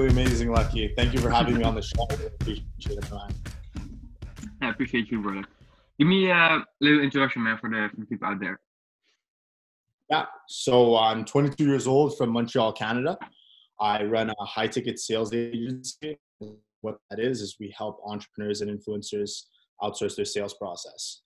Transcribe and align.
absolutely 0.00 0.22
amazing, 0.22 0.50
Lucky. 0.50 0.94
Thank 0.96 1.12
you 1.12 1.20
for 1.20 1.30
having 1.30 1.58
me 1.58 1.64
on 1.64 1.74
the 1.74 1.82
show. 1.82 2.06
I 2.10 2.14
really 2.14 2.26
appreciate 2.26 2.98
it, 2.98 3.10
man. 3.10 3.34
I 4.62 4.70
appreciate 4.70 5.10
you, 5.10 5.20
brother. 5.20 5.44
Give 5.98 6.08
me 6.08 6.30
a 6.30 6.64
little 6.80 7.00
introduction, 7.00 7.42
man, 7.42 7.58
for 7.58 7.68
the, 7.68 7.88
for 7.90 8.00
the 8.00 8.06
people 8.06 8.28
out 8.28 8.40
there. 8.40 8.60
Yeah, 10.08 10.24
so 10.48 10.96
I'm 10.96 11.24
22 11.24 11.64
years 11.64 11.86
old 11.86 12.16
from 12.16 12.30
Montreal, 12.30 12.72
Canada. 12.72 13.18
I 13.78 14.04
run 14.04 14.30
a 14.30 14.44
high 14.44 14.66
ticket 14.68 14.98
sales 14.98 15.34
agency. 15.34 16.18
What 16.80 16.96
that 17.10 17.20
is, 17.20 17.42
is 17.42 17.56
we 17.60 17.72
help 17.76 18.00
entrepreneurs 18.06 18.62
and 18.62 18.70
influencers 18.70 19.42
outsource 19.82 20.16
their 20.16 20.24
sales 20.24 20.54
process. 20.54 21.22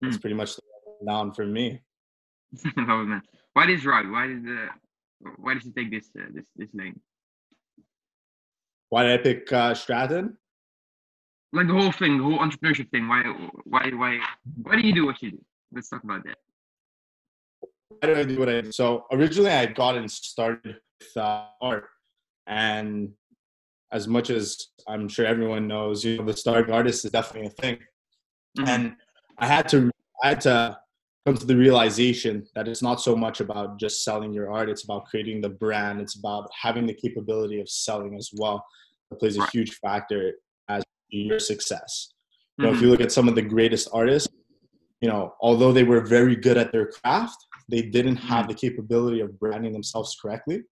That's 0.00 0.16
Mm. 0.16 0.20
pretty 0.20 0.36
much 0.36 0.54
the 0.54 0.62
down 1.04 1.32
for 1.32 1.44
me. 1.44 1.80
oh 2.78 3.04
man, 3.04 3.22
why 3.54 3.66
this 3.66 3.84
route? 3.84 4.10
Why 4.10 4.28
did 4.28 4.44
the 4.44 4.68
why 5.36 5.54
did 5.54 5.64
you 5.64 5.72
take 5.72 5.90
this 5.90 6.08
uh, 6.18 6.26
this 6.32 6.46
this 6.56 6.70
lane? 6.72 7.00
Why 8.90 9.02
did 9.04 9.20
I 9.20 9.22
pick 9.22 9.52
uh, 9.52 9.74
Stratton? 9.74 10.36
Like 11.52 11.66
the 11.66 11.72
whole 11.74 11.92
thing, 11.92 12.18
the 12.18 12.24
whole 12.24 12.38
entrepreneurship 12.38 12.90
thing. 12.90 13.08
Why 13.08 13.22
why 13.64 13.90
why 13.90 14.20
why 14.62 14.80
do 14.80 14.86
you 14.86 14.94
do 14.94 15.06
what 15.06 15.22
you 15.22 15.32
do? 15.32 15.44
Let's 15.72 15.88
talk 15.88 16.04
about 16.04 16.24
that. 16.24 16.36
Why 17.88 18.14
do 18.14 18.20
I 18.20 18.24
do 18.24 18.38
what 18.38 18.48
I 18.48 18.60
do? 18.60 18.72
So 18.72 19.06
originally 19.12 19.50
I 19.50 19.66
got 19.66 19.96
and 19.96 20.10
started 20.10 20.76
with 21.00 21.16
uh, 21.16 21.46
art, 21.62 21.86
and 22.46 23.10
as 23.92 24.06
much 24.06 24.28
as 24.30 24.68
I'm 24.86 25.08
sure 25.08 25.24
everyone 25.26 25.66
knows, 25.66 26.04
you 26.04 26.18
know, 26.18 26.24
the 26.26 26.36
starving 26.36 26.74
artist 26.74 27.04
is 27.04 27.10
definitely 27.10 27.48
a 27.48 27.50
thing. 27.50 27.78
Mhm. 28.58 28.68
and 28.68 28.96
I 29.38 29.46
had 29.46 29.68
to 29.68 29.90
I 30.22 30.28
had 30.30 30.40
to 30.42 30.78
come 31.28 31.36
to 31.36 31.46
the 31.46 31.56
realization 31.56 32.46
that 32.54 32.66
it's 32.68 32.82
not 32.82 33.00
so 33.02 33.14
much 33.14 33.40
about 33.40 33.78
just 33.78 34.02
selling 34.02 34.32
your 34.32 34.50
art; 34.50 34.70
it's 34.70 34.84
about 34.84 35.04
creating 35.04 35.42
the 35.42 35.48
brand. 35.50 36.00
It's 36.00 36.16
about 36.18 36.48
having 36.58 36.86
the 36.86 36.94
capability 36.94 37.60
of 37.60 37.68
selling 37.68 38.16
as 38.16 38.30
well. 38.38 38.64
That 39.10 39.18
plays 39.20 39.36
a 39.36 39.46
huge 39.48 39.74
factor 39.74 40.34
as 40.68 40.82
your 41.10 41.38
success. 41.38 42.12
You 42.56 42.64
know, 42.64 42.70
if 42.70 42.78
Mhm. 42.78 42.82
you 42.82 42.90
look 42.90 43.02
at 43.02 43.12
some 43.12 43.28
of 43.28 43.34
the 43.34 43.42
greatest 43.42 43.88
artists, 43.92 44.28
you 45.02 45.08
know, 45.08 45.34
although 45.40 45.72
they 45.72 45.84
were 45.84 46.00
very 46.00 46.34
good 46.34 46.56
at 46.56 46.72
their 46.72 46.86
craft, 46.96 47.38
they 47.68 47.82
didn't 47.82 48.16
have 48.16 48.48
the 48.48 48.54
capability 48.54 49.20
of 49.20 49.38
branding 49.38 49.72
themselves 49.74 50.16
correctly. 50.20 50.62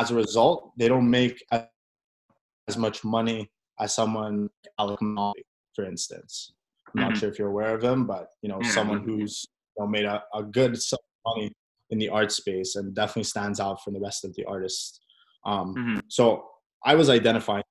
As 0.00 0.10
a 0.10 0.14
result, 0.14 0.72
they 0.78 0.88
don't 0.88 1.08
make 1.10 1.44
as 1.52 2.76
much 2.78 3.04
money 3.04 3.50
as 3.78 3.94
someone 3.94 4.36
like 4.42 4.72
Alec 4.78 5.02
Monopoly, 5.02 5.44
for 5.74 5.84
instance. 5.84 6.54
I'm 6.94 7.00
not 7.02 7.12
Mhm. 7.12 7.16
sure 7.18 7.28
if 7.28 7.38
you're 7.38 7.48
aware 7.48 7.74
of 7.74 7.82
him, 7.84 8.06
but 8.06 8.24
you 8.42 8.48
know, 8.48 8.60
Yeah, 8.62 8.70
someone 8.70 9.02
who's 9.02 9.44
know, 9.78 9.86
made 9.86 10.04
a, 10.04 10.22
a 10.34 10.42
good 10.42 10.80
sum 10.80 10.98
of 11.24 11.36
money 11.36 11.52
in 11.90 11.98
the 11.98 12.08
art 12.08 12.32
space 12.32 12.76
and 12.76 12.94
definitely 12.94 13.24
stands 13.24 13.60
out 13.60 13.82
from 13.82 13.94
the 13.94 14.00
rest 14.00 14.24
of 14.24 14.34
the 14.34 14.44
artists. 14.44 15.00
Um, 15.44 15.74
Mhm. 15.74 16.02
So 16.08 16.48
I 16.84 16.94
was 16.94 17.08
identifying, 17.08 17.64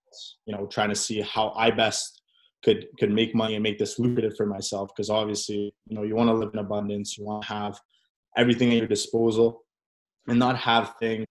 you 0.45 0.55
know, 0.55 0.65
trying 0.67 0.89
to 0.89 0.95
see 0.95 1.21
how 1.21 1.51
I 1.55 1.71
best 1.71 2.21
could 2.63 2.87
could 2.99 3.11
make 3.11 3.35
money 3.35 3.55
and 3.55 3.63
make 3.63 3.77
this 3.77 3.99
lucrative 3.99 4.35
for 4.35 4.45
myself. 4.45 4.89
Because 4.95 5.09
obviously, 5.09 5.73
you 5.87 5.95
know, 5.95 6.03
you 6.03 6.15
want 6.15 6.29
to 6.29 6.33
live 6.33 6.51
in 6.53 6.59
abundance, 6.59 7.17
you 7.17 7.25
want 7.25 7.43
to 7.43 7.47
have 7.49 7.79
everything 8.37 8.71
at 8.71 8.77
your 8.77 8.87
disposal, 8.87 9.63
and 10.27 10.39
not 10.39 10.57
have 10.57 10.95
things 10.99 11.25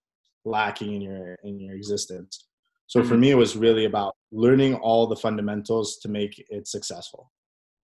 lacking 0.45 0.93
in 0.93 1.01
your 1.01 1.35
in 1.43 1.59
your 1.59 1.75
existence. 1.75 2.47
So 2.87 3.03
for 3.03 3.15
Mhm. 3.15 3.19
me, 3.19 3.29
it 3.31 3.35
was 3.35 3.57
really 3.57 3.85
about 3.85 4.15
learning 4.31 4.75
all 4.75 5.07
the 5.07 5.15
fundamentals 5.15 5.97
to 5.97 6.07
make 6.07 6.33
it 6.49 6.67
successful. 6.67 7.31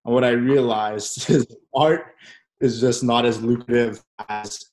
And 0.04 0.14
what 0.14 0.24
I 0.24 0.30
realized 0.30 1.14
is 1.30 1.46
art 1.74 2.14
is 2.62 2.80
just 2.80 3.02
not 3.02 3.26
as 3.26 3.42
lucrative 3.42 4.02
as 4.28 4.64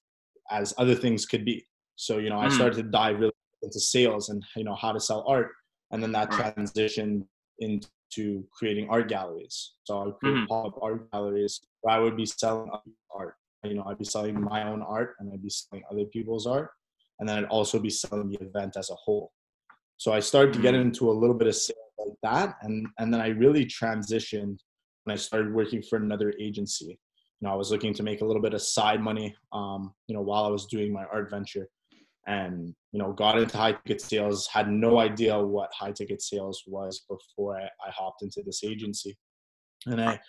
as 0.52 0.74
other 0.78 0.96
things 0.96 1.26
could 1.26 1.44
be. 1.44 1.66
So 1.96 2.18
you 2.20 2.30
know, 2.30 2.40
I 2.40 2.48
Mhm. 2.48 2.52
started 2.52 2.76
to 2.78 2.84
dive 2.84 3.20
really 3.20 3.34
into 3.62 3.80
sales 3.80 4.30
and 4.30 4.42
you 4.56 4.64
know 4.64 4.76
how 4.76 4.92
to 4.94 5.00
sell 5.00 5.24
art, 5.28 5.52
and 5.92 6.02
then 6.02 6.12
that 6.14 6.32
transitioned 6.32 7.26
into 7.60 8.44
creating 8.58 8.88
art 8.90 9.10
galleries. 9.10 9.74
So 9.84 10.00
I 10.00 10.06
would 10.06 10.16
create 10.16 10.38
Mhm. 10.38 10.48
pop-up 10.48 10.82
art 10.82 11.12
galleries 11.12 11.60
where 11.82 11.96
I 11.96 12.00
would 12.00 12.16
be 12.16 12.26
selling 12.26 12.72
art. 13.14 13.36
You 13.64 13.74
know, 13.74 13.84
I'd 13.86 13.98
be 13.98 14.06
selling 14.06 14.40
my 14.40 14.64
own 14.72 14.82
art 14.82 15.16
and 15.20 15.34
I'd 15.34 15.44
be 15.44 15.50
selling 15.50 15.84
other 15.92 16.06
people's 16.06 16.48
art, 16.48 16.72
and 17.20 17.28
then 17.28 17.38
I'd 17.40 17.50
also 17.58 17.78
be 17.80 17.90
selling 17.90 18.30
the 18.30 18.40
event 18.42 18.78
as 18.78 18.90
a 18.90 18.96
whole. 18.96 19.34
So 19.98 20.14
I 20.14 20.22
started 20.22 20.54
to 20.54 20.62
get 20.62 20.74
Mhm. 20.76 20.82
into 20.86 21.12
a 21.12 21.16
little 21.22 21.36
bit 21.36 21.48
of 21.48 21.56
sales 21.56 21.94
like 21.98 22.18
that, 22.24 22.58
and 22.62 22.88
and 23.00 23.14
then 23.14 23.20
I 23.22 23.30
really 23.30 23.66
transitioned 23.66 24.58
when 25.04 25.14
I 25.14 25.18
started 25.18 25.54
working 25.54 25.82
for 25.82 25.98
another 25.98 26.34
agency. 26.40 26.98
You 27.42 27.48
know, 27.48 27.54
I 27.54 27.58
was 27.58 27.72
looking 27.72 27.94
to 27.94 28.04
make 28.04 28.22
a 28.22 28.26
little 28.26 28.42
bit 28.42 28.54
of 28.54 28.62
side 28.62 29.02
money, 29.02 29.36
um, 29.54 29.94
you 30.08 30.16
know, 30.16 30.22
while 30.22 30.44
I 30.44 30.50
was 30.50 30.66
doing 30.66 30.92
my 30.92 31.06
art 31.06 31.30
venture, 31.30 31.70
and 32.28 32.74
you 32.92 33.00
know, 33.00 33.14
got 33.14 33.40
into 33.40 33.58
high 33.58 33.74
ticket 33.74 34.02
sales. 34.02 34.48
Had 34.48 34.70
no 34.70 35.00
idea 35.00 35.40
what 35.40 35.70
high 35.74 35.92
ticket 35.92 36.22
sales 36.22 36.64
was 36.68 37.06
before 37.10 37.58
I, 37.58 37.64
I 37.64 37.92
hopped 37.92 38.24
into 38.24 38.42
this 38.46 38.64
agency, 38.64 39.18
and 39.86 40.02
I, 40.02 40.20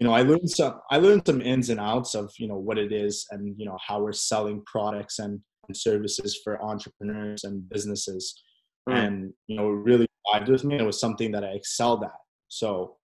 you 0.00 0.06
know, 0.06 0.14
I 0.14 0.22
learned 0.22 0.50
some. 0.50 0.80
I 0.90 0.98
learned 0.98 1.22
some 1.26 1.42
ins 1.42 1.68
and 1.68 1.80
outs 1.80 2.14
of 2.14 2.32
you 2.38 2.48
know 2.48 2.58
what 2.58 2.78
it 2.78 2.92
is, 2.92 3.26
and 3.30 3.54
you 3.58 3.66
know 3.66 3.78
how 3.86 4.00
we're 4.02 4.12
selling 4.12 4.62
products 4.66 5.18
and, 5.18 5.40
and 5.68 5.76
services 5.76 6.40
for 6.42 6.62
entrepreneurs 6.62 7.44
and 7.44 7.68
businesses 7.68 8.42
Mm. 8.88 9.06
and 9.06 9.32
you 9.46 9.56
know 9.56 9.70
it 9.70 9.76
really 9.76 10.06
vibed 10.26 10.48
with 10.48 10.64
me. 10.64 10.76
It 10.76 10.84
was 10.84 11.00
something 11.00 11.32
that 11.32 11.44
I 11.44 11.48
excelled 11.48 12.04
at. 12.04 12.20
So, 12.48 12.96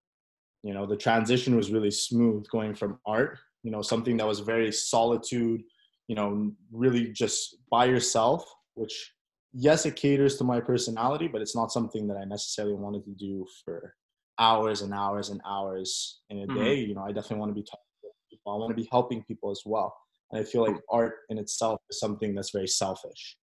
you 0.62 0.74
know, 0.74 0.86
the 0.86 0.96
transition 0.96 1.56
was 1.56 1.70
really 1.70 1.90
smooth 1.90 2.46
going 2.50 2.74
from 2.74 2.98
art, 3.06 3.38
you 3.62 3.70
know, 3.70 3.82
something 3.82 4.16
that 4.16 4.26
was 4.26 4.40
very 4.40 4.72
solitude, 4.72 5.62
you 6.08 6.16
know, 6.16 6.52
really 6.72 7.12
just 7.12 7.56
by 7.70 7.84
yourself, 7.84 8.44
which 8.74 9.12
yes, 9.52 9.84
it 9.86 9.96
caters 9.96 10.36
to 10.38 10.44
my 10.44 10.60
personality, 10.60 11.28
but 11.28 11.42
it's 11.42 11.56
not 11.56 11.72
something 11.72 12.06
that 12.08 12.16
I 12.16 12.24
necessarily 12.24 12.74
wanted 12.74 13.04
to 13.04 13.10
do 13.12 13.46
for 13.64 13.94
hours 14.38 14.82
and 14.82 14.94
hours 14.94 15.28
and 15.28 15.40
hours 15.46 16.20
in 16.30 16.38
a 16.38 16.46
Mhm. 16.46 16.54
day. 16.54 16.74
You 16.76 16.94
know, 16.94 17.02
I 17.02 17.12
definitely 17.12 17.38
want 17.40 17.50
to 17.50 17.54
be 17.60 17.64
talking 17.64 17.84
to 18.02 18.08
people. 18.30 18.52
I 18.52 18.56
want 18.56 18.70
to 18.70 18.82
be 18.82 18.88
helping 18.90 19.22
people 19.24 19.50
as 19.50 19.62
well. 19.66 19.94
And 20.30 20.40
I 20.40 20.44
feel 20.44 20.62
like 20.62 20.76
art 20.88 21.14
in 21.28 21.38
itself 21.38 21.80
is 21.90 21.98
something 21.98 22.34
that's 22.34 22.50
very 22.50 22.68
selfish. 22.68 23.36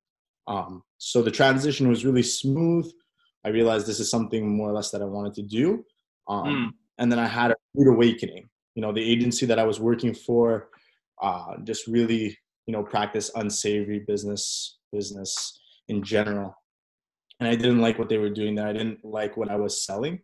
Um, 0.46 0.82
so 0.98 1.22
the 1.22 1.30
transition 1.30 1.88
was 1.88 2.04
really 2.04 2.22
smooth. 2.22 2.86
I 3.44 3.48
realized 3.48 3.86
this 3.86 3.98
is 4.00 4.10
something 4.10 4.56
more 4.56 4.68
or 4.70 4.74
less 4.74 4.90
that 4.90 5.00
I 5.02 5.06
wanted 5.06 5.34
to 5.34 5.42
do. 5.42 5.84
Um, 6.28 6.46
Mm. 6.46 6.70
And 6.98 7.10
then 7.10 7.18
I 7.18 7.26
had 7.26 7.50
a 7.50 7.56
rude 7.74 7.92
awakening. 7.92 8.48
You 8.74 8.82
know, 8.82 8.92
the 8.92 9.02
agency 9.02 9.46
that 9.46 9.58
I 9.58 9.64
was 9.64 9.80
working 9.80 10.14
for 10.14 10.68
uh, 11.22 11.56
just 11.64 11.86
really, 11.86 12.36
you 12.66 12.72
know, 12.72 12.82
practice 12.82 13.30
unsavory 13.34 14.00
business 14.00 14.78
business 14.92 15.60
in 15.88 16.02
general. 16.02 16.54
And 17.40 17.48
I 17.48 17.56
didn't 17.56 17.80
like 17.80 17.98
what 17.98 18.08
they 18.08 18.18
were 18.18 18.30
doing 18.30 18.54
there. 18.54 18.68
I 18.68 18.72
didn't 18.72 19.04
like 19.04 19.36
what 19.36 19.50
I 19.50 19.56
was 19.56 19.84
selling. 19.84 20.20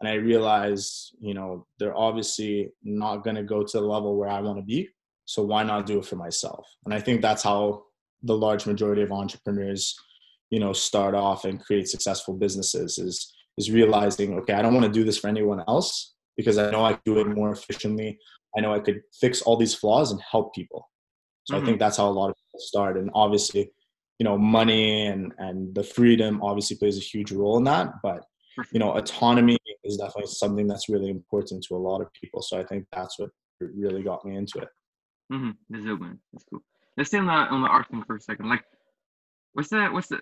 And 0.00 0.08
I 0.08 0.14
realized, 0.14 1.16
you 1.20 1.34
know, 1.34 1.66
they're 1.78 1.96
obviously 1.96 2.70
not 2.82 3.24
going 3.24 3.36
to 3.36 3.42
go 3.42 3.62
to 3.62 3.78
the 3.78 3.84
level 3.84 4.16
where 4.16 4.28
I 4.28 4.40
want 4.40 4.58
to 4.58 4.64
be. 4.64 4.88
So 5.24 5.42
why 5.42 5.62
not 5.62 5.86
do 5.86 5.98
it 5.98 6.06
for 6.06 6.16
myself? 6.16 6.66
And 6.84 6.94
I 6.94 7.00
think 7.00 7.22
that's 7.22 7.42
how 7.42 7.84
the 8.22 8.36
large 8.36 8.66
majority 8.66 9.02
of 9.02 9.12
entrepreneurs 9.12 9.96
you 10.52 10.60
know 10.60 10.72
start 10.72 11.14
off 11.14 11.44
and 11.44 11.64
create 11.64 11.88
successful 11.88 12.34
businesses 12.34 12.98
is 12.98 13.32
is 13.58 13.70
realizing 13.70 14.38
okay 14.38 14.52
i 14.52 14.62
don't 14.62 14.74
want 14.74 14.86
to 14.86 14.92
do 14.92 15.02
this 15.02 15.18
for 15.18 15.28
anyone 15.28 15.64
else 15.66 16.14
because 16.36 16.58
i 16.58 16.70
know 16.70 16.84
i 16.84 16.98
do 17.04 17.18
it 17.18 17.26
more 17.28 17.50
efficiently 17.52 18.18
i 18.56 18.60
know 18.60 18.72
i 18.72 18.80
could 18.80 19.00
fix 19.20 19.42
all 19.42 19.56
these 19.56 19.74
flaws 19.74 20.10
and 20.12 20.20
help 20.30 20.54
people 20.54 20.88
so 21.44 21.54
Mhm. 21.54 21.62
i 21.62 21.64
think 21.64 21.78
that's 21.78 21.96
how 21.96 22.08
a 22.08 22.16
lot 22.20 22.30
of 22.30 22.36
people 22.44 22.60
start 22.60 22.96
and 22.96 23.10
obviously 23.14 23.70
you 24.18 24.24
know 24.24 24.36
money 24.38 25.06
and 25.06 25.32
and 25.38 25.74
the 25.74 25.82
freedom 25.82 26.40
obviously 26.42 26.76
plays 26.76 26.96
a 26.96 27.00
huge 27.00 27.32
role 27.32 27.56
in 27.58 27.64
that 27.64 27.88
but 28.02 28.24
you 28.72 28.78
know 28.78 28.90
autonomy 28.96 29.56
is 29.84 29.96
definitely 29.96 30.30
something 30.30 30.66
that's 30.66 30.88
really 30.88 31.10
important 31.10 31.62
to 31.64 31.74
a 31.74 31.82
lot 31.88 32.00
of 32.00 32.08
people 32.12 32.40
so 32.42 32.58
i 32.58 32.64
think 32.64 32.86
that's 32.92 33.18
what 33.18 33.30
really 33.60 34.02
got 34.02 34.24
me 34.24 34.36
into 34.36 34.58
it 34.58 34.68
Mm-hmm. 35.32 35.50
That's. 35.70 36.18
That's 36.32 36.44
cool. 36.50 36.60
Let's 36.98 37.08
stay 37.08 37.16
on 37.18 37.26
the 37.26 37.32
on 37.32 37.62
the 37.62 37.68
art 37.68 37.88
thing 37.88 38.02
for 38.06 38.16
a 38.16 38.20
second. 38.20 38.50
Like, 38.50 38.62
what's 39.54 39.70
the 39.70 39.86
what's 39.86 40.08
the? 40.08 40.20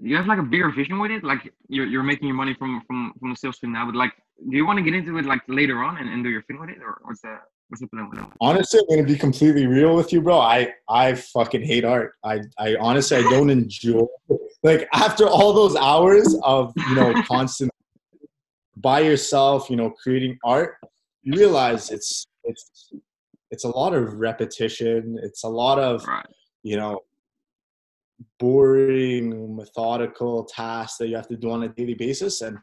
You 0.00 0.16
have 0.16 0.26
like 0.26 0.40
a 0.40 0.42
bigger 0.42 0.70
vision 0.72 0.98
with 0.98 1.12
it. 1.12 1.22
Like, 1.22 1.52
you're 1.68 1.86
you're 1.86 2.02
making 2.02 2.26
your 2.26 2.36
money 2.36 2.54
from 2.54 2.82
from 2.88 3.12
from 3.20 3.30
the 3.30 3.36
sales 3.36 3.58
thing 3.60 3.70
now, 3.72 3.86
but 3.86 3.94
like, 3.94 4.14
do 4.50 4.56
you 4.56 4.64
want 4.66 4.78
to 4.78 4.82
get 4.82 4.94
into 4.94 5.18
it 5.18 5.24
like 5.24 5.40
later 5.48 5.82
on 5.82 5.98
and, 5.98 6.08
and 6.08 6.22
do 6.22 6.30
your 6.30 6.42
thing 6.42 6.60
with 6.60 6.70
it, 6.70 6.78
or 6.80 7.00
what's 7.02 7.20
the 7.22 7.36
what's 7.68 7.80
the 7.80 7.88
plan 7.88 8.08
with 8.08 8.18
that? 8.18 8.30
honestly 8.40 8.80
i'm 8.80 8.96
gonna 8.96 9.06
be 9.06 9.16
completely 9.18 9.66
real 9.66 9.94
with 9.94 10.10
you 10.12 10.22
bro 10.22 10.38
i 10.38 10.72
i 10.88 11.14
fucking 11.14 11.62
hate 11.62 11.84
art 11.84 12.14
i 12.24 12.40
i 12.58 12.74
honestly 12.80 13.18
i 13.18 13.22
don't 13.22 13.50
enjoy 13.50 14.06
like 14.62 14.88
after 14.94 15.26
all 15.26 15.52
those 15.52 15.76
hours 15.76 16.34
of 16.44 16.72
you 16.88 16.94
know 16.94 17.12
constant 17.26 17.70
by 18.76 19.00
yourself 19.00 19.68
you 19.68 19.76
know 19.76 19.90
creating 19.90 20.38
art 20.44 20.76
you 21.22 21.32
realize 21.38 21.90
it's 21.90 22.26
it's 22.44 22.90
it's 23.50 23.64
a 23.64 23.68
lot 23.68 23.92
of 23.92 24.14
repetition 24.14 25.18
it's 25.22 25.44
a 25.44 25.48
lot 25.48 25.78
of 25.78 26.06
Right. 26.06 26.24
you 26.62 26.76
know 26.76 27.00
boring 28.38 29.56
methodical 29.56 30.44
tasks 30.44 30.96
that 30.98 31.08
you 31.08 31.16
have 31.16 31.28
to 31.28 31.36
do 31.36 31.50
on 31.50 31.64
a 31.64 31.68
daily 31.68 31.94
basis 31.94 32.40
and 32.40 32.56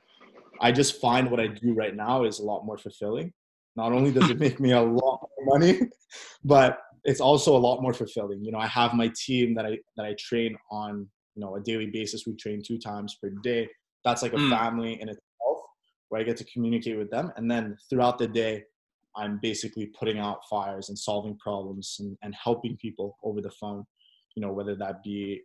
i 0.61 0.71
just 0.71 0.99
find 0.99 1.29
what 1.29 1.39
i 1.39 1.47
do 1.47 1.73
right 1.73 1.95
now 1.95 2.23
is 2.23 2.39
a 2.39 2.43
lot 2.43 2.65
more 2.65 2.77
fulfilling 2.77 3.31
not 3.75 3.91
only 3.91 4.11
does 4.11 4.29
it 4.29 4.39
make 4.39 4.59
me 4.59 4.71
a 4.71 4.81
lot 4.81 5.19
more 5.37 5.59
money 5.59 5.79
but 6.43 6.79
it's 7.03 7.21
also 7.21 7.55
a 7.55 7.63
lot 7.67 7.81
more 7.81 7.93
fulfilling 7.93 8.43
you 8.43 8.51
know 8.51 8.59
i 8.59 8.67
have 8.67 8.93
my 8.93 9.11
team 9.15 9.53
that 9.55 9.65
i 9.65 9.77
that 9.97 10.05
i 10.05 10.15
train 10.19 10.55
on 10.71 11.07
you 11.35 11.41
know 11.41 11.55
a 11.55 11.61
daily 11.61 11.87
basis 11.87 12.25
we 12.25 12.35
train 12.35 12.61
two 12.65 12.77
times 12.77 13.17
per 13.21 13.29
day 13.43 13.67
that's 14.05 14.21
like 14.21 14.33
a 14.33 14.37
Mm. 14.37 14.49
family 14.49 15.01
in 15.01 15.09
itself 15.09 15.25
where 16.09 16.21
I 16.21 16.23
get 16.23 16.37
to 16.37 16.43
communicate 16.45 16.97
with 16.97 17.09
them. 17.09 17.31
And 17.35 17.49
then 17.49 17.75
throughout 17.89 18.17
the 18.19 18.27
day, 18.27 18.63
I'm 19.17 19.39
basically 19.41 19.87
putting 19.87 20.19
out 20.19 20.47
fires 20.49 20.89
and 20.89 20.97
solving 20.97 21.37
problems 21.37 21.97
and, 21.99 22.17
and 22.21 22.35
helping 22.35 22.77
people 22.77 23.17
over 23.23 23.41
the 23.41 23.51
phone. 23.51 23.83
You 24.35 24.41
know, 24.41 24.51
whether 24.51 24.75
that 24.75 25.01
be, 25.03 25.41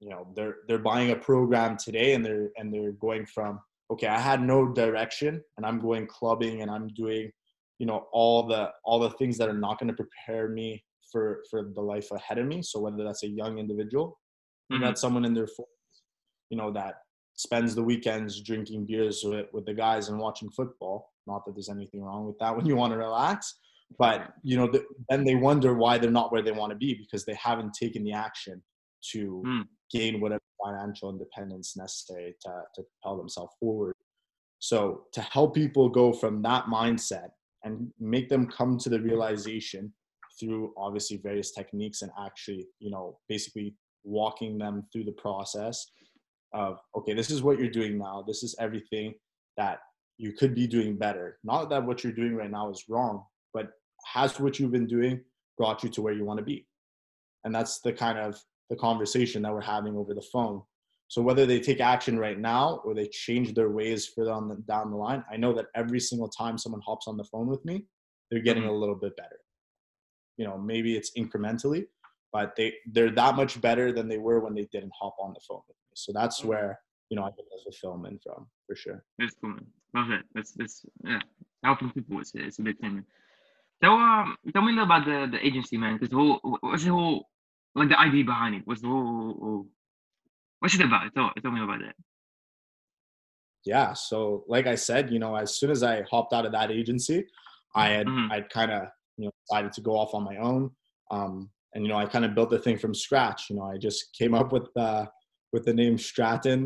you 0.00 0.08
know, 0.08 0.28
they're 0.34 0.56
they're 0.66 0.78
buying 0.78 1.10
a 1.10 1.16
program 1.16 1.76
today 1.76 2.14
and 2.14 2.24
they're 2.24 2.50
and 2.56 2.72
they're 2.72 2.92
going 2.92 3.26
from 3.26 3.60
okay, 3.90 4.06
I 4.06 4.18
had 4.18 4.42
no 4.42 4.72
direction 4.72 5.42
and 5.56 5.64
I'm 5.66 5.80
going 5.80 6.06
clubbing 6.06 6.62
and 6.62 6.70
I'm 6.70 6.88
doing, 6.88 7.30
you 7.78 7.86
know, 7.86 8.06
all 8.12 8.46
the 8.46 8.70
all 8.84 8.98
the 8.98 9.10
things 9.10 9.38
that 9.38 9.48
are 9.48 9.54
not 9.54 9.78
going 9.78 9.88
to 9.88 9.94
prepare 9.94 10.48
me 10.48 10.84
for 11.10 11.42
for 11.50 11.70
the 11.74 11.80
life 11.80 12.10
ahead 12.10 12.38
of 12.38 12.46
me. 12.46 12.62
So 12.62 12.80
whether 12.80 13.02
that's 13.04 13.22
a 13.24 13.28
young 13.28 13.58
individual, 13.58 14.18
Mhm. 14.70 14.80
got 14.80 14.98
someone 14.98 15.24
in 15.24 15.32
their 15.34 15.46
40s, 15.46 16.02
you 16.50 16.58
know, 16.58 16.70
that 16.72 16.96
spends 17.34 17.74
the 17.74 17.82
weekends 17.82 18.42
drinking 18.42 18.84
beers 18.84 19.22
with, 19.24 19.46
with 19.52 19.64
the 19.64 19.72
guys 19.74 20.08
and 20.08 20.18
watching 20.18 20.50
football. 20.50 21.12
Not 21.26 21.44
that 21.46 21.54
there's 21.54 21.68
anything 21.70 22.02
wrong 22.02 22.26
with 22.26 22.38
that 22.40 22.54
when 22.56 22.66
you 22.66 22.76
want 22.76 22.92
to 22.92 22.98
relax, 22.98 23.58
but 23.98 24.34
you 24.42 24.56
know, 24.58 24.66
the, 24.70 24.84
then 25.08 25.24
they 25.24 25.34
wonder 25.36 25.72
why 25.74 25.96
they're 25.96 26.10
not 26.10 26.30
where 26.32 26.42
they 26.42 26.52
want 26.52 26.70
to 26.72 26.76
be 26.76 26.94
because 26.94 27.24
they 27.24 27.34
haven't 27.34 27.72
taken 27.72 28.04
the 28.04 28.12
action 28.12 28.62
to 29.12 29.42
Mm. 29.46 29.68
Gain 29.90 30.20
whatever 30.20 30.42
financial 30.64 31.10
independence 31.10 31.76
necessary 31.76 32.34
to, 32.42 32.50
to 32.74 32.82
propel 32.82 33.16
themselves 33.16 33.54
forward. 33.60 33.94
So 34.58 35.04
to 35.12 35.20
help 35.20 35.54
people 35.54 35.88
go 35.88 36.12
from 36.12 36.42
that 36.42 36.66
mindset 36.66 37.28
and 37.64 37.90
make 38.00 38.28
them 38.28 38.46
come 38.46 38.78
to 38.78 38.88
the 38.88 39.00
realization 39.00 39.92
through 40.38 40.72
obviously 40.76 41.18
various 41.18 41.52
techniques 41.52 42.02
and 42.02 42.10
actually, 42.24 42.66
you 42.78 42.90
know, 42.90 43.18
basically 43.28 43.74
walking 44.04 44.58
them 44.58 44.84
through 44.92 45.04
the 45.04 45.12
process 45.12 45.86
of 46.54 46.78
okay, 46.96 47.12
this 47.12 47.30
is 47.30 47.42
what 47.42 47.58
you're 47.58 47.70
doing 47.70 47.98
now. 47.98 48.24
This 48.26 48.42
is 48.42 48.56
everything 48.58 49.14
that 49.56 49.80
you 50.16 50.32
could 50.32 50.54
be 50.54 50.66
doing 50.66 50.96
better. 50.96 51.38
Not 51.44 51.70
that 51.70 51.84
what 51.84 52.02
you're 52.02 52.12
doing 52.12 52.34
right 52.34 52.50
now 52.50 52.70
is 52.70 52.84
wrong, 52.88 53.24
but 53.52 53.70
has 54.06 54.40
what 54.40 54.58
you've 54.58 54.72
been 54.72 54.86
doing 54.86 55.20
brought 55.56 55.82
you 55.82 55.90
to 55.90 56.02
where 56.02 56.14
you 56.14 56.24
want 56.24 56.38
to 56.38 56.44
be? 56.44 56.66
And 57.44 57.54
that's 57.54 57.80
the 57.80 57.92
kind 57.92 58.18
of 58.18 58.40
the 58.70 58.76
conversation 58.76 59.42
that 59.42 59.52
we're 59.52 59.60
having 59.60 59.96
over 59.96 60.14
the 60.14 60.22
phone. 60.32 60.62
So 61.08 61.22
whether 61.22 61.46
they 61.46 61.58
take 61.58 61.80
action 61.80 62.18
right 62.18 62.38
now 62.38 62.82
or 62.84 62.94
they 62.94 63.06
change 63.06 63.54
their 63.54 63.70
ways 63.70 64.06
further 64.06 64.32
on 64.32 64.48
the, 64.48 64.56
down 64.56 64.90
the 64.90 64.96
line, 64.96 65.24
I 65.32 65.38
know 65.38 65.54
that 65.54 65.66
every 65.74 66.00
single 66.00 66.28
time 66.28 66.58
someone 66.58 66.82
hops 66.82 67.08
on 67.08 67.16
the 67.16 67.24
phone 67.24 67.46
with 67.46 67.64
me, 67.64 67.86
they're 68.30 68.42
getting 68.42 68.64
Mhm. 68.64 68.68
a 68.68 68.72
little 68.72 68.94
bit 68.94 69.16
better. 69.16 69.40
You 70.36 70.44
know, 70.46 70.58
maybe 70.58 70.96
it's 70.96 71.12
incrementally, 71.12 71.86
but 72.30 72.54
they 72.56 72.74
they're 72.92 73.10
that 73.12 73.36
much 73.36 73.58
better 73.60 73.90
than 73.90 74.06
they 74.06 74.18
were 74.18 74.40
when 74.40 74.54
they 74.54 74.66
didn't 74.66 74.92
hop 75.00 75.16
on 75.18 75.32
the 75.32 75.40
phone 75.40 75.62
with 75.66 75.76
me. 75.76 75.92
So 75.94 76.12
that's 76.12 76.42
Mhm. 76.42 76.48
where 76.48 76.80
you 77.08 77.16
know 77.16 77.24
I 77.24 77.30
get 77.30 77.46
the 77.50 77.58
fulfillment 77.64 78.22
from 78.22 78.46
for 78.66 78.76
sure. 78.76 79.02
That's 79.18 79.34
cool. 79.40 79.56
Love 79.94 80.10
it. 80.10 80.24
That's 80.34 80.52
that's 80.52 80.84
yeah. 81.04 81.22
Helping 81.64 81.90
people 81.90 82.20
is 82.20 82.32
it's 82.34 82.58
a 82.58 82.62
big 82.62 82.78
thing. 82.78 82.96
Man. 82.96 83.06
Tell 83.82 83.94
um 83.94 84.36
tell 84.52 84.62
me 84.62 84.72
a 84.72 84.76
little 84.76 84.84
about 84.84 85.06
the 85.06 85.26
the 85.32 85.44
agency, 85.44 85.78
man. 85.78 85.96
Because 85.98 86.14
what's 86.60 86.84
the 86.84 86.90
whole 86.90 87.28
like 87.74 87.88
the 87.88 87.98
idea 87.98 88.24
behind 88.24 88.54
it? 88.56 88.62
What's 88.64 88.80
the 88.82 88.88
whole, 88.88 89.36
whole 89.40 89.66
what's 90.60 90.74
it 90.74 90.80
about? 90.80 91.12
Tell 91.14 91.30
tell 91.42 91.50
me 91.52 91.62
about 91.62 91.80
that. 91.80 91.94
yeah 93.64 93.92
so 93.92 94.44
like 94.48 94.66
i 94.66 94.74
said 94.74 95.10
you 95.10 95.18
know 95.18 95.34
as 95.36 95.56
soon 95.58 95.70
as 95.70 95.82
i 95.82 96.02
hopped 96.10 96.32
out 96.32 96.46
of 96.46 96.52
that 96.52 96.70
agency 96.70 97.18
i 97.74 97.88
had 97.88 98.06
Mhm. 98.06 98.30
i'd 98.32 98.48
kind 98.50 98.70
of 98.70 98.82
you 99.16 99.24
know 99.26 99.32
decided 99.44 99.72
to 99.72 99.80
go 99.80 99.92
off 100.00 100.14
on 100.14 100.22
my 100.24 100.36
own 100.36 100.70
um 101.10 101.50
and 101.74 101.84
you 101.84 101.88
know 101.90 101.96
i 101.98 102.06
kind 102.06 102.24
of 102.24 102.34
built 102.36 102.50
the 102.50 102.58
thing 102.58 102.78
from 102.78 102.94
scratch 102.94 103.50
you 103.50 103.56
know 103.56 103.64
i 103.64 103.76
just 103.76 104.12
came 104.18 104.32
up 104.34 104.52
with 104.52 104.68
uh 104.76 105.04
with 105.52 105.64
the 105.64 105.74
name 105.74 105.98
stratton 105.98 106.60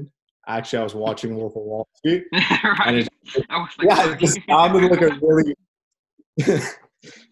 actually 0.49 0.79
i 0.81 0.83
was 0.85 0.95
watching 0.95 1.35
wolf 1.35 1.57
of 1.57 1.63
wall 1.63 1.89
street 1.97 2.25
right. 2.33 2.95
it- 2.99 3.09
I 3.49 3.57
was 3.59 3.71
like, 3.79 3.89
yeah 3.89 4.13
it 4.13 4.19
just 4.19 4.39
sounded 4.49 4.91
like 4.91 5.01
a 5.01 5.19
really 5.27 5.55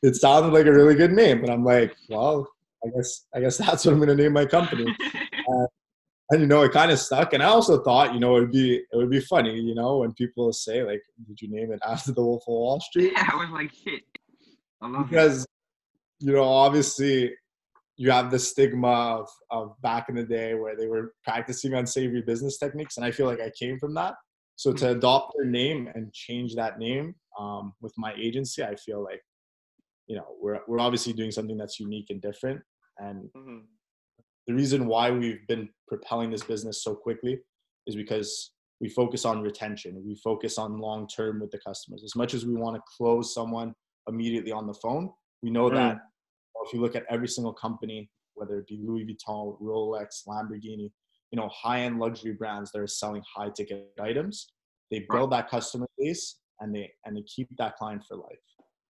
it 0.03 0.17
sounded 0.17 0.53
like 0.57 0.67
a 0.67 0.73
really 0.73 0.95
good 0.95 1.13
name 1.13 1.39
and 1.45 1.51
i'm 1.51 1.65
like 1.65 1.95
well 2.09 2.49
i 2.85 2.89
guess 2.95 3.27
i 3.35 3.41
guess 3.41 3.57
that's 3.59 3.85
what 3.85 3.93
i'm 3.93 3.99
going 3.99 4.09
to 4.09 4.23
name 4.23 4.33
my 4.33 4.47
company 4.47 4.87
and 6.31 6.41
you 6.41 6.47
know 6.47 6.63
it 6.63 6.73
kind 6.73 6.91
of 6.91 6.99
stuck 6.99 7.33
and 7.33 7.43
i 7.43 7.47
also 7.47 7.83
thought 7.83 8.15
you 8.15 8.21
know 8.21 8.37
it 8.37 8.41
would 8.41 8.53
be 8.53 8.77
it 8.77 8.97
would 8.97 9.11
be 9.11 9.21
funny 9.21 9.59
you 9.59 9.75
know 9.75 9.99
when 9.99 10.13
people 10.15 10.53
say 10.53 10.83
like 10.83 11.03
did 11.27 11.41
you 11.41 11.51
name 11.51 11.73
it 11.73 11.81
after 11.87 12.13
the 12.13 12.23
wolf 12.23 12.43
of 12.43 12.53
wall 12.53 12.81
street 12.81 13.13
yeah, 13.15 13.29
I 13.33 13.37
was 13.37 13.51
like 13.51 13.73
shit. 13.73 14.03
Love 14.83 14.95
it. 14.95 15.11
because 15.11 15.47
you 16.21 16.33
know 16.33 16.45
obviously 16.45 17.33
you 17.97 18.11
have 18.11 18.31
the 18.31 18.39
stigma 18.39 18.89
of, 18.89 19.29
of 19.51 19.75
back 19.83 20.09
in 20.09 20.15
the 20.15 20.25
day 20.25 20.55
where 20.55 20.75
they 20.75 20.87
were 20.87 21.13
practicing 21.23 21.75
unsavory 21.75 22.23
business 22.23 22.59
techniques 22.59 22.97
and 22.97 23.05
i 23.05 23.11
feel 23.11 23.27
like 23.27 23.41
i 23.41 23.51
came 23.59 23.79
from 23.79 23.95
that 23.95 24.15
so 24.57 24.73
to 24.73 24.91
adopt 24.91 25.35
their 25.37 25.47
name 25.47 25.89
and 25.95 26.13
change 26.13 26.55
that 26.55 26.79
name 26.79 27.15
um, 27.39 27.73
with 27.81 27.93
my 27.99 28.15
agency 28.17 28.63
i 28.63 28.75
feel 28.77 29.03
like 29.03 29.21
you 30.07 30.17
know 30.17 30.27
we're, 30.41 30.61
we're 30.67 30.81
obviously 30.81 31.13
doing 31.13 31.31
something 31.31 31.57
that's 31.57 31.81
unique 31.81 32.07
and 32.11 32.23
different 32.23 32.61
and 33.01 33.33
Mhm. 33.33 33.67
the 34.47 34.55
reason 34.55 34.87
why 34.87 35.11
we've 35.11 35.47
been 35.47 35.69
propelling 35.89 36.31
this 36.31 36.45
business 36.45 36.83
so 36.83 36.95
quickly 36.95 37.41
is 37.87 37.97
because 37.97 38.53
we 38.81 38.89
focus 38.89 39.25
on 39.25 39.43
retention. 39.43 40.03
We 40.05 40.15
focus 40.17 40.59
on 40.59 40.79
long 40.79 41.07
term 41.07 41.41
with 41.41 41.51
the 41.51 41.59
customers. 41.59 42.03
As 42.05 42.17
much 42.17 42.35
as 42.35 42.47
we 42.47 42.55
want 42.55 42.77
to 42.77 42.83
close 42.97 43.35
someone 43.35 43.75
immediately 44.09 44.53
on 44.53 44.67
the 44.67 44.75
phone, 44.75 45.13
we 45.43 45.51
know 45.51 45.69
that 45.71 45.99
if 46.65 46.73
you 46.73 46.81
look 46.81 46.97
at 46.97 47.05
every 47.09 47.29
single 47.29 47.53
company, 47.53 48.11
whether 48.35 48.59
it 48.59 48.67
be 48.67 48.79
Louis 48.79 49.05
Vuitton, 49.05 49.61
Rolex, 49.61 50.27
Lamborghini, 50.27 50.93
you 51.31 51.37
know, 51.37 51.49
high 51.49 51.81
end 51.81 51.99
luxury 51.99 52.33
brands 52.33 52.73
that 52.73 52.81
are 52.81 52.87
selling 52.87 53.23
high 53.35 53.51
ticket 53.51 53.93
items, 54.01 54.53
they 54.91 55.07
build 55.11 55.31
that 55.33 55.49
customer 55.49 55.89
base 55.99 56.41
and 56.61 56.75
they 56.75 56.93
and 57.05 57.17
they 57.17 57.23
keep 57.23 57.49
that 57.57 57.77
client 57.77 58.05
for 58.05 58.17
life. 58.17 58.39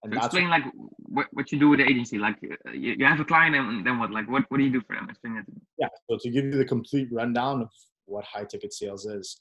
And 0.02 0.12
So 0.12 0.20
that's 0.20 0.26
explain 0.34 0.50
like 0.50 0.64
what, 1.10 1.26
what 1.32 1.50
you 1.52 1.58
do 1.58 1.68
with 1.68 1.80
the 1.80 1.86
agency. 1.86 2.18
Like 2.18 2.36
uh, 2.42 2.70
you, 2.70 2.94
you 2.98 3.04
have 3.04 3.20
a 3.20 3.24
client 3.24 3.56
and 3.56 3.84
then 3.86 3.98
what? 3.98 4.10
Like 4.10 4.28
what, 4.30 4.44
what 4.48 4.58
do 4.58 4.64
you 4.64 4.70
do 4.70 4.80
for 4.86 4.94
them? 4.96 5.08
Explain 5.10 5.34
that 5.36 5.46
to 5.46 5.52
me. 5.52 5.60
Yeah. 5.78 5.88
So 6.08 6.18
to 6.20 6.30
give 6.30 6.44
you 6.44 6.52
the 6.52 6.64
complete 6.64 7.08
rundown 7.12 7.62
of 7.62 7.70
what 8.06 8.24
high 8.24 8.44
ticket 8.44 8.72
sales 8.72 9.06
is. 9.06 9.40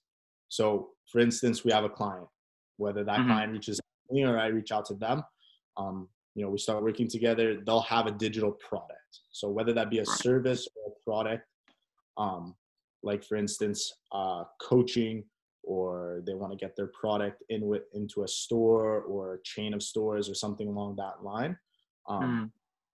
So 0.49 0.89
for 1.11 1.19
instance, 1.19 1.63
we 1.63 1.71
have 1.71 1.83
a 1.83 1.89
client, 1.89 2.27
whether 2.77 3.03
that 3.03 3.19
Mhm. 3.19 3.27
client 3.27 3.51
reaches 3.53 3.79
me 4.11 4.23
or 4.23 4.39
I 4.39 4.47
reach 4.47 4.71
out 4.71 4.85
to 4.85 4.95
them, 4.95 5.23
um, 5.77 6.09
you 6.35 6.43
know, 6.43 6.49
we 6.49 6.57
start 6.57 6.83
working 6.83 7.07
together, 7.07 7.61
they'll 7.65 7.81
have 7.81 8.07
a 8.07 8.11
digital 8.11 8.51
product. 8.53 9.19
So 9.31 9.49
whether 9.49 9.73
that 9.73 9.89
be 9.89 9.99
a 9.99 10.01
Right. 10.01 10.07
service 10.07 10.67
or 10.75 10.91
a 10.91 10.95
product, 11.03 11.45
um, 12.17 12.55
like 13.03 13.23
for 13.23 13.35
instance, 13.35 13.91
uh, 14.11 14.43
coaching, 14.61 15.23
or 15.73 16.21
they 16.25 16.33
want 16.33 16.51
to 16.51 16.57
get 16.65 16.75
their 16.75 16.91
product 17.01 17.43
in 17.49 17.61
with 17.71 17.83
into 17.93 18.23
a 18.23 18.27
store 18.27 19.01
or 19.01 19.35
a 19.35 19.41
chain 19.43 19.71
of 19.75 19.81
stores 19.83 20.27
or 20.27 20.33
something 20.43 20.67
along 20.67 20.95
that 20.95 21.23
line. 21.23 21.53
Um, 22.07 22.23
Mm. 22.23 22.51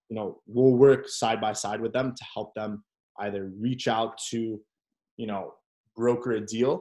you 0.10 0.16
know 0.18 0.28
we'll 0.54 0.76
work 0.88 1.04
side 1.22 1.40
by 1.48 1.54
side 1.64 1.80
with 1.86 1.94
them 1.98 2.08
to 2.20 2.24
help 2.36 2.50
them 2.60 2.72
either 3.26 3.42
reach 3.66 3.86
out 3.98 4.12
to 4.32 4.40
you 5.22 5.28
know 5.32 5.44
broker 6.00 6.32
a 6.42 6.44
deal 6.56 6.74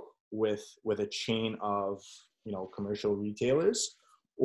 with 0.43 0.65
with 0.89 0.99
a 1.07 1.11
chain 1.23 1.51
of 1.79 2.03
you 2.47 2.53
know 2.55 2.65
commercial 2.77 3.13
retailers 3.27 3.79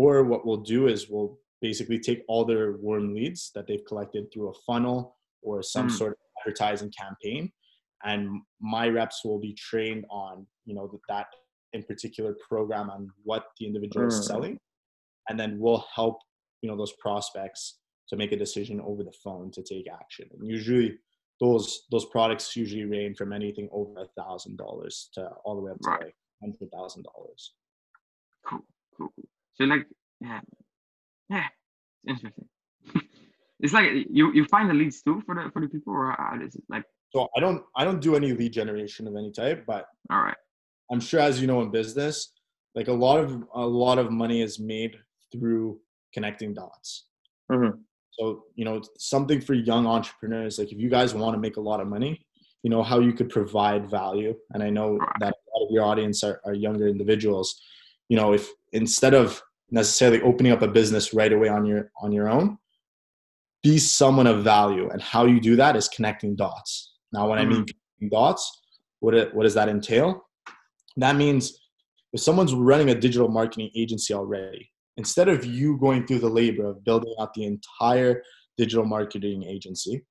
or 0.01 0.13
what 0.31 0.41
we'll 0.45 0.65
do 0.77 0.81
is 0.93 1.09
we'll 1.11 1.33
basically 1.67 1.99
take 2.07 2.21
all 2.29 2.43
their 2.45 2.65
warm 2.87 3.05
leads 3.17 3.41
that 3.55 3.65
they've 3.67 3.87
collected 3.91 4.23
through 4.31 4.49
a 4.51 4.57
funnel 4.67 4.99
or 5.47 5.55
some 5.75 5.87
Mm. 5.87 5.97
sort 5.99 6.11
of 6.13 6.19
advertising 6.39 6.91
campaign 7.03 7.43
and 8.11 8.21
my 8.75 8.85
reps 8.99 9.17
will 9.25 9.41
be 9.49 9.53
trained 9.69 10.03
on 10.25 10.33
you 10.69 10.75
know 10.75 10.87
that, 10.93 10.99
that 11.13 11.27
in 11.73 11.83
particular 11.91 12.35
program 12.49 12.89
on 12.95 13.01
what 13.23 13.43
the 13.59 13.65
individual 13.69 14.05
Mm. 14.05 14.09
is 14.09 14.25
selling 14.27 14.55
and 15.27 15.39
then 15.39 15.51
we'll 15.59 15.85
help 15.99 16.17
you 16.61 16.69
know 16.69 16.77
those 16.77 16.93
prospects 17.05 17.61
to 18.09 18.15
make 18.21 18.31
a 18.31 18.37
decision 18.45 18.79
over 18.89 19.03
the 19.03 19.17
phone 19.23 19.51
to 19.57 19.61
take 19.63 19.87
action 20.01 20.27
and 20.33 20.47
usually 20.57 20.89
those 21.43 21.67
those 21.93 22.05
products 22.15 22.55
usually 22.63 22.85
range 22.85 23.15
from 23.17 23.31
anything 23.33 23.67
over 23.71 23.93
a 24.01 24.07
thousand 24.21 24.57
dollars 24.57 25.09
to 25.13 25.21
all 25.45 25.55
the 25.55 25.61
way 25.61 25.71
up 25.71 25.79
to 25.81 25.89
Right. 25.89 26.05
like 26.05 26.15
hundred 26.41 26.69
thousand 26.77 27.03
dollars 27.11 27.41
Cool, 28.47 28.65
cool, 28.97 29.09
cool. 29.15 29.25
So 29.55 29.65
like, 29.65 29.85
yeah, 30.21 30.39
yeah, 31.29 31.47
it's 32.05 32.23
interesting. 32.23 32.47
it's 33.59 33.73
like 33.73 33.89
you 34.09 34.31
you 34.37 34.45
find 34.45 34.69
the 34.69 34.73
leads 34.73 35.01
too 35.01 35.21
for 35.25 35.35
the 35.35 35.43
for 35.51 35.61
the 35.61 35.67
people, 35.67 35.93
or 35.93 36.15
how 36.17 36.37
it? 36.41 36.53
Like, 36.69 36.85
so 37.13 37.27
i 37.35 37.39
don't 37.39 37.61
i 37.75 37.83
don't 37.83 38.01
do 38.07 38.15
any 38.15 38.31
lead 38.39 38.53
generation 38.53 39.03
of 39.09 39.15
any 39.21 39.31
type 39.31 39.59
but 39.67 39.83
all 40.13 40.21
right, 40.27 40.37
i'm 40.91 40.99
sure 40.99 41.19
as 41.19 41.39
you 41.41 41.47
know 41.47 41.61
in 41.61 41.69
business 41.71 42.33
like 42.75 42.87
a 42.87 42.93
lot 42.93 43.19
of 43.19 43.43
a 43.53 43.65
lot 43.65 43.97
of 43.97 44.11
money 44.11 44.41
is 44.41 44.59
made 44.59 44.97
through 45.31 45.79
connecting 46.13 46.53
dots 46.53 47.05
Mhm. 47.51 47.79
So, 48.11 48.43
you 48.55 48.65
know, 48.65 48.81
something 48.97 49.41
for 49.41 49.53
young 49.53 49.87
entrepreneurs, 49.87 50.59
like 50.59 50.71
if 50.71 50.79
you 50.79 50.89
guys 50.89 51.13
want 51.13 51.35
to 51.35 51.39
make 51.39 51.57
a 51.57 51.61
lot 51.61 51.79
of 51.79 51.87
money, 51.87 52.25
you 52.63 52.69
know, 52.69 52.83
how 52.83 52.99
you 52.99 53.13
could 53.13 53.29
provide 53.29 53.89
value. 53.89 54.35
And 54.53 54.61
I 54.61 54.69
know 54.69 54.99
that 55.19 55.33
a 55.33 55.57
lot 55.57 55.65
of 55.65 55.71
your 55.71 55.83
audience 55.85 56.23
are, 56.23 56.41
are 56.45 56.53
younger 56.53 56.87
individuals. 56.87 57.61
You 58.09 58.17
know, 58.17 58.33
if 58.33 58.49
instead 58.73 59.13
of 59.13 59.41
necessarily 59.71 60.21
opening 60.21 60.51
up 60.51 60.61
a 60.61 60.67
business 60.67 61.13
right 61.13 61.31
away 61.31 61.47
on 61.47 61.65
your 61.65 61.91
on 62.01 62.11
your 62.11 62.27
own, 62.27 62.57
be 63.63 63.77
someone 63.77 64.27
of 64.27 64.43
value. 64.43 64.89
And 64.89 65.01
how 65.01 65.25
you 65.25 65.39
do 65.39 65.55
that 65.55 65.75
is 65.75 65.87
connecting 65.87 66.35
dots. 66.35 66.93
Now, 67.13 67.29
when 67.29 67.39
I 67.39 67.45
mean 67.45 67.65
dots, 68.11 68.61
what 68.99 69.13
it, 69.13 69.33
what 69.33 69.43
does 69.43 69.53
that 69.53 69.69
entail? 69.69 70.25
That 70.99 71.15
means 71.15 71.59
if 72.13 72.21
someone's 72.21 72.53
running 72.53 72.89
a 72.89 72.95
digital 72.95 73.27
marketing 73.27 73.71
agency 73.75 74.13
already, 74.13 74.71
instead 74.97 75.29
of 75.29 75.45
you 75.45 75.77
going 75.77 76.05
through 76.05 76.19
the 76.19 76.29
labor 76.29 76.65
of 76.65 76.83
building 76.83 77.13
out 77.19 77.33
the 77.33 77.45
entire 77.45 78.23
digital 78.57 78.85
marketing 78.85 79.43
agency, 79.43 80.03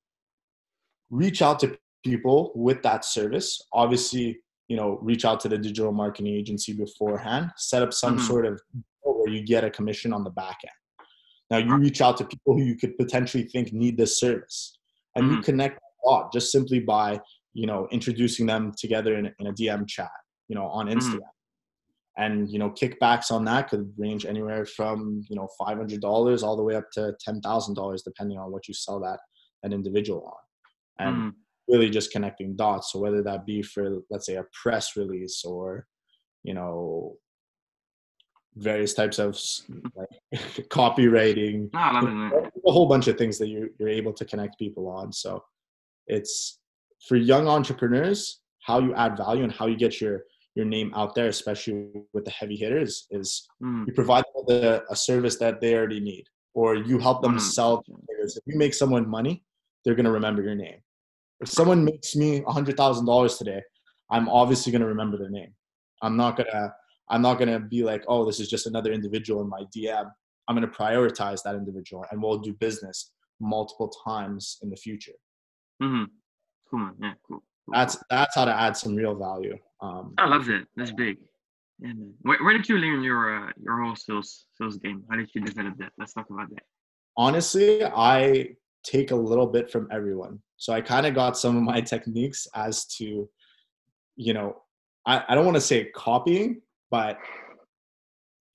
reach 1.11 1.43
out 1.43 1.59
to 1.61 1.79
people 2.05 2.53
with 2.55 2.83
that 2.83 3.05
service. 3.05 3.61
Obviously, 3.73 4.39
you 4.69 4.77
know, 4.77 4.99
reach 5.03 5.25
out 5.25 5.41
to 5.41 5.49
the 5.49 5.59
digital 5.59 5.93
marketing 5.93 6.35
agency 6.35 6.73
beforehand, 6.73 7.51
set 7.57 7.83
up 7.83 7.93
some 7.93 8.17
mm-hmm. 8.17 8.27
sort 8.27 8.47
of 8.47 8.61
where 9.03 9.29
you 9.29 9.45
get 9.45 9.65
a 9.65 9.71
commission 9.71 10.13
on 10.13 10.25
the 10.25 10.31
back 10.31 10.59
end. 10.65 11.07
Now 11.51 11.59
you 11.59 11.77
reach 11.77 12.01
out 12.03 12.19
to 12.19 12.25
people 12.25 12.55
who 12.55 12.63
you 12.63 12.77
could 12.77 12.97
potentially 12.99 13.45
think 13.45 13.73
need 13.73 13.97
this 13.97 14.21
service, 14.21 14.79
and 15.17 15.25
mm-hmm. 15.25 15.37
you 15.37 15.43
connect 15.43 15.79
a 15.79 16.09
lot 16.09 16.33
just 16.33 16.53
simply 16.53 16.81
by 16.81 17.21
you 17.55 17.67
know 17.67 17.89
introducing 17.91 18.47
them 18.47 18.73
together 18.77 19.17
in, 19.17 19.33
in 19.39 19.47
a 19.47 19.53
DM 19.53 19.89
chat, 19.89 20.11
you 20.49 20.55
know, 20.55 20.67
on 20.67 20.87
mm-hmm. 20.87 20.99
Instagram. 20.99 21.15
Mm-hmm 21.17 21.39
and 22.19 22.51
you 22.51 22.59
know 22.59 22.69
kickbacks 22.71 23.31
on 23.31 23.45
that 23.45 23.71
could 23.71 23.91
range 23.97 24.27
anywhere 24.27 24.67
from 24.67 25.25
you 25.31 25.37
know 25.37 25.49
five 25.59 25.79
hundred 25.79 26.01
dollars 26.01 26.43
all 26.43 26.57
the 26.57 26.63
way 26.63 26.75
up 26.75 26.91
to 26.93 27.15
ten 27.21 27.41
thousand 27.41 27.75
dollars, 27.75 28.03
depending 28.03 28.39
on 28.39 28.53
what 28.53 28.69
you 28.69 28.75
sell 28.75 29.01
that 29.01 29.21
an 29.63 29.73
individual 29.73 30.25
on, 30.27 31.07
and 31.07 31.17
mm. 31.17 31.35
really 31.69 31.89
just 31.89 32.11
connecting 32.11 32.55
dots. 32.57 32.93
So 32.93 32.99
whether 32.99 33.23
that 33.23 33.47
be 33.47 33.63
for 33.63 33.99
let's 34.11 34.27
say 34.27 34.35
a 34.35 34.45
press 34.63 34.97
release 34.97 35.45
or 35.45 35.87
you 36.43 36.55
know 36.55 37.17
various 38.57 38.95
types 38.95 39.21
of 39.21 39.41
like, 39.95 40.09
copywriting, 40.71 41.71
oh, 41.75 42.51
a 42.67 42.73
whole 42.73 42.89
bunch 42.89 43.07
of 43.07 43.17
things 43.17 43.39
that 43.39 43.49
you're 43.49 43.69
you're 43.79 43.89
able 43.89 44.13
to 44.13 44.25
connect 44.25 44.59
people 44.59 44.89
on. 44.89 45.13
So 45.13 45.43
it's 46.09 46.59
for 47.07 47.17
young 47.17 47.47
entrepreneurs 47.47 48.41
how 48.67 48.81
you 48.81 48.93
add 48.95 49.17
value 49.17 49.45
and 49.45 49.53
how 49.53 49.67
you 49.67 49.77
get 49.77 50.01
your 50.01 50.25
your 50.59 50.67
name 50.67 50.93
out 50.95 51.15
there, 51.15 51.29
especially 51.29 51.89
with 52.13 52.25
the 52.25 52.31
heavy 52.31 52.57
hitters, 52.57 53.07
is 53.11 53.49
mm. 53.63 53.87
you 53.87 53.93
provide 53.95 54.25
a, 54.51 54.83
a, 54.91 54.97
service 54.97 55.37
that 55.37 55.61
they 55.61 55.75
already 55.75 56.01
need, 56.01 56.25
or 56.53 56.75
you 56.75 56.99
help 56.99 57.23
them 57.23 57.37
mm. 57.37 57.41
sell. 57.41 57.83
If 58.09 58.43
you 58.45 58.59
make 58.59 58.75
someone 58.75 59.09
money, 59.09 59.45
they're 59.85 59.95
gonna 59.95 60.11
remember 60.11 60.43
your 60.43 60.57
name. 60.57 60.81
If 61.41 61.49
someone 61.49 61.85
makes 61.85 62.17
me 62.17 62.43
a 62.47 62.53
hundred 62.53 62.77
thousand 62.77 63.07
dollars 63.07 63.39
today, 63.39 63.63
I'm 64.11 64.29
obviously 64.29 64.73
gonna 64.73 64.87
remember 64.87 65.17
their 65.17 65.31
name. 65.31 65.55
I'm 66.03 66.17
not 66.17 66.37
gonna 66.37 66.75
I'm 67.09 67.23
not 67.23 67.39
gonna 67.39 67.61
be 67.61 67.85
like, 67.85 68.05
oh, 68.09 68.27
this 68.27 68.41
is 68.41 68.51
just 68.51 68.67
another 68.67 68.93
individual 68.93 69.41
in 69.41 69.49
my 69.49 69.63
DM. 69.75 70.11
I'm 70.49 70.57
gonna 70.57 70.69
prioritize 70.69 71.43
that 71.45 71.55
individual, 71.55 72.05
and 72.11 72.21
we'll 72.21 72.39
do 72.39 72.53
business 72.53 73.13
multiple 73.41 73.93
times 74.05 74.59
in 74.63 74.71
the 74.71 74.77
future. 74.77 75.13
Mm-hmm. 75.83 76.05
Cool, 76.69 76.79
man. 76.79 76.95
Yeah, 77.01 77.13
cool. 77.27 77.43
That's 77.73 77.97
that's 78.11 78.35
how 78.35 78.45
to 78.45 78.55
add 78.55 78.77
some 78.77 78.97
real 78.97 79.15
value. 79.15 79.57
Um, 79.81 80.15
I 80.19 80.27
love 80.27 80.49
it. 80.49 80.67
That's 80.77 80.93
big. 80.93 81.19
Yeah, 81.79 81.89
man. 81.89 82.13
Where, 82.23 82.39
where 82.39 82.57
did 82.57 82.69
you 82.69 82.79
learn 82.79 83.03
your 83.03 83.49
uh, 83.49 83.53
your 83.61 83.83
whole 83.83 83.97
sales 83.97 84.47
sales 84.55 84.79
game? 84.79 85.05
How 85.11 85.17
did 85.17 85.31
you 85.35 85.41
develop 85.43 85.79
that? 85.79 85.93
Let's 85.99 86.13
talk 86.13 86.29
about 86.31 86.51
that. 86.51 86.63
Honestly, 87.17 87.85
I 87.85 88.51
take 88.85 89.11
a 89.11 89.17
little 89.17 89.47
bit 89.47 89.71
from 89.71 89.89
everyone. 89.93 90.41
So 90.57 90.73
I 90.73 90.81
kind 90.81 91.07
of 91.07 91.15
got 91.15 91.37
some 91.37 91.57
of 91.57 91.63
my 91.63 91.81
techniques 91.93 92.47
as 92.55 92.87
to, 92.97 93.29
you 94.17 94.35
know, 94.35 94.63
I, 95.07 95.25
I 95.29 95.35
don't 95.35 95.45
want 95.45 95.57
to 95.57 95.61
say 95.61 95.91
copying, 95.95 96.61
but 96.91 97.19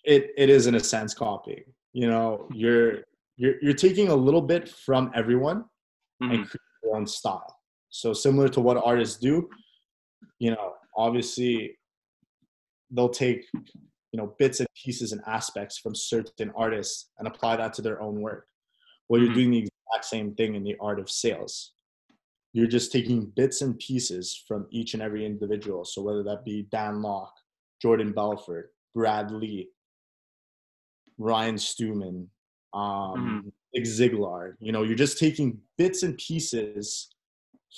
it 0.04 0.32
it 0.38 0.50
is 0.50 0.68
in 0.68 0.76
a 0.76 0.80
sense 0.80 1.14
copying. 1.14 1.64
You 1.94 2.08
know, 2.08 2.48
you're 2.54 3.04
you're 3.38 3.56
you're 3.62 3.74
taking 3.74 4.10
a 4.10 4.16
little 4.16 4.42
bit 4.42 4.70
from 4.70 5.12
everyone 5.16 5.64
mm-hmm. 6.22 6.32
and 6.32 6.50
create 6.50 6.62
your 6.84 6.96
own 6.96 7.08
style. 7.08 7.60
So 7.90 8.12
similar 8.12 8.50
to 8.50 8.60
what 8.60 8.78
artists 8.78 9.18
do, 9.18 9.48
you 10.40 10.52
know, 10.52 10.74
obviously 10.98 11.78
they'll 12.92 13.10
take 13.10 13.46
you 13.54 14.18
know 14.18 14.34
bits 14.38 14.60
and 14.60 14.68
pieces 14.82 15.12
and 15.12 15.22
aspects 15.28 15.78
from 15.80 15.96
certain 15.96 16.52
artists 16.56 17.10
and 17.18 17.28
apply 17.28 17.56
that 17.58 17.74
to 17.74 17.82
their 17.82 18.02
own 18.02 18.22
work 18.22 18.46
well 19.10 19.20
you're 19.20 19.30
mm-hmm. 19.30 19.40
doing 19.40 19.52
the 19.52 19.60
exact 19.60 20.06
same 20.06 20.34
thing 20.36 20.56
in 20.56 20.64
the 20.64 20.76
art 20.80 21.00
of 21.00 21.10
sales 21.10 21.74
you're 22.54 22.68
just 22.68 22.92
taking 22.92 23.26
bits 23.36 23.62
and 23.62 23.78
pieces 23.80 24.44
from 24.48 24.68
each 24.70 24.94
and 24.94 25.02
every 25.02 25.26
individual 25.26 25.84
so 25.84 26.02
whether 26.02 26.24
that 26.24 26.46
be 26.46 26.68
dan 26.72 27.02
lok 27.02 27.34
jordan 27.82 28.12
belfort 28.12 28.72
brad 28.94 29.32
lea 29.32 29.68
ryan 31.18 31.58
stewman 31.58 32.30
um, 32.74 33.52
mm-hmm. 33.76 33.84
ziglar 33.84 34.54
you 34.60 34.72
know 34.72 34.84
you're 34.84 34.96
just 34.96 35.20
taking 35.20 35.60
bits 35.78 36.04
and 36.04 36.18
pieces 36.18 37.10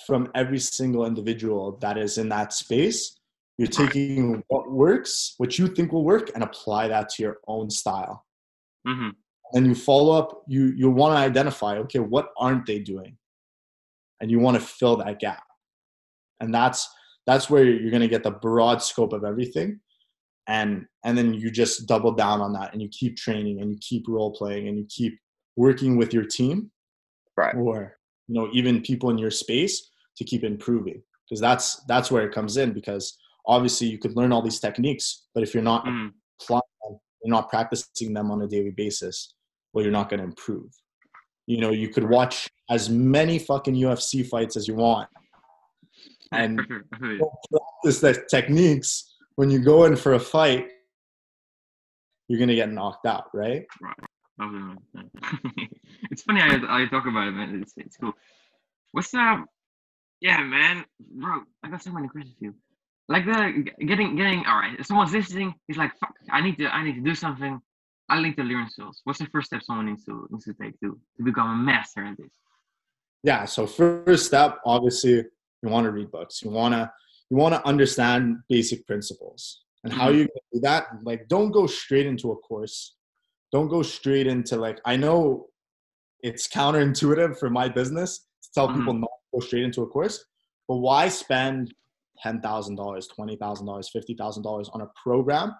from 0.06 0.30
every 0.36 0.60
single 0.60 1.06
individual 1.06 1.78
that 1.82 1.98
is 1.98 2.18
in 2.18 2.30
that 2.30 2.54
space. 2.54 3.18
You're 3.58 3.68
taking 3.70 4.44
what 4.50 4.70
works, 4.70 5.36
what 5.38 5.58
you 5.58 5.68
think 5.68 5.94
will 5.94 6.04
work, 6.04 6.32
and 6.36 6.44
apply 6.44 6.90
that 6.90 7.10
to 7.10 7.24
your 7.24 7.38
own 7.48 7.70
style. 7.70 8.26
Mm-hmm. 8.86 9.10
And 9.54 9.66
you 9.66 9.76
follow 9.76 10.18
up. 10.18 10.44
You 10.48 10.74
you 10.76 10.90
want 10.90 11.14
to 11.14 11.20
identify, 11.20 11.78
okay, 11.78 12.00
what 12.00 12.30
aren't 12.38 12.66
they 12.66 12.80
doing, 12.80 13.18
and 14.20 14.30
you 14.30 14.40
want 14.40 14.60
to 14.60 14.66
fill 14.66 14.98
that 14.98 15.20
gap. 15.20 15.44
And 16.42 16.54
that's 16.54 16.90
that's 17.26 17.50
where 17.50 17.64
you're 17.64 17.92
going 17.92 18.02
to 18.02 18.10
get 18.10 18.24
the 18.24 18.32
broad 18.32 18.82
scope 18.82 19.14
of 19.14 19.24
everything 19.24 19.80
and 20.48 20.86
and 21.04 21.18
then 21.18 21.34
you 21.34 21.50
just 21.50 21.88
double 21.88 22.12
down 22.12 22.42
on 22.42 22.54
that 22.54 22.74
and 22.74 22.82
you 22.82 22.90
keep 22.90 23.18
training 23.18 23.62
and 23.62 23.72
you 23.72 23.78
keep 23.82 24.08
role 24.08 24.32
playing 24.32 24.68
and 24.68 24.78
you 24.78 24.86
keep 24.90 25.18
working 25.56 25.98
with 25.98 26.14
your 26.14 26.26
team 26.26 26.72
right 27.38 27.56
or 27.56 27.98
you 28.28 28.36
know 28.36 28.50
even 28.54 28.82
people 28.82 29.10
in 29.10 29.18
your 29.18 29.32
space 29.32 29.92
to 30.18 30.24
keep 30.24 30.44
improving 30.44 31.02
because 31.28 31.42
that's 31.42 31.84
that's 31.88 32.12
where 32.12 32.26
it 32.26 32.34
comes 32.34 32.58
in 32.58 32.74
because 32.74 33.18
obviously 33.48 33.88
you 33.88 33.98
could 33.98 34.16
learn 34.16 34.32
all 34.32 34.42
these 34.42 34.60
techniques 34.60 35.28
but 35.34 35.44
if 35.44 35.54
you're 35.54 35.64
not 35.64 35.86
mm. 35.86 36.12
applying 36.42 36.62
them, 36.84 37.00
you're 37.24 37.36
not 37.36 37.50
practicing 37.50 38.14
them 38.14 38.32
on 38.32 38.42
a 38.42 38.48
daily 38.48 38.72
basis 38.72 39.34
well 39.74 39.84
you're 39.84 39.92
not 39.92 40.10
going 40.10 40.20
to 40.20 40.26
improve. 40.26 40.72
You 41.48 41.60
know 41.60 41.72
you 41.72 41.90
could 41.90 42.10
watch 42.10 42.48
as 42.70 42.90
many 42.90 43.38
fucking 43.38 43.76
ufc 43.76 44.28
fights 44.28 44.58
as 44.58 44.68
you 44.68 44.76
want. 44.76 45.10
And 46.32 46.60
practice 47.00 48.00
the 48.02 48.26
techniques. 48.30 49.16
When 49.36 49.52
you 49.52 49.60
go 49.60 49.84
in 49.86 49.96
for 49.96 50.14
a 50.14 50.20
fight 50.20 50.70
you're 52.28 52.40
going 52.40 52.50
to 52.50 52.56
get 52.56 52.72
knocked 52.72 53.06
out 53.06 53.26
right 53.34 53.66
right 54.38 54.78
it's 56.12 56.24
funny 56.24 56.42
I, 56.42 56.84
I 56.84 56.86
talk 56.88 57.06
about 57.06 57.28
it, 57.28 57.32
man. 57.32 57.62
It's, 57.62 57.74
it's 57.78 57.98
cool. 57.98 58.14
What's 58.92 59.14
up? 59.14 59.46
Yeah, 60.22 60.42
man, 60.44 60.86
bro. 61.00 61.42
I 61.64 61.70
got 61.70 61.84
so 61.84 61.92
many 61.92 62.08
questions 62.08 62.36
for 62.38 62.46
you. 62.46 62.56
Like 63.08 63.26
the 63.26 63.70
getting 63.86 64.16
getting 64.16 64.46
all 64.46 64.60
right. 64.60 64.84
Someone's 64.86 65.14
listening, 65.14 65.54
he's 65.68 65.78
like, 65.78 65.92
"Fuck, 66.00 66.16
I 66.32 66.42
need 66.42 66.58
to 66.58 66.74
I 66.74 66.84
need 66.84 66.96
to 66.96 67.02
do 67.02 67.14
something. 67.14 67.62
I 68.10 68.22
need 68.22 68.36
to 68.38 68.44
learn 68.44 68.70
skills. 68.70 69.02
What's 69.04 69.20
the 69.20 69.28
first 69.28 69.48
step 69.48 69.62
someone 69.64 69.88
needs 69.88 70.06
to 70.06 70.28
needs 70.32 70.46
to 70.46 70.54
take 70.54 70.80
to 70.80 71.00
to 71.18 71.24
become 71.24 71.52
a 71.52 71.56
master 71.56 72.04
in 72.04 72.16
this? 72.18 72.32
Yeah. 73.24 73.46
So 73.46 73.68
first 73.68 74.26
step, 74.26 74.60
obviously, 74.66 75.24
you 75.62 75.70
want 75.70 75.86
to 75.86 75.92
read 75.92 76.12
books. 76.12 76.42
You 76.42 76.50
wanna 76.50 76.92
you 77.30 77.38
want 77.38 77.54
to 77.54 77.68
understand 77.68 78.38
basic 78.50 78.86
principles 78.88 79.64
and 79.84 79.94
how 79.94 80.10
mm-hmm. 80.10 80.20
you 80.20 80.28
do 80.54 80.60
that. 80.62 80.88
Like, 81.04 81.28
don't 81.28 81.52
go 81.52 81.68
straight 81.68 82.06
into 82.06 82.32
a 82.32 82.36
course 82.38 82.96
don't 83.56 83.70
go 83.70 83.82
straight 83.82 84.28
into 84.28 84.58
like 84.58 84.82
I 84.84 84.98
know 84.98 85.48
it's 86.20 86.46
counterintuitive 86.46 87.40
for 87.40 87.50
my 87.50 87.70
business 87.70 88.28
to 88.44 88.50
tell 88.54 88.68
mm-hmm. 88.68 88.80
people 88.80 88.94
not 88.96 89.08
to 89.08 89.40
go 89.40 89.40
straight 89.40 89.64
into 89.64 89.82
a 89.84 89.88
course, 89.88 90.26
but 90.68 90.76
why 90.88 91.08
spend 91.08 91.74
ten 92.22 92.42
thousand 92.42 92.76
dollars, 92.76 93.08
twenty 93.08 93.38
thousand 93.38 93.66
dollars, 93.66 93.90
fifty 93.94 94.14
thousand 94.14 94.44
dollars 94.44 94.70
on 94.74 94.82
a 94.82 94.88
program 95.02 95.56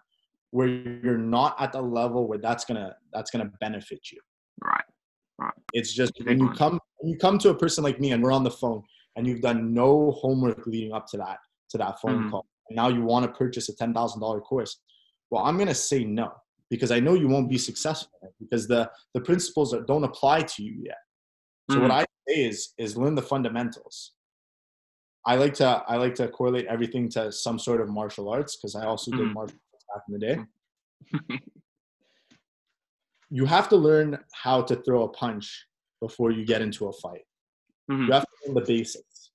where 0.52 0.68
you're 0.68 1.18
not 1.18 1.56
at 1.62 1.72
the 1.72 1.82
level 1.82 2.28
where 2.28 2.38
that's 2.38 2.66
gonna 2.66 2.94
that's 3.14 3.32
gonna 3.32 3.50
benefit 3.62 4.12
you. 4.12 4.20
Right. 4.62 4.84
Right. 5.40 5.54
It's 5.72 5.94
just 5.94 6.12
when 6.26 6.40
you 6.42 6.50
come 6.50 6.78
when 6.98 7.14
you 7.14 7.18
come 7.18 7.40
to 7.40 7.50
a 7.52 7.56
person 7.56 7.82
like 7.82 8.02
me 8.02 8.12
and 8.12 8.22
we're 8.22 8.34
on 8.34 8.44
the 8.44 8.52
phone 8.52 8.84
and 9.16 9.26
you've 9.26 9.42
done 9.42 9.74
no 9.74 10.12
homework 10.12 10.68
leading 10.68 10.92
up 10.92 11.08
to 11.12 11.18
that 11.18 11.38
to 11.70 11.78
that 11.78 12.02
phone 12.02 12.20
mm-hmm. 12.20 12.32
call 12.32 12.46
and 12.68 12.76
now 12.76 12.90
you 12.90 13.04
want 13.04 13.26
to 13.26 13.32
purchase 13.32 13.70
a 13.70 13.76
ten 13.76 13.94
thousand 13.94 14.20
dollar 14.20 14.42
course. 14.42 14.82
Well, 15.30 15.46
I'm 15.46 15.58
gonna 15.58 15.74
say 15.74 16.04
no 16.04 16.34
because 16.70 16.92
I 16.92 17.00
know 17.00 17.14
you 17.14 17.28
won't 17.28 17.50
be 17.50 17.58
successful 17.58 18.34
because 18.40 18.68
the 18.68 18.90
the 19.14 19.22
principles 19.22 19.76
don't 19.88 20.04
apply 20.04 20.42
to 20.42 20.64
you 20.64 20.76
yet. 20.84 20.98
So 21.70 21.78
mm-hmm. 21.78 21.84
what 21.84 21.92
I 21.92 22.06
say 22.28 22.46
is 22.46 22.74
is 22.78 22.98
learn 22.98 23.16
the 23.16 23.22
fundamentals. 23.22 24.14
I 25.26 25.36
like 25.36 25.54
to 25.56 25.84
I 25.88 25.98
like 25.98 26.16
to 26.16 26.28
correlate 26.28 26.66
everything 26.68 27.10
to 27.10 27.32
some 27.32 27.58
sort 27.58 27.82
of 27.82 27.90
martial 27.90 28.30
arts 28.30 28.56
because 28.56 28.76
I 28.76 28.86
also 28.86 29.12
mm-hmm. 29.12 29.26
did 29.26 29.34
martial 29.34 29.58
arts 29.74 29.86
back 29.94 30.04
in 30.08 30.14
the 30.14 31.30
day. 31.30 31.40
you 33.30 33.46
have 33.46 33.70
to 33.70 33.76
learn 33.76 34.18
how 34.34 34.62
to 34.62 34.76
throw 34.78 35.04
a 35.04 35.10
punch 35.10 35.66
before 36.02 36.32
you 36.32 36.46
get 36.46 36.62
into 36.62 36.88
a 36.88 36.94
fight. 36.94 37.26
Mm-hmm. 37.92 38.06
You 38.06 38.12
have 38.14 38.24
to 38.24 38.30
learn 38.46 38.56
the 38.56 38.62
basics. 38.62 39.32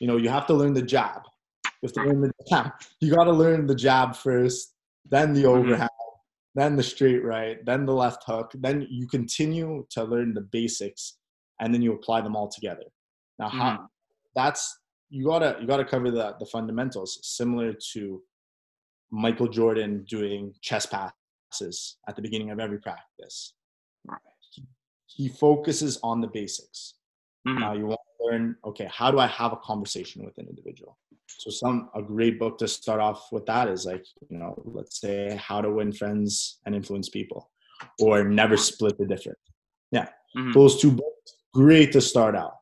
You 0.00 0.06
know, 0.06 0.16
you 0.16 0.28
have 0.28 0.46
to 0.46 0.54
learn 0.54 0.74
the 0.74 0.82
jab. 0.82 1.22
You 1.64 1.88
have 1.88 1.92
to 1.92 2.02
learn 2.02 2.20
the 2.20 2.32
jab. 2.48 2.72
You 3.00 3.14
got 3.14 3.24
to 3.24 3.32
learn 3.32 3.66
the 3.66 3.74
jab 3.74 4.16
first, 4.16 4.74
then 5.10 5.34
the 5.34 5.44
mm-hmm. 5.44 5.58
overhand, 5.58 5.90
then 6.54 6.76
the 6.76 6.82
straight 6.82 7.24
right, 7.24 7.64
then 7.64 7.84
the 7.84 7.92
left 7.92 8.24
hook. 8.24 8.52
Then 8.54 8.86
you 8.90 9.06
continue 9.08 9.86
to 9.90 10.04
learn 10.04 10.34
the 10.34 10.40
basics, 10.40 11.18
and 11.60 11.74
then 11.74 11.82
you 11.82 11.92
apply 11.92 12.20
them 12.20 12.36
all 12.36 12.48
together. 12.48 12.84
Now, 13.38 13.48
how, 13.48 13.70
mm. 13.70 13.86
that's 14.34 14.78
you 15.10 15.26
gotta 15.26 15.56
you 15.60 15.66
gotta 15.66 15.84
cover 15.84 16.10
the 16.10 16.36
the 16.38 16.46
fundamentals, 16.46 17.18
similar 17.22 17.74
to 17.92 18.22
Michael 19.10 19.48
Jordan 19.48 20.04
doing 20.08 20.54
chest 20.60 20.90
passes 20.90 21.96
at 22.08 22.16
the 22.16 22.22
beginning 22.22 22.50
of 22.50 22.60
every 22.60 22.78
practice. 22.78 23.54
Right. 24.06 24.18
He, 24.50 24.64
he 25.06 25.28
focuses 25.28 25.98
on 26.02 26.20
the 26.20 26.28
basics. 26.28 26.94
Mhm. 27.46 27.60
Now 27.60 27.72
you 27.74 27.86
want 27.86 28.00
to 28.18 28.26
learn, 28.26 28.56
okay, 28.64 28.88
how 28.90 29.10
do 29.10 29.18
I 29.18 29.26
have 29.26 29.52
a 29.52 29.56
conversation 29.56 30.24
with 30.24 30.36
an 30.38 30.46
individual? 30.48 30.98
So 31.26 31.50
some 31.50 31.90
a 31.94 32.02
great 32.02 32.38
book 32.38 32.58
to 32.58 32.68
start 32.68 33.00
off 33.00 33.30
with 33.32 33.44
that 33.46 33.68
is 33.68 33.84
like, 33.86 34.04
you 34.28 34.38
know, 34.38 34.54
let's 34.64 35.00
say 35.00 35.36
how 35.36 35.60
to 35.60 35.70
win 35.70 35.92
friends 35.92 36.60
and 36.64 36.74
influence 36.74 37.08
people 37.08 37.50
or 38.00 38.24
never 38.24 38.56
split 38.56 38.96
the 38.98 39.06
difference. 39.06 39.38
Mhm. 40.36 40.52
Those 40.52 40.80
two 40.80 40.90
books, 40.90 41.36
great 41.52 41.92
to 41.92 42.00
start 42.00 42.34
out. 42.34 42.56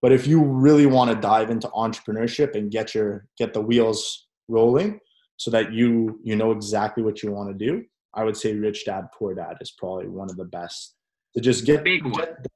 But 0.00 0.12
if 0.12 0.26
you 0.26 0.42
really 0.42 0.86
want 0.86 1.10
to 1.10 1.16
dive 1.20 1.50
into 1.50 1.68
entrepreneurship 1.68 2.54
and 2.54 2.70
get 2.70 2.94
your 2.94 3.26
get 3.36 3.52
the 3.52 3.60
wheels 3.60 4.28
rolling 4.48 4.98
so 5.36 5.50
that 5.50 5.72
you 5.74 6.18
you 6.24 6.36
know 6.36 6.50
exactly 6.52 7.02
what 7.02 7.22
you 7.22 7.30
want 7.32 7.50
to 7.50 7.66
do, 7.66 7.84
I 8.14 8.24
would 8.24 8.36
say 8.36 8.54
Rich 8.56 8.86
Dad 8.86 9.08
Poor 9.12 9.34
Dad 9.34 9.58
is 9.60 9.72
probably 9.72 10.08
one 10.08 10.30
of 10.30 10.36
the 10.36 10.46
best 10.46 10.94
to 11.34 11.40
just 11.42 11.66
get 11.66 11.84
Big 11.84 12.02
one. 12.04 12.14
get 12.14 12.42
the- 12.42 12.48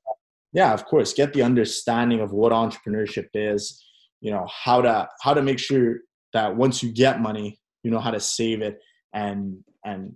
yeah, 0.56 0.72
of 0.72 0.86
course, 0.86 1.12
get 1.12 1.34
the 1.34 1.42
understanding 1.42 2.20
of 2.20 2.32
what 2.32 2.50
entrepreneurship 2.50 3.26
is, 3.34 3.84
you 4.22 4.30
know, 4.30 4.46
how 4.50 4.80
to 4.80 5.06
how 5.20 5.34
to 5.34 5.42
make 5.42 5.58
sure 5.58 5.98
that 6.32 6.56
once 6.56 6.82
you 6.82 6.90
get 6.92 7.20
money, 7.20 7.60
you 7.82 7.90
know 7.90 8.00
how 8.00 8.10
to 8.10 8.18
save 8.18 8.62
it 8.62 8.78
and 9.12 9.58
and 9.84 10.14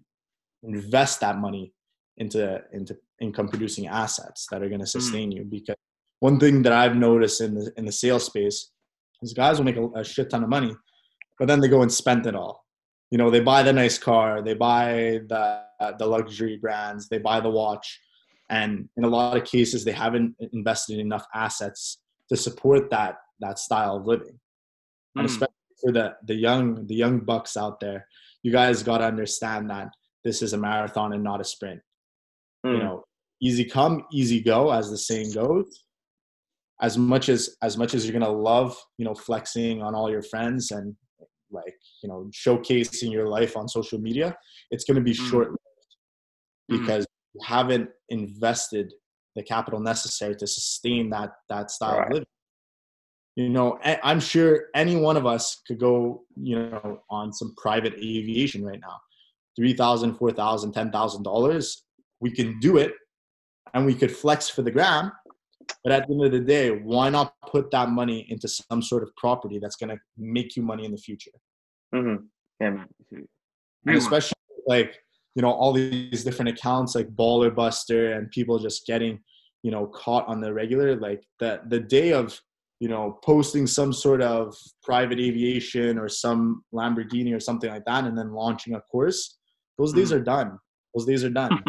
invest 0.62 1.20
that 1.20 1.36
money 1.36 1.74
into 2.16 2.58
into 2.72 2.96
income 3.20 3.48
producing 3.48 3.86
assets 3.86 4.46
that 4.50 4.62
are 4.62 4.70
going 4.70 4.80
to 4.80 4.86
hmm. 4.86 4.98
sustain 4.98 5.30
you. 5.30 5.44
Because 5.44 5.76
one 6.20 6.40
thing 6.40 6.62
that 6.62 6.72
I've 6.72 6.96
noticed 6.96 7.42
in 7.42 7.54
the 7.54 7.70
in 7.76 7.84
the 7.84 7.92
sales 7.92 8.24
space 8.24 8.70
is 9.20 9.34
guys 9.34 9.58
will 9.58 9.66
make 9.66 9.76
a, 9.76 9.88
a 9.94 10.02
shit 10.02 10.30
ton 10.30 10.42
of 10.42 10.48
money, 10.48 10.74
but 11.38 11.48
then 11.48 11.60
they 11.60 11.68
go 11.68 11.82
and 11.82 11.92
spend 11.92 12.26
it 12.26 12.34
all. 12.34 12.64
You 13.10 13.18
know, 13.18 13.28
they 13.28 13.40
buy 13.40 13.62
the 13.62 13.74
nice 13.74 13.98
car, 13.98 14.40
they 14.40 14.54
buy 14.54 15.20
the 15.28 15.64
the 15.98 16.06
luxury 16.06 16.56
brands, 16.56 17.10
they 17.10 17.18
buy 17.18 17.40
the 17.40 17.50
watch, 17.50 18.00
and 18.50 18.88
in 18.96 19.04
a 19.04 19.08
lot 19.08 19.36
of 19.36 19.44
cases, 19.44 19.84
they 19.84 19.92
haven't 19.92 20.34
invested 20.52 20.94
in 20.94 21.00
enough 21.00 21.26
assets 21.34 21.98
to 22.28 22.36
support 22.36 22.90
that 22.90 23.14
that 23.40 23.58
style 23.58 23.96
of 23.96 24.06
living. 24.06 24.38
And 25.16 25.26
Mm. 25.26 25.30
especially 25.30 25.76
for 25.82 25.92
the 25.92 26.06
the 26.26 26.34
young 26.34 26.86
the 26.86 26.94
young 26.94 27.20
bucks 27.20 27.56
out 27.56 27.80
there, 27.80 28.06
you 28.42 28.52
guys 28.52 28.82
got 28.82 28.98
to 28.98 29.04
understand 29.04 29.70
that 29.70 29.88
this 30.24 30.42
is 30.42 30.52
a 30.52 30.58
marathon 30.58 31.12
and 31.14 31.24
not 31.24 31.40
a 31.40 31.44
sprint 31.44 31.80
you 32.64 32.70
Mm. 32.72 32.82
know 32.84 33.04
easy 33.40 33.64
come 33.64 34.04
easy 34.12 34.40
go 34.52 34.70
as 34.70 34.90
the 34.90 34.98
saying 34.98 35.32
goes 35.32 35.84
as 36.82 36.98
much 36.98 37.28
as 37.30 37.56
as 37.62 37.78
much 37.78 37.94
as 37.94 38.04
you're 38.04 38.18
gonna 38.18 38.30
love 38.52 38.76
you 38.98 39.04
know 39.06 39.14
flexing 39.14 39.80
on 39.82 39.94
all 39.94 40.10
your 40.10 40.22
friends 40.22 40.70
and 40.72 40.94
like 41.50 41.78
you 42.02 42.08
know 42.10 42.20
showcasing 42.32 43.10
your 43.10 43.28
life 43.28 43.56
on 43.56 43.66
social 43.66 43.98
media 43.98 44.36
it's 44.70 44.84
gonna 44.84 45.00
be 45.00 45.12
Mm. 45.14 45.30
short 45.30 45.48
Mm. 45.52 45.56
because 46.68 47.06
haven't 47.42 47.88
invested 48.08 48.92
the 49.36 49.42
capital 49.42 49.80
necessary 49.80 50.34
to 50.36 50.46
sustain 50.46 51.10
that 51.10 51.32
that 51.48 51.70
style 51.70 51.98
Right. 51.98 52.06
of 52.06 52.12
living 52.12 52.26
you 53.36 53.48
know 53.48 53.78
i'm 53.84 54.20
sure 54.20 54.64
any 54.74 54.96
one 54.96 55.16
of 55.16 55.26
us 55.26 55.62
could 55.66 55.78
go 55.78 56.24
you 56.36 56.56
know 56.58 57.00
on 57.10 57.32
some 57.32 57.54
private 57.56 57.94
aviation 57.94 58.64
right 58.64 58.80
now 58.80 58.98
three 59.56 59.72
thousand, 59.74 60.14
four 60.16 60.32
thousand, 60.32 60.72
ten 60.72 60.90
thousand 60.90 61.22
dollars 61.22 61.84
we 62.20 62.30
can 62.30 62.58
do 62.60 62.76
it 62.76 62.92
and 63.74 63.86
we 63.86 63.94
could 63.94 64.10
flex 64.10 64.48
for 64.48 64.62
the 64.62 64.70
gram 64.70 65.12
but 65.84 65.92
at 65.92 66.06
the 66.06 66.14
end 66.14 66.24
of 66.24 66.32
the 66.32 66.40
day 66.40 66.70
why 66.70 67.08
not 67.08 67.34
put 67.46 67.70
that 67.70 67.88
money 67.88 68.26
into 68.28 68.48
some 68.48 68.82
sort 68.82 69.02
of 69.02 69.14
property 69.16 69.58
that's 69.60 69.76
going 69.76 69.90
to 69.90 69.98
make 70.16 70.56
you 70.56 70.62
money 70.62 70.84
in 70.84 70.90
the 70.90 70.98
future 70.98 71.30
mm-hmm. 71.94 72.24
Yeah. 72.60 72.84
And 73.86 73.96
especially 73.96 74.34
like 74.66 74.98
you 75.34 75.42
know 75.42 75.50
all 75.50 75.72
these 75.72 76.24
different 76.24 76.48
accounts 76.48 76.94
like 76.94 77.08
baller 77.14 77.54
buster 77.54 78.12
and 78.14 78.30
people 78.30 78.58
just 78.58 78.86
getting 78.86 79.18
you 79.62 79.70
know 79.70 79.86
caught 79.86 80.26
on 80.26 80.40
the 80.40 80.52
regular 80.52 80.96
like 80.96 81.22
the 81.38 81.60
the 81.68 81.80
day 81.80 82.12
of 82.12 82.38
you 82.80 82.88
know 82.88 83.18
posting 83.24 83.66
some 83.66 83.92
sort 83.92 84.22
of 84.22 84.56
private 84.82 85.20
aviation 85.20 85.98
or 85.98 86.08
some 86.08 86.64
lamborghini 86.74 87.34
or 87.34 87.40
something 87.40 87.70
like 87.70 87.84
that 87.84 88.04
and 88.04 88.16
then 88.18 88.32
launching 88.32 88.74
a 88.74 88.80
course 88.80 89.38
those 89.78 89.92
days 89.94 90.10
Mm. 90.10 90.16
are 90.16 90.20
done. 90.20 90.58
Those 90.94 91.06
days 91.06 91.24
are 91.24 91.30
done. 91.30 91.62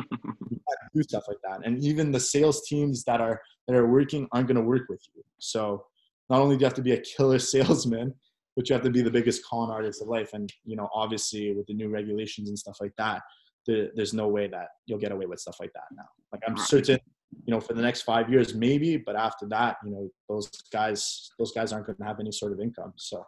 Do 0.93 1.03
stuff 1.03 1.23
like 1.29 1.37
that. 1.47 1.65
And 1.65 1.81
even 1.81 2.11
the 2.11 2.19
sales 2.19 2.67
teams 2.67 3.03
that 3.05 3.21
are 3.21 3.39
that 3.67 3.75
are 3.77 3.87
working 3.87 4.27
aren't 4.33 4.47
going 4.47 4.57
to 4.57 4.61
work 4.63 4.89
with 4.89 5.01
you. 5.15 5.23
So 5.39 5.85
not 6.29 6.41
only 6.41 6.57
do 6.57 6.61
you 6.61 6.65
have 6.65 6.73
to 6.73 6.81
be 6.81 6.91
a 6.93 6.99
killer 7.01 7.39
salesman 7.53 8.13
but 8.57 8.67
you 8.67 8.73
have 8.73 8.83
to 8.83 8.89
be 8.89 9.01
the 9.01 9.09
biggest 9.09 9.45
con 9.45 9.71
artist 9.71 10.01
of 10.01 10.09
life. 10.09 10.31
And 10.33 10.51
you 10.65 10.75
know 10.75 10.89
obviously 10.93 11.53
with 11.53 11.67
the 11.67 11.73
new 11.73 11.89
regulations 11.89 12.49
and 12.49 12.59
stuff 12.59 12.77
like 12.81 12.91
that 12.97 13.21
there, 13.67 13.89
there's 13.95 14.13
no 14.13 14.27
way 14.27 14.47
that 14.47 14.67
you'll 14.85 14.99
get 14.99 15.11
away 15.11 15.25
with 15.25 15.39
stuff 15.39 15.57
like 15.59 15.71
that 15.73 15.83
now 15.95 16.07
like 16.33 16.41
i'm 16.47 16.57
certain 16.57 16.99
you 17.45 17.51
know 17.53 17.59
for 17.61 17.73
the 17.73 17.81
next 17.81 18.01
five 18.01 18.29
years 18.29 18.53
maybe 18.53 18.97
but 18.97 19.15
after 19.15 19.45
that 19.47 19.77
you 19.85 19.91
know 19.91 20.09
those 20.29 20.49
guys 20.71 21.31
those 21.39 21.51
guys 21.51 21.71
aren't 21.71 21.85
going 21.85 21.97
to 21.97 22.03
have 22.03 22.19
any 22.19 22.31
sort 22.31 22.51
of 22.51 22.59
income 22.59 22.93
so 22.95 23.25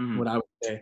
Mhm. 0.00 0.18
what 0.18 0.28
I 0.28 0.36
would 0.36 0.44
say. 0.62 0.74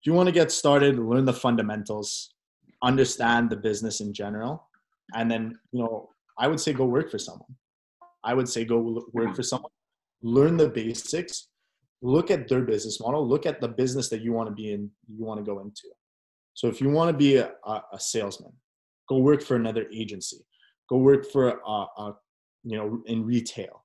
If 0.00 0.06
you 0.06 0.14
want 0.14 0.26
to 0.26 0.32
get 0.32 0.50
started, 0.50 0.98
learn 0.98 1.24
the 1.24 1.32
fundamentals, 1.32 2.34
understand 2.82 3.50
the 3.50 3.56
business 3.56 4.00
in 4.00 4.12
general, 4.12 4.68
and 5.14 5.30
then 5.30 5.56
you 5.70 5.78
know 5.80 6.10
I 6.36 6.48
would 6.48 6.58
say 6.58 6.72
go 6.72 6.86
work 6.86 7.08
for 7.08 7.18
someone. 7.20 7.54
I 8.24 8.34
would 8.34 8.48
say 8.48 8.64
go 8.64 8.78
work 9.12 9.36
for 9.36 9.44
someone, 9.44 9.70
learn 10.22 10.56
the 10.56 10.68
basics, 10.68 11.48
look 12.00 12.30
at 12.32 12.48
their 12.48 12.62
business 12.62 12.98
model, 13.00 13.26
look 13.26 13.46
at 13.46 13.60
the 13.60 13.68
business 13.68 14.08
that 14.08 14.22
you 14.22 14.32
want 14.32 14.48
to 14.48 14.54
be 14.54 14.72
in, 14.72 14.90
you 15.16 15.24
want 15.24 15.38
to 15.38 15.44
go 15.44 15.60
into. 15.60 15.86
So 16.54 16.68
if 16.68 16.80
you 16.80 16.90
want 16.90 17.10
to 17.10 17.16
be 17.16 17.36
a, 17.36 17.52
a, 17.66 17.98
salesman, 17.98 18.52
go 19.08 19.18
work 19.18 19.42
for 19.42 19.56
another 19.56 19.86
agency, 19.92 20.44
go 20.88 20.98
work 20.98 21.30
for 21.30 21.48
a, 21.48 21.86
a 21.96 22.14
you 22.64 22.76
know 22.76 23.02
in 23.06 23.24
retail. 23.24 23.84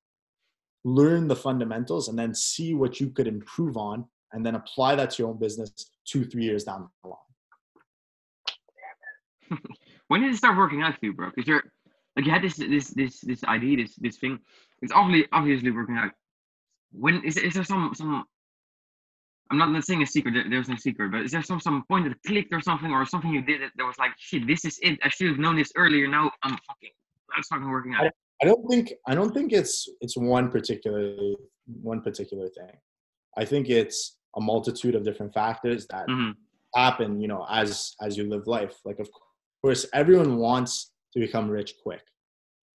Learn 0.84 1.28
the 1.28 1.36
fundamentals 1.36 2.08
and 2.08 2.18
then 2.18 2.34
see 2.34 2.74
what 2.74 3.00
you 3.00 3.10
could 3.10 3.28
improve 3.28 3.78
on 3.78 4.06
and 4.32 4.46
then 4.46 4.56
apply 4.56 4.96
that 4.96 5.12
to 5.12 5.24
your 5.24 5.30
own 5.30 5.40
business 5.40 5.72
two, 6.06 6.24
three 6.24 6.44
years 6.44 6.64
down 6.64 6.88
the 7.04 7.10
line. 7.10 7.18
when 10.08 10.22
did 10.22 10.34
it 10.34 10.38
start 10.38 10.58
working 10.58 10.82
out 10.82 10.98
for 11.00 11.06
you, 11.06 11.14
bro? 11.14 11.30
Because 11.36 11.48
you're 11.48 11.64
like 12.16 12.26
you 12.26 12.32
had 12.32 12.44
this 12.44 12.56
this 12.56 12.90
this 12.90 13.22
this 13.22 13.44
idea, 13.44 13.78
this 13.78 13.96
this 13.96 14.18
thing. 14.18 14.40
It's 14.82 14.92
obviously 14.92 15.28
obviously 15.32 15.72
working 15.72 15.98
out. 15.98 16.12
When 16.92 17.24
is 17.24 17.38
is 17.38 17.54
there 17.54 17.64
some 17.64 17.94
some? 17.96 18.26
I'm 19.52 19.58
not, 19.58 19.72
not 19.72 19.84
saying 19.86 20.02
a 20.02 20.06
secret. 20.08 20.34
there- 20.34 20.50
There's 20.50 20.70
no 20.70 20.76
secret, 20.76 21.12
but 21.12 21.22
is 21.22 21.32
there 21.32 21.42
some 21.44 21.60
some 21.60 21.84
point 21.90 22.08
that 22.08 22.16
clicked 22.26 22.54
or 22.54 22.62
something, 22.62 22.92
or 22.92 23.06
something 23.06 23.32
you 23.32 23.42
did 23.42 23.62
that, 23.62 23.86
was 23.86 23.98
like, 23.98 24.12
shit, 24.18 24.46
this 24.48 24.66
is 24.66 24.80
it. 24.82 25.00
I 25.04 25.10
should 25.10 25.30
have 25.30 25.40
known 25.40 25.56
this 25.56 25.72
earlier. 25.76 26.08
Now 26.08 26.32
I'm 26.44 26.52
fucking. 26.68 26.92
That's 27.36 27.48
fucking 27.50 27.70
working 27.70 27.94
out. 27.96 28.12
I 28.42 28.46
don't 28.46 28.68
think 28.70 28.94
I 29.08 29.16
don't 29.16 29.34
think 29.34 29.52
it's 29.54 29.88
it's 30.02 30.16
one 30.18 30.50
particular 30.52 31.16
one 31.82 32.02
particular 32.02 32.48
thing. 32.50 32.72
I 33.38 33.46
think 33.46 33.70
it's 33.70 34.18
a 34.36 34.42
multitude 34.42 34.96
of 34.96 35.04
different 35.04 35.34
factors 35.34 35.88
that 35.88 36.06
hmm 36.08 36.32
happen, 36.76 37.20
you 37.22 37.28
know, 37.28 37.46
as 37.50 37.96
as 38.02 38.18
you 38.18 38.30
live 38.30 38.46
life. 38.48 38.76
Like 38.86 39.00
of 39.00 39.10
course 39.62 39.86
everyone 39.94 40.38
wants 40.38 40.92
to 41.14 41.20
become 41.20 41.50
rich 41.50 41.74
quick. 41.82 42.02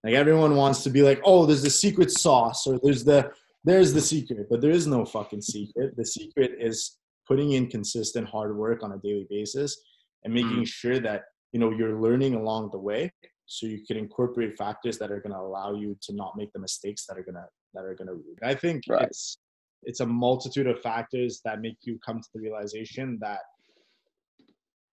Like 0.03 0.15
everyone 0.15 0.57
wants 0.57 0.83
to 0.85 0.91
be 0.91 1.03
like, 1.03 1.21
"Oh, 1.25 1.47
there's 1.47 1.63
the 1.63 1.71
secret 1.71 2.11
sauce 2.11 2.67
or 2.67 2.81
there's 2.83 3.05
the 3.05 3.31
there's 3.65 3.93
the 3.93 4.01
secret." 4.01 4.47
But 4.51 4.61
there 4.61 4.71
is 4.71 4.87
no 4.87 5.05
fucking 5.05 5.43
secret. 5.43 5.97
The 5.97 6.07
secret 6.07 6.53
is 6.59 6.99
putting 7.27 7.53
in 7.53 7.69
consistent 7.69 8.29
hard 8.29 8.57
work 8.57 8.83
on 8.83 8.93
a 8.93 8.99
daily 8.99 9.27
basis 9.31 9.81
and 10.25 10.33
hmm. 10.33 10.41
making 10.41 10.65
sure 10.65 10.99
that, 11.01 11.23
you 11.53 11.61
know, 11.61 11.71
you're 11.71 12.01
learning 12.01 12.35
along 12.35 12.71
the 12.73 12.79
way 12.79 13.13
so 13.47 13.67
you 13.67 13.85
can 13.87 13.97
incorporate 13.97 14.57
factors 14.57 14.99
that 14.99 15.11
are 15.11 15.21
going 15.21 15.33
to 15.33 15.39
allow 15.39 15.75
you 15.75 15.97
to 16.01 16.15
not 16.15 16.37
make 16.37 16.53
the 16.53 16.59
mistakes 16.59 17.05
that 17.07 17.19
are 17.19 17.23
going 17.23 17.35
to 17.35 17.45
that 17.75 17.85
are 17.85 17.95
going 17.95 18.09
to 18.09 18.19
i 18.43 18.55
think 18.55 18.85
Right. 18.89 19.03
it's 19.03 19.39
it's 19.83 20.01
a 20.01 20.07
multitude 20.07 20.67
of 20.67 20.81
factors 20.81 21.41
that 21.45 21.61
make 21.61 21.77
you 21.83 21.99
come 22.05 22.21
to 22.21 22.29
the 22.35 22.41
realization 22.41 23.19
that 23.21 23.41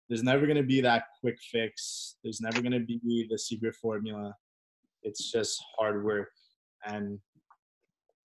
there's 0.07 0.23
never 0.23 0.45
going 0.45 0.57
to 0.57 0.63
be 0.63 0.81
that 0.81 1.03
quick 1.21 1.37
fix 1.51 2.15
there's 2.23 2.41
never 2.41 2.61
going 2.61 2.73
to 2.73 2.85
be 2.85 3.27
the 3.29 3.37
secret 3.37 3.75
formula 3.75 4.33
it's 5.03 5.31
just 5.31 5.63
hard 5.77 6.03
work 6.03 6.29
and 6.85 7.19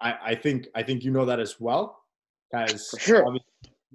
i 0.09 0.11
i 0.31 0.35
think 0.45 0.59
i 0.75 0.83
think 0.87 0.99
you 1.05 1.11
know 1.17 1.25
that 1.31 1.41
as 1.47 1.53
well 1.67 1.85
because 2.51 2.83
sure. 2.99 3.23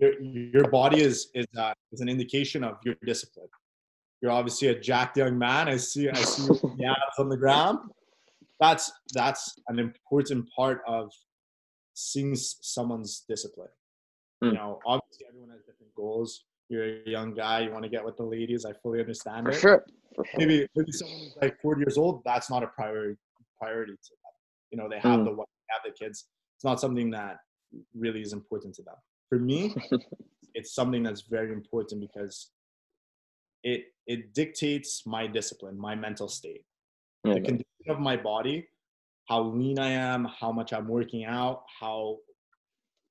your, 0.02 0.12
your 0.56 0.68
body 0.80 1.00
is 1.10 1.18
is, 1.40 1.46
uh, 1.64 1.74
is 1.94 2.02
an 2.06 2.10
indication 2.16 2.62
of 2.70 2.74
your 2.86 2.96
discipline 3.12 3.48
you're 4.22 4.32
obviously 4.40 4.68
a 4.70 4.78
jacked 4.90 5.16
young 5.22 5.38
man 5.48 5.64
i 5.76 5.78
see 5.78 6.10
i 6.10 6.22
see 6.32 6.44
you 6.44 6.60
the 6.78 6.86
abs 6.94 7.18
on 7.24 7.30
the 7.36 7.38
ground 7.46 7.78
that's 8.64 8.86
that's 9.20 9.44
an 9.72 9.78
important 9.88 10.42
part 10.58 10.80
of 10.88 11.06
seeing 11.94 12.36
someone's 12.36 13.14
discipline 13.34 13.74
you 14.42 14.50
Mm. 14.52 14.54
know 14.58 14.70
obviously 14.94 15.26
everyone 15.30 15.50
has 15.56 15.62
different 15.70 15.94
goals 16.02 16.30
you're 16.70 16.86
a 17.06 17.10
young 17.18 17.30
guy 17.34 17.58
you 17.66 17.72
want 17.76 17.84
to 17.88 17.90
get 17.96 18.04
with 18.08 18.16
the 18.22 18.24
ladies 18.36 18.62
i 18.70 18.72
fully 18.82 19.00
understand 19.06 19.44
For 19.48 19.52
it 19.52 19.60
sure. 19.64 19.80
For 20.16 20.24
sure. 20.30 20.40
maybe 20.40 20.56
maybe 20.78 20.92
someone 21.00 21.20
who's 21.24 21.36
like 21.42 21.56
40 21.62 21.82
years 21.84 21.98
old 22.04 22.22
that's 22.30 22.50
not 22.54 22.62
a 22.68 22.68
priority 22.68 23.18
priority 23.62 23.96
to 24.08 24.12
them 24.22 24.36
you 24.72 24.78
know 24.80 24.88
they 24.94 25.00
have 25.08 25.20
Mm. 25.20 25.26
the 25.30 25.36
have 25.72 25.82
the 25.86 25.92
kids 25.92 26.26
it's 26.56 26.64
not 26.64 26.80
something 26.80 27.10
that 27.12 27.38
really 27.94 28.22
is 28.22 28.34
important 28.34 28.74
to 28.76 28.84
them 28.84 28.96
for 29.30 29.40
me 29.40 29.76
it's 30.56 30.74
something 30.74 31.04
that's 31.04 31.22
very 31.22 31.52
important 31.54 32.02
because 32.02 32.52
it 33.64 33.86
it 34.08 34.34
dictates 34.34 35.06
my 35.06 35.28
discipline, 35.28 35.78
my 35.78 35.94
mental 35.94 36.28
state, 36.28 36.64
Yeah, 37.24 37.34
the 37.36 37.42
condition 37.42 37.90
of 37.90 38.00
my 38.00 38.18
body, 38.18 38.68
how 39.28 39.44
lean 39.44 39.78
I 39.78 39.90
am, 39.92 40.26
how 40.26 40.52
much 40.52 40.74
I'm 40.74 40.88
working 40.88 41.26
out, 41.26 41.64
how 41.80 42.18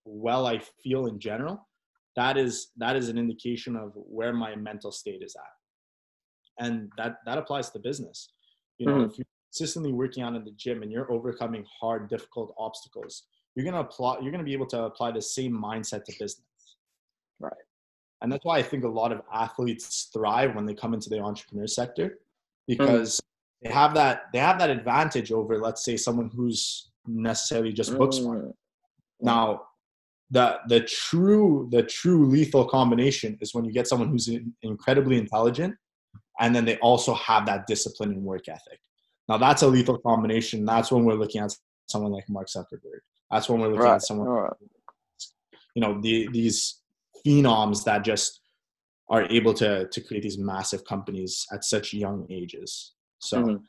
well 0.05 0.47
I 0.47 0.59
feel 0.83 1.07
in 1.07 1.21
general. 1.21 1.68
That 2.16 2.37
is 2.37 2.73
that 2.79 2.97
is 2.97 3.09
an 3.09 3.18
indication 3.18 3.77
of 3.77 3.92
where 3.94 4.33
my 4.33 4.57
mental 4.57 4.90
state 4.90 5.23
is 5.23 5.37
at, 5.37 6.64
and 6.64 6.90
that 6.97 7.18
that 7.27 7.38
applies 7.38 7.71
to 7.71 7.79
business. 7.79 8.33
You 8.79 8.87
know, 8.87 8.94
Mhm. 8.94 9.11
if 9.11 9.18
you're 9.18 9.27
consistently 9.48 9.92
working 9.92 10.22
out 10.22 10.34
in 10.34 10.44
the 10.44 10.50
gym 10.52 10.82
and 10.82 10.92
you're 10.92 11.11
overcoming 11.11 11.64
hard, 11.80 12.08
difficult 12.08 12.54
obstacles, 12.58 13.24
you're 13.54 13.64
gonna 13.64 13.80
apply. 13.80 14.18
You're 14.20 14.30
gonna 14.30 14.44
be 14.44 14.52
able 14.52 14.66
to 14.66 14.84
apply 14.84 15.12
the 15.12 15.22
same 15.22 15.52
mindset 15.52 16.04
to 16.04 16.12
business. 16.12 16.44
Right. 17.40 17.52
And 18.20 18.30
that's 18.30 18.44
why 18.44 18.58
I 18.58 18.62
think 18.62 18.84
a 18.84 18.88
lot 18.88 19.12
of 19.12 19.22
athletes 19.32 20.11
thrive 20.12 20.54
when 20.54 20.66
they 20.66 20.74
come 20.74 20.92
into 20.92 21.08
the 21.08 21.20
entrepreneur 21.20 21.66
sector, 21.66 22.18
because 22.66 23.20
they 23.62 23.70
have 23.70 23.94
that 23.94 24.24
they 24.32 24.38
have 24.38 24.58
that 24.58 24.70
advantage 24.70 25.32
over, 25.32 25.58
let's 25.58 25.84
say, 25.84 25.96
someone 25.96 26.30
who's 26.34 26.90
necessarily 27.06 27.72
just 27.72 27.96
book 27.96 28.12
smart. 28.12 28.44
Mm, 28.44 28.52
Now, 29.22 29.62
the 30.30 30.58
the 30.68 30.80
true 30.80 31.68
the 31.72 31.82
true 31.82 32.26
lethal 32.26 32.66
combination 32.66 33.38
is 33.40 33.54
when 33.54 33.64
you 33.64 33.72
get 33.72 33.88
someone 33.88 34.08
who's 34.08 34.28
incredibly 34.62 35.16
intelligent, 35.16 35.74
and 36.38 36.54
then 36.54 36.64
they 36.64 36.76
also 36.78 37.14
have 37.14 37.46
that 37.46 37.66
discipline 37.66 38.11
and 38.11 38.22
work 38.22 38.48
ethic. 38.48 38.80
Now, 39.28 39.36
that's 39.36 39.62
a 39.62 39.66
lethal 39.68 39.98
combination. 39.98 40.64
That's 40.64 40.90
when 40.90 41.04
we're 41.04 41.14
looking 41.14 41.42
at 41.42 41.54
someone 41.86 42.12
like 42.12 42.28
Mark 42.28 42.48
Zuckerberg. 42.48 43.00
That's 43.30 43.48
when 43.48 43.60
we're 43.60 43.68
looking 43.68 43.82
Right. 43.82 43.94
at 43.96 44.02
someone, 44.02 44.28
right. 44.28 44.52
you 45.74 45.82
know, 45.82 46.00
the, 46.00 46.28
these 46.32 46.80
phenoms 47.26 47.84
that 47.84 48.04
just 48.04 48.40
are 49.10 49.22
able 49.24 49.54
to 49.54 49.88
to 49.88 50.00
create 50.00 50.22
these 50.22 50.38
massive 50.38 50.84
companies 50.84 51.46
at 51.52 51.64
such 51.64 51.92
young 51.94 52.26
ages. 52.30 52.92
So 53.20 53.42
Mhm. 53.42 53.62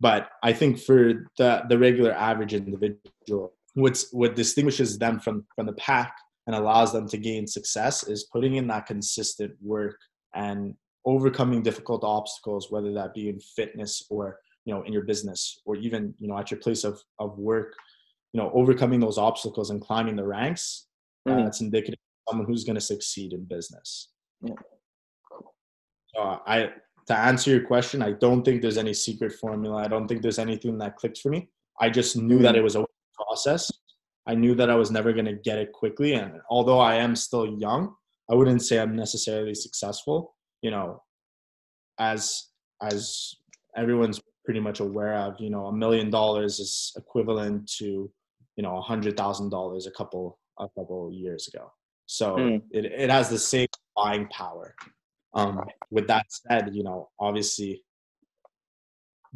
but 0.00 0.30
I 0.42 0.52
think 0.52 0.78
for 0.78 1.26
the 1.38 1.64
the 1.68 1.78
regular 1.78 2.12
average 2.12 2.54
individual, 2.54 3.54
what's 3.74 4.12
what 4.12 4.36
distinguishes 4.36 4.98
them 4.98 5.20
from 5.20 5.46
from 5.54 5.66
the 5.66 5.72
pack 5.74 6.14
and 6.46 6.54
allows 6.56 6.92
them 6.92 7.08
to 7.08 7.18
gain 7.18 7.46
success 7.46 8.04
is 8.06 8.24
putting 8.32 8.56
in 8.56 8.66
that 8.68 8.86
consistent 8.86 9.52
work 9.62 9.98
and 10.34 10.76
overcoming 11.04 11.62
difficult 11.62 12.04
obstacles, 12.04 12.70
whether 12.70 12.92
that 12.92 13.14
be 13.14 13.28
in 13.28 13.40
fitness 13.40 14.02
or 14.10 14.38
you 14.68 14.74
know 14.74 14.82
in 14.82 14.92
your 14.92 15.06
business 15.12 15.60
or 15.64 15.76
even 15.76 16.14
you 16.20 16.28
know 16.28 16.36
at 16.38 16.50
your 16.50 16.60
place 16.60 16.84
of 16.84 17.02
of 17.18 17.38
work. 17.38 17.74
You 18.34 18.42
know, 18.42 18.50
overcoming 18.52 19.00
those 19.00 19.16
obstacles 19.16 19.70
and 19.70 19.80
climbing 19.80 20.14
the 20.16 20.26
ranks. 20.26 20.86
Mhm. 21.26 21.44
That's 21.44 21.62
indicative 21.62 21.98
of 21.98 22.30
someone 22.32 22.46
who's 22.46 22.64
going 22.64 22.74
to 22.74 22.80
succeed 22.94 23.32
in 23.32 23.44
business. 23.46 24.10
Yeah. 24.42 24.60
So 26.14 26.40
I 26.46 26.72
to 27.06 27.18
answer 27.18 27.50
your 27.50 27.66
question, 27.66 28.02
I 28.02 28.12
don't 28.12 28.42
think 28.44 28.60
there's 28.60 28.76
any 28.76 28.92
secret 28.92 29.32
formula. 29.32 29.76
I 29.82 29.88
don't 29.88 30.06
think 30.06 30.20
there's 30.20 30.38
anything 30.38 30.76
that 30.78 30.96
clicked 30.96 31.18
for 31.22 31.30
me. 31.30 31.48
I 31.80 31.88
just 31.88 32.18
knew 32.18 32.40
that 32.40 32.54
Mhm. 32.54 32.58
it 32.58 32.62
was 32.62 32.76
a 32.76 32.84
process. 33.14 33.72
I 34.26 34.34
knew 34.34 34.54
that 34.56 34.68
I 34.68 34.74
was 34.74 34.90
never 34.90 35.14
going 35.14 35.24
to 35.32 35.38
get 35.48 35.58
it 35.58 35.72
quickly. 35.72 36.12
And 36.12 36.38
although 36.50 36.80
I 36.80 36.96
am 36.96 37.16
still 37.16 37.46
young, 37.58 37.96
I 38.30 38.34
wouldn't 38.34 38.60
say 38.62 38.78
I'm 38.78 38.94
necessarily 38.94 39.54
successful. 39.54 40.36
You 40.60 40.70
know, 40.70 41.02
as 41.98 42.50
as 42.82 43.34
everyone's 43.74 44.20
pretty 44.48 44.60
much 44.60 44.80
aware 44.80 45.12
of, 45.12 45.38
you 45.38 45.50
know, 45.50 45.66
a 45.66 45.72
million 45.84 46.08
dollars 46.08 46.58
is 46.58 46.94
equivalent 46.96 47.70
to, 47.70 48.10
you 48.56 48.62
know, 48.62 48.78
a 48.78 48.80
hundred 48.80 49.14
thousand 49.14 49.50
dollars 49.50 49.86
a 49.86 49.90
couple 49.90 50.38
a 50.58 50.66
couple 50.70 51.12
years 51.12 51.48
ago. 51.48 51.70
So 52.06 52.26
Mm. 52.36 52.62
it, 52.70 52.86
it 52.86 53.10
has 53.10 53.28
the 53.28 53.38
same 53.38 53.68
buying 53.94 54.26
power. 54.28 54.74
Um, 55.34 55.60
with 55.90 56.06
that 56.08 56.24
said, 56.30 56.74
you 56.74 56.82
know, 56.82 57.10
obviously 57.20 57.84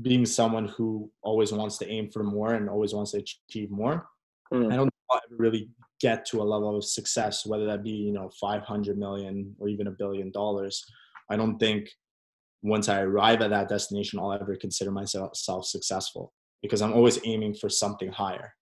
being 0.01 0.25
someone 0.25 0.69
who 0.69 1.11
always 1.21 1.53
wants 1.53 1.77
to 1.81 1.87
aim 1.87 2.09
for 2.11 2.23
more 2.25 2.55
and 2.55 2.71
always 2.71 2.95
wants 2.95 3.11
to 3.11 3.19
achieve 3.19 3.71
more, 3.71 4.09
Mm. 4.51 4.73
I 4.73 4.77
don't 4.77 4.91
really 5.31 5.69
get 6.01 6.25
to 6.31 6.41
a 6.41 6.51
level 6.55 6.75
of 6.77 6.85
success, 6.85 7.45
whether 7.45 7.67
that 7.67 7.83
be, 7.83 7.91
you 7.91 8.13
know, 8.13 8.31
500 8.41 8.97
million 8.97 9.55
or 9.59 9.69
even 9.69 9.89
a 9.89 9.91
billion 10.03 10.31
dollars. 10.31 10.75
I 11.31 11.37
don't 11.37 11.59
think 11.59 11.91
once 12.63 12.89
I 12.89 13.01
arrive 13.03 13.43
at 13.43 13.51
that 13.51 13.69
destination, 13.69 14.19
I'll 14.19 14.33
ever 14.33 14.57
consider 14.57 14.91
myself 14.91 15.37
self 15.37 15.67
successful 15.67 16.33
because 16.63 16.81
I'm 16.81 16.93
always 16.93 17.19
aiming 17.25 17.55
for 17.55 17.69
something 17.69 18.11
higher. 18.11 18.55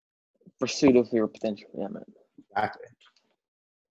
Pursuit 0.59 0.97
of 0.97 1.09
your 1.13 1.29
potential. 1.29 1.69
Yeah, 1.79 1.89
man. 1.89 2.03
Exactly. 2.51 2.87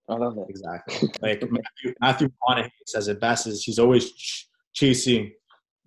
I 0.10 0.16
love 0.16 0.36
that. 0.36 0.48
Exactly. 0.50 1.10
Like 1.22 1.42
Matthew, 1.52 1.94
Matthew 2.02 2.30
McConaughey 2.30 2.70
says 2.88 3.08
it 3.08 3.20
best 3.22 3.46
is 3.46 3.64
he's 3.64 3.78
always 3.78 4.12
ch- 4.14 4.48
chasing 4.74 5.32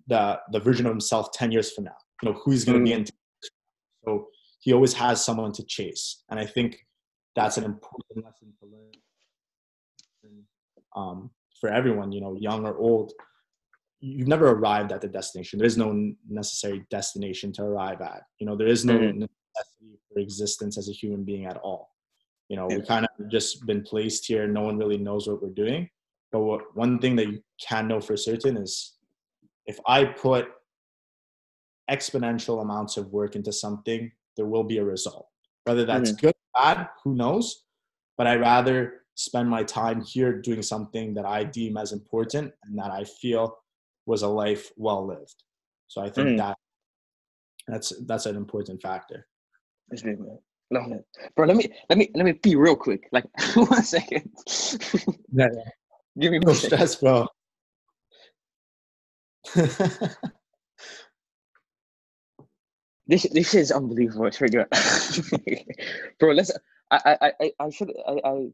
the 0.07 0.39
the 0.51 0.59
version 0.59 0.85
of 0.85 0.91
himself 0.91 1.31
10 1.33 1.51
years 1.51 1.71
from 1.73 1.83
now. 1.85 1.97
You 2.21 2.31
know, 2.31 2.39
who 2.43 2.51
he's 2.51 2.63
going 2.63 2.79
to 2.79 2.83
be 2.83 2.91
Mm. 2.91 2.99
in 2.99 3.03
10 3.03 3.15
years 3.15 3.51
from 3.51 4.13
now. 4.13 4.19
So 4.19 4.27
he 4.61 4.71
always 4.73 4.93
has 4.93 5.23
someone 5.23 5.51
to 5.53 5.63
chase. 5.65 6.23
And 6.29 6.39
I 6.39 6.45
think 6.45 6.77
that's 7.35 7.57
an 7.57 7.65
important 7.65 8.23
lesson 8.25 8.53
to 8.61 8.65
learn 8.65 8.91
um, 10.95 11.31
for 11.59 11.69
everyone, 11.69 12.11
you 12.13 12.21
know, 12.21 12.35
young 12.39 12.65
or 12.65 12.77
old. 12.77 13.11
You've 14.05 14.27
never 14.27 14.49
arrived 14.51 14.91
at 14.91 14.99
the 14.99 15.07
destination. 15.07 15.59
There 15.59 15.65
is 15.65 15.77
no 15.77 16.13
necessary 16.27 16.85
destination 16.89 17.53
to 17.53 17.63
arrive 17.63 18.01
at. 18.01 18.23
You 18.37 18.45
know, 18.45 18.57
there 18.57 18.67
is 18.67 18.83
no 18.83 18.99
Mhm. 18.99 19.15
necessity 19.15 19.97
for 20.11 20.19
existence 20.19 20.77
as 20.77 20.89
a 20.89 20.91
human 20.91 21.23
being 21.23 21.45
at 21.45 21.55
all. 21.57 21.95
You 22.49 22.57
know, 22.57 22.67
we 22.67 22.75
Yeah. 22.79 22.81
kind 22.85 23.05
of 23.07 23.29
just 23.29 23.65
been 23.65 23.81
placed 23.81 24.25
here. 24.25 24.45
No 24.45 24.63
one 24.63 24.77
really 24.77 24.97
knows 24.97 25.25
what 25.29 25.41
we're 25.41 25.51
doing. 25.63 25.89
But 26.33 26.41
what, 26.41 26.75
one 26.75 26.99
thing 26.99 27.15
that 27.15 27.27
you 27.27 27.41
can 27.61 27.87
know 27.87 28.01
for 28.01 28.17
certain 28.17 28.57
is 28.57 28.99
if 29.65 29.79
I 29.87 30.03
put 30.03 30.51
exponential 31.89 32.61
amounts 32.61 32.97
of 32.97 33.13
work 33.13 33.37
into 33.37 33.53
something, 33.53 34.11
there 34.35 34.47
will 34.47 34.65
be 34.65 34.79
a 34.79 34.83
result. 34.83 35.29
Whether 35.63 35.85
that's 35.85 36.11
good 36.11 36.35
or 36.35 36.61
bad, 36.61 36.89
who 37.05 37.15
knows? 37.15 37.63
But 38.17 38.27
I 38.27 38.35
rather 38.35 39.05
spend 39.15 39.49
my 39.49 39.63
time 39.63 40.01
here 40.01 40.41
doing 40.41 40.61
something 40.61 41.13
that 41.13 41.25
I 41.25 41.45
deem 41.45 41.77
as 41.77 41.93
important 41.93 42.53
and 42.63 42.77
that 42.77 42.91
I 42.91 43.05
feel 43.05 43.62
was 44.05 44.21
a 44.21 44.27
life 44.27 44.71
well 44.77 45.05
lived. 45.05 45.43
So 45.87 46.01
I 46.01 46.09
think 46.09 46.29
Mhm. 46.29 46.37
that 46.37 46.57
that's 47.67 47.93
that's 48.05 48.25
an 48.25 48.35
important 48.35 48.81
factor. 48.81 49.27
That's 49.89 50.01
big, 50.03 50.19
man. 50.19 50.39
Love 50.71 50.91
it, 50.91 51.05
bro. 51.35 51.45
Let 51.45 51.57
me 51.57 51.71
let 51.89 51.97
me 51.97 52.09
let 52.15 52.25
me 52.25 52.33
pee 52.33 52.55
real 52.55 52.75
quick. 52.75 53.07
Like 53.11 53.25
one 53.55 53.83
second. 53.83 54.29
Yeah, 55.35 55.47
Give 56.19 56.31
me 56.31 56.39
no 56.39 56.53
stress, 56.53 56.95
bro. 56.95 57.27
This 63.07 63.23
this 63.31 63.53
is 63.53 63.71
unbelievable. 63.71 64.29
Good, 64.29 64.67
bro. 66.19 66.31
Let's. 66.31 66.51
I 66.91 67.17
I 67.21 67.31
I 67.41 67.51
I 67.59 67.69
should 67.69 67.91
I, 68.07 68.21
I 68.23 68.47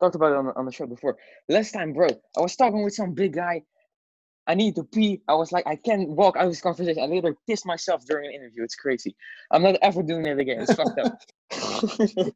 talked 0.00 0.14
about 0.14 0.32
it 0.32 0.38
on 0.38 0.48
on 0.54 0.66
the 0.66 0.72
show 0.72 0.86
before. 0.86 1.16
Last 1.48 1.72
time, 1.72 1.92
bro, 1.92 2.08
I 2.36 2.40
was 2.40 2.54
talking 2.54 2.84
with 2.84 2.94
some 2.94 3.12
big 3.14 3.32
guy. 3.34 3.62
I 4.46 4.54
need 4.54 4.74
to 4.76 4.84
pee. 4.84 5.22
I 5.28 5.34
was 5.34 5.52
like, 5.52 5.66
I 5.66 5.76
can't 5.76 6.08
walk 6.08 6.36
out 6.36 6.46
of 6.46 6.50
this 6.50 6.60
conversation. 6.60 7.02
I 7.02 7.06
literally 7.06 7.36
pissed 7.48 7.64
myself 7.66 8.04
during 8.06 8.26
an 8.26 8.34
interview. 8.34 8.64
It's 8.64 8.74
crazy. 8.74 9.14
I'm 9.50 9.62
not 9.62 9.76
ever 9.82 10.02
doing 10.02 10.26
it 10.26 10.38
again. 10.38 10.60
It's 10.62 10.74
fucked 10.74 10.98
up. 10.98 11.20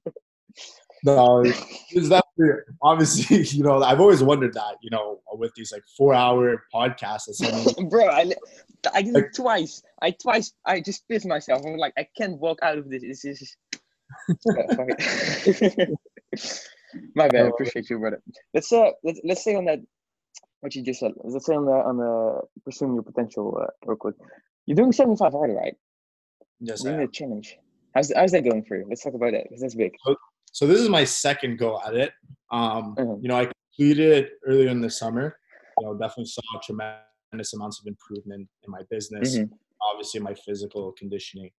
no, 1.05 1.43
it's 1.45 2.09
definitely 2.09 2.63
obviously, 2.83 3.43
you 3.59 3.65
know, 3.65 3.83
I've 3.83 4.01
always 4.01 4.23
wondered 4.23 4.55
that, 4.55 4.77
you 4.83 4.91
know, 4.91 5.21
with 5.33 5.53
these 5.57 5.73
like 5.73 5.83
four 5.97 6.15
hour 6.15 6.63
podcasts, 6.73 7.29
it's, 7.29 7.41
bro, 7.91 8.07
I, 8.09 8.33
I 8.95 9.03
did 9.03 9.15
Like- 9.15 9.25
it 9.25 9.35
twice. 9.35 9.83
I 10.01 10.13
twice 10.13 10.53
I 10.65 10.81
just 10.81 11.09
pissed 11.09 11.27
myself. 11.27 11.63
I'm 11.67 11.77
like, 11.77 11.95
I 11.99 12.07
can't 12.17 12.39
walk 12.39 12.59
out 12.63 12.79
of 12.79 12.89
this. 12.89 13.03
This 13.03 13.25
is 13.25 13.57
Yeah. 14.47 15.87
My 17.15 17.29
bad. 17.29 17.47
I 17.47 17.49
appreciate 17.49 17.91
you, 17.91 17.99
brother. 17.99 18.23
Let's 18.55 18.73
uh 18.73 18.91
let's 19.03 19.21
let's 19.25 19.43
say 19.45 19.55
on 19.57 19.65
that 19.67 19.81
what 20.67 20.75
you 20.75 20.83
just 20.83 20.99
said. 21.01 21.13
Let's 21.23 21.47
say 21.47 21.55
on 21.55 21.65
the 21.65 21.71
on 21.73 21.97
the 21.97 22.41
pursuing 22.65 22.95
your 22.95 23.05
potential 23.05 23.57
uh, 23.63 23.67
real 23.87 23.97
quick. 23.97 24.17
You're 24.67 24.75
doing 24.75 24.91
75 24.93 25.33
harder, 25.33 25.55
right? 25.55 25.75
yes, 26.61 26.85
I 26.85 26.89
Doing 26.91 27.01
the 27.07 27.13
challenge. 27.13 27.57
How's 27.95 28.13
how's 28.15 28.33
that 28.33 28.43
going 28.43 28.65
for 28.65 28.77
you? 28.77 28.85
Let's 28.89 29.05
talk 29.05 29.15
about 29.15 29.31
that 29.33 29.45
because 29.45 29.61
that's 29.63 29.77
big. 29.77 29.93
so 30.53 30.67
this 30.67 30.81
is 30.81 30.89
my 30.89 31.05
second 31.05 31.59
go 31.59 31.81
at 31.87 31.95
it. 31.95 32.13
Um, 32.51 32.97
Mhm. 32.99 33.23
You 33.23 33.29
know, 33.29 33.37
I 33.39 33.45
completed 33.47 34.11
it 34.19 34.33
earlier 34.45 34.69
in 34.71 34.81
the 34.81 34.91
summer. 34.91 35.39
You 35.79 35.87
know, 35.87 35.95
definitely 35.95 36.27
saw 36.27 36.43
tremendous 36.65 37.55
amounts 37.55 37.81
of 37.81 37.87
improvement 37.87 38.49
in 38.65 38.71
my 38.71 38.83
business, 38.91 39.39
Mhm. 39.39 39.51
obviously 39.91 40.21
my 40.21 40.35
physical 40.35 40.93
conditioning. 40.93 41.51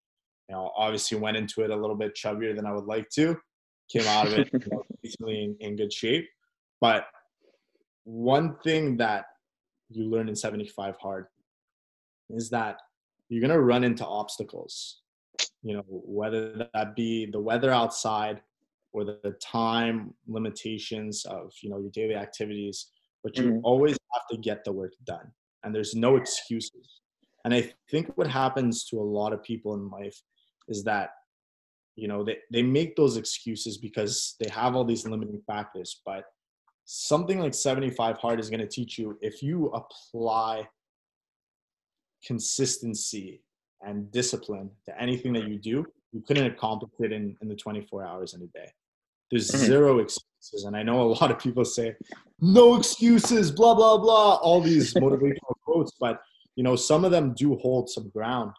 You 0.49 0.55
know, 0.55 0.71
obviously 0.75 1.17
went 1.17 1.37
into 1.37 1.61
it 1.63 1.69
a 1.69 1.75
little 1.75 1.95
bit 1.95 2.13
chubbier 2.13 2.53
than 2.55 2.65
I 2.65 2.73
would 2.73 2.85
like 2.85 3.07
to. 3.11 3.37
Came 3.89 4.07
out 4.07 4.27
of 4.27 4.33
it 4.33 4.49
you 4.51 4.59
know, 4.71 4.83
in, 5.41 5.55
in 5.61 5.75
good 5.77 5.93
shape. 5.93 6.27
But 6.81 7.05
one 8.07 8.57
thing 8.63 8.97
that 8.97 9.25
you 9.89 10.05
learn 10.05 10.29
in 10.29 10.35
75 10.35 10.95
hard 10.97 11.27
is 12.29 12.49
that 12.51 12.79
you're 13.29 13.41
gonna 13.41 13.59
run 13.59 13.83
into 13.83 14.05
obstacles. 14.05 15.01
You 15.61 15.75
know, 15.75 15.83
whether 15.87 16.69
that 16.73 16.95
be 16.95 17.25
the 17.25 17.39
weather 17.39 17.71
outside, 17.71 18.41
or 18.93 19.03
the, 19.03 19.35
time 19.41 20.13
limitations 20.27 21.25
of 21.25 21.51
you 21.61 21.69
know 21.69 21.79
your 21.79 21.91
daily 21.91 22.15
activities 22.15 22.91
but 23.23 23.37
you 23.37 23.51
Mhm. 23.51 23.61
always 23.63 23.97
have 24.13 24.25
to 24.31 24.37
get 24.37 24.63
the 24.63 24.71
work 24.71 24.93
done 25.03 25.31
and 25.63 25.73
there's 25.75 25.93
no 25.93 26.15
excuses 26.15 27.01
and 27.43 27.53
i 27.53 27.61
think 27.91 28.05
what 28.17 28.27
happens 28.27 28.85
to 28.85 28.99
a 28.99 29.09
lot 29.19 29.33
of 29.33 29.43
people 29.43 29.73
in 29.75 29.89
life 29.89 30.19
is 30.67 30.83
that 30.83 31.11
you 31.95 32.07
know 32.07 32.23
they, 32.23 32.37
they 32.51 32.63
make 32.63 32.95
those 32.95 33.17
excuses 33.17 33.77
because 33.77 34.35
they 34.39 34.49
have 34.49 34.75
all 34.75 34.85
these 34.85 35.05
limiting 35.05 35.41
factors 35.45 36.01
but 36.05 36.23
something 36.89 37.37
like 37.39 37.53
75 37.53 38.17
hard 38.17 38.39
is 38.39 38.49
going 38.49 38.61
to 38.61 38.67
teach 38.67 38.97
you 38.97 39.17
if 39.21 39.43
you 39.43 39.67
apply 39.71 40.65
consistency 42.25 43.41
and 43.81 44.09
discipline 44.11 44.71
to 44.85 45.01
anything 45.01 45.33
that 45.33 45.47
you 45.47 45.59
do 45.59 45.85
you 46.13 46.21
couldn't 46.25 46.45
accomplish 46.45 46.89
it 46.99 47.11
in, 47.11 47.35
in 47.41 47.49
the 47.49 47.55
24 47.55 48.05
hours 48.05 48.33
in 48.33 48.41
a 48.41 48.47
day. 48.47 48.71
There's 49.29 49.51
Mhm. 49.51 49.65
zero 49.65 49.99
excuses 49.99 50.63
and 50.63 50.75
i 50.77 50.81
know 50.81 51.01
a 51.01 51.11
lot 51.19 51.29
of 51.29 51.37
people 51.39 51.65
say 51.65 51.93
no 52.39 52.75
excuses 52.75 53.51
blah 53.51 53.75
blah 53.75 53.97
blah 53.97 54.35
all 54.35 54.61
these 54.61 54.93
motivational 54.93 55.55
quotes 55.65 55.91
but 55.99 56.21
you 56.55 56.63
know 56.63 56.77
some 56.77 57.03
of 57.03 57.11
them 57.11 57.33
do 57.33 57.55
hold 57.57 57.89
some 57.89 58.07
ground. 58.09 58.51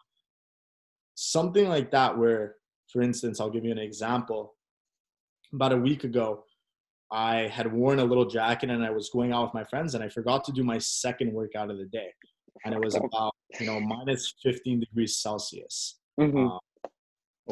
Something 1.15 1.67
like 1.67 1.89
that 1.91 2.15
where 2.15 2.55
for 2.91 3.01
instance 3.01 3.39
i'll 3.39 3.49
give 3.49 3.65
you 3.65 3.71
an 3.71 3.79
example. 3.79 4.55
About 5.51 5.73
a 5.73 5.77
week 5.77 6.03
ago 6.03 6.45
i 7.11 7.47
had 7.47 7.71
worn 7.71 7.99
a 7.99 8.03
little 8.03 8.25
jacket 8.25 8.69
and 8.69 8.83
i 8.85 8.89
was 8.89 9.09
going 9.09 9.31
out 9.33 9.43
with 9.43 9.53
my 9.53 9.63
friends 9.63 9.95
and 9.95 10.03
i 10.03 10.09
forgot 10.09 10.43
to 10.43 10.51
do 10.51 10.63
my 10.63 10.77
second 10.77 11.31
workout 11.33 11.69
of 11.71 11.77
the 11.77 11.85
day. 11.85 12.09
And 12.65 12.73
it 12.73 12.81
was 12.83 12.95
about 13.07 13.33
you 13.59 13.65
know 13.67 13.79
minus 13.79 14.33
15 14.43 14.79
degrees 14.81 15.17
celsius 15.23 15.99
Mhm. 16.19 16.45
uh, 16.55 16.59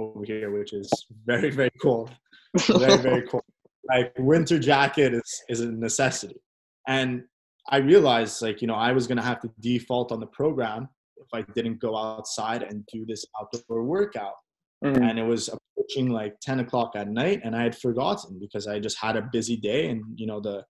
over 0.02 0.26
here 0.26 0.52
which 0.58 0.74
is 0.74 0.90
very 1.26 1.50
very 1.50 1.72
cold. 1.82 2.10
Very 2.86 2.98
very 2.98 3.24
cold. 3.28 3.44
Like 3.90 4.14
winter 4.18 4.58
jacket 4.60 5.14
is 5.14 5.32
is 5.50 5.60
a 5.62 5.72
necessity. 5.72 6.40
And 6.88 7.24
i 7.70 7.78
realized 7.78 8.42
like 8.42 8.62
you 8.62 8.68
know 8.70 8.80
i 8.90 8.92
was 8.98 9.06
going 9.10 9.18
to 9.24 9.28
have 9.32 9.40
to 9.42 9.50
default 9.60 10.12
on 10.14 10.20
the 10.26 10.32
program 10.42 10.82
if 11.24 11.30
i 11.40 11.42
didn't 11.56 11.80
go 11.88 11.92
outside 11.98 12.62
and 12.64 12.86
do 12.94 13.06
this 13.12 13.26
outdoor 13.40 13.84
workout. 13.84 14.38
Mhm. 14.84 15.02
and 15.10 15.16
it 15.20 15.28
was 15.34 15.44
approaching 15.78 16.10
like 16.10 16.40
10 16.42 16.60
o'clock 16.62 16.92
at 16.96 17.08
night 17.08 17.42
and 17.44 17.56
i 17.56 17.64
had 17.64 17.78
forgotten 17.78 18.38
because 18.40 18.68
i 18.68 18.80
just 18.80 18.98
had 19.00 19.16
a 19.16 19.28
busy 19.32 19.58
day 19.58 19.90
and 19.90 20.04
you 20.16 20.26
know 20.26 20.40
the 20.40 20.64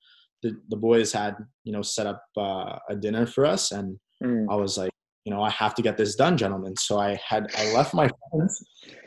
the, 0.43 0.55
the 0.69 0.75
boys 0.75 1.11
had 1.11 1.35
you 1.63 1.71
know 1.71 1.81
set 1.81 2.05
up 2.05 2.23
uh, 2.37 2.77
a 2.89 2.95
dinner 2.95 3.25
for 3.25 3.45
us 3.45 3.71
and 3.71 3.97
Mhm. 4.23 4.47
I 4.49 4.55
was 4.55 4.77
like, 4.77 4.89
you 5.25 5.31
know, 5.33 5.41
I 5.41 5.49
have 5.51 5.75
to 5.75 5.81
get 5.81 5.97
this 5.97 6.15
done, 6.15 6.37
gentlemen. 6.37 6.75
So 6.77 6.99
I 6.99 7.19
had 7.23 7.47
I 7.57 7.73
left 7.73 7.93
my 7.93 8.09
friends 8.31 8.63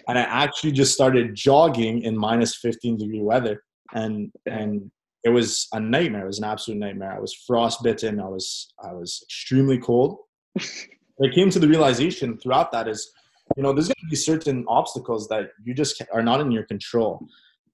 and 0.06 0.18
I 0.18 0.22
actually 0.22 0.72
just 0.72 0.92
started 0.94 1.34
jogging 1.34 2.02
in 2.02 2.16
minus 2.16 2.56
15 2.56 2.98
degree 2.98 3.22
weather. 3.22 3.62
And 3.92 4.30
and 4.46 4.90
it 5.24 5.30
was 5.30 5.66
a 5.72 5.80
nightmare. 5.80 6.24
It 6.24 6.26
was 6.26 6.38
an 6.38 6.44
absolute 6.44 6.78
nightmare. 6.78 7.12
I 7.12 7.18
was 7.20 7.34
frostbitten. 7.46 8.20
I 8.20 8.28
was 8.28 8.72
I 8.82 8.92
was 8.92 9.20
extremely 9.24 9.78
cold. 9.78 10.18
I 10.58 11.28
came 11.34 11.50
to 11.50 11.58
the 11.58 11.68
realization 11.68 12.38
throughout 12.38 12.72
that 12.72 12.88
is, 12.88 13.12
you 13.56 13.62
know, 13.62 13.72
there's 13.72 13.88
going 13.88 13.94
to 14.00 14.08
be 14.10 14.16
certain 14.16 14.64
obstacles 14.68 15.28
that 15.28 15.50
you 15.64 15.74
just 15.74 16.00
are 16.12 16.22
not 16.22 16.40
in 16.40 16.50
your 16.50 16.64
control. 16.64 17.26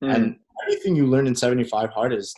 Mhm. 0.03 0.15
And 0.15 0.37
everything 0.63 0.97
you 0.97 1.07
learn 1.07 1.27
in 1.27 1.35
75 1.35 1.91
hard 1.91 2.13
is 2.13 2.35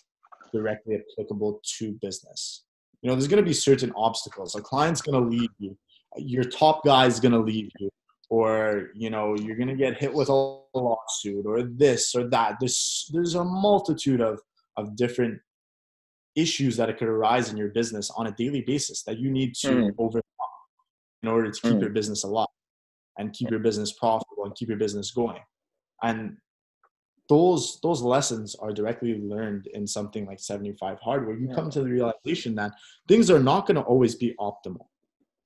directly 0.53 0.97
applicable 0.97 1.61
to 1.79 1.93
business. 2.01 2.65
You 3.03 3.09
know, 3.09 3.15
there's 3.15 3.29
going 3.29 3.43
to 3.43 3.49
be 3.49 3.55
certain 3.55 3.93
obstacles. 3.97 4.55
A 4.57 4.61
client's 4.61 5.01
going 5.03 5.23
to 5.23 5.29
leave 5.37 5.51
you. 5.59 5.77
Your 6.17 6.45
top 6.45 6.85
guy 6.85 7.07
is 7.07 7.21
going 7.21 7.33
to 7.33 7.39
leave 7.39 7.71
you. 7.79 7.91
Or, 8.31 8.91
you 8.95 9.09
know, 9.09 9.37
you're 9.37 9.57
going 9.57 9.69
to 9.69 9.75
get 9.77 9.97
hit 9.99 10.13
with 10.13 10.29
a 10.29 10.33
lawsuit 10.75 11.47
or 11.47 11.63
this 11.63 12.15
or 12.15 12.29
that. 12.31 12.57
There's, 12.61 13.09
there's 13.13 13.35
a 13.37 13.45
multitude 13.45 14.21
of, 14.21 14.41
of 14.77 14.97
different 14.97 15.41
issues 16.37 16.77
that 16.77 16.97
could 16.99 17.09
arise 17.09 17.51
in 17.51 17.57
your 17.57 17.69
business 17.69 18.11
on 18.11 18.27
a 18.27 18.33
daily 18.33 18.61
basis 18.63 19.03
that 19.05 19.19
you 19.19 19.31
need 19.31 19.55
to 19.57 19.69
Mm. 19.69 19.95
overcome 19.99 20.23
in 21.23 21.29
order 21.29 21.51
to 21.51 21.61
keep 21.61 21.73
Mm. 21.75 21.81
your 21.81 21.91
business 21.91 22.23
alive 22.25 22.47
and 23.19 23.33
keep 23.33 23.51
your 23.51 23.61
business 23.61 23.93
profitable 23.93 24.45
and 24.45 24.55
keep 24.55 24.69
your 24.69 24.79
business 24.79 25.11
going. 25.11 25.41
And 26.03 26.37
those 27.29 27.79
those 27.83 28.01
lessons 28.01 28.55
are 28.55 28.73
directly 28.73 29.19
learned 29.19 29.67
in 29.75 29.87
something 29.87 30.25
like 30.27 30.41
75 30.41 30.99
hard 31.01 31.27
where 31.27 31.37
you 31.37 31.49
Yeah. 31.49 31.55
come 31.55 31.69
to 31.71 31.81
the 31.83 31.91
realization 31.91 32.55
that 32.55 32.73
things 33.07 33.31
are 33.31 33.41
not 33.41 33.67
going 33.67 33.75
to 33.75 33.83
always 33.83 34.15
be 34.15 34.35
optimal 34.41 34.87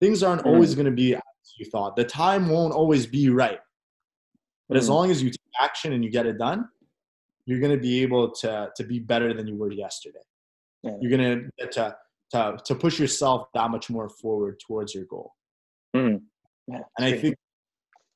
things 0.01 0.23
aren't 0.23 0.43
Mm. 0.43 0.51
always 0.53 0.75
going 0.77 0.87
to 0.87 0.93
be 0.93 1.15
as 1.17 1.23
you 1.59 1.65
thought 1.73 1.97
the 1.97 2.05
time 2.05 2.49
won't 2.49 2.73
always 2.73 3.05
be 3.07 3.31
right 3.31 3.59
but 4.69 4.77
as 4.77 4.87
Mm. 4.87 4.91
long 4.91 5.11
as 5.11 5.23
you 5.25 5.31
take 5.31 5.41
action 5.61 5.93
and 5.93 6.05
you 6.05 6.11
get 6.11 6.25
it 6.25 6.39
done 6.39 6.69
you're 7.47 7.59
going 7.59 7.73
to 7.77 7.83
be 7.83 8.01
able 8.03 8.31
to 8.43 8.71
to 8.77 8.85
be 8.85 9.01
better 9.01 9.35
than 9.35 9.49
you 9.49 9.57
were 9.57 9.73
yesterday 9.73 10.25
Yeah. 10.85 10.97
you're 11.01 11.11
going 11.17 11.29
to 11.41 11.51
get 11.59 11.73
to 11.73 11.97
to 12.33 12.59
to 12.65 12.75
push 12.77 13.01
yourself 13.01 13.49
that 13.55 13.71
much 13.73 13.91
more 13.91 14.09
forward 14.09 14.61
towards 14.65 14.95
your 14.95 15.07
goal 15.07 15.33
Mhm. 15.97 16.23
Yeah, 16.69 16.83
and 16.97 17.05
i 17.07 17.19
think 17.21 17.35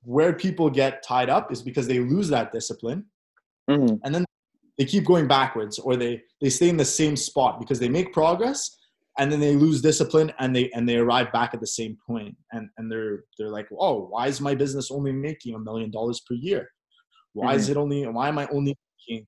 where 0.07 0.33
people 0.33 0.71
get 0.71 1.03
tied 1.03 1.29
up 1.29 1.51
is 1.51 1.61
because 1.62 1.88
they 1.88 1.99
lose 1.99 2.29
that 2.29 2.53
discipline 2.53 3.05
Mhm. 3.69 3.99
and 4.05 4.14
then 4.14 4.25
they 4.79 4.85
keep 4.85 5.05
going 5.05 5.27
backwards 5.27 5.81
or 5.81 5.97
they 5.97 6.23
they 6.40 6.49
stay 6.49 6.69
in 6.69 6.77
the 6.77 6.85
same 6.85 7.16
spot 7.16 7.59
because 7.59 7.81
they 7.81 7.88
make 7.88 8.12
progress 8.12 8.61
and 9.19 9.33
then 9.33 9.40
they 9.40 9.57
lose 9.57 9.83
discipline 9.83 10.31
and 10.38 10.55
they 10.55 10.71
and 10.75 10.88
they 10.88 10.97
arrive 10.97 11.33
back 11.33 11.55
at 11.55 11.61
the 11.61 11.66
same 11.66 11.99
point 12.07 12.37
and 12.53 12.69
and 12.77 12.90
they're 12.90 13.25
they're 13.37 13.51
like 13.59 13.66
oh 13.81 14.07
why 14.12 14.29
is 14.29 14.40
my 14.40 14.55
business 14.55 14.92
only 14.92 15.11
making 15.11 15.55
a 15.57 15.59
million 15.59 15.90
dollars 15.90 16.21
per 16.21 16.35
year? 16.35 16.69
Why 17.33 17.55
is 17.55 17.69
it 17.69 17.77
only 17.77 18.07
why 18.07 18.29
am 18.29 18.38
i 18.38 18.47
only 18.53 18.75
making 19.09 19.27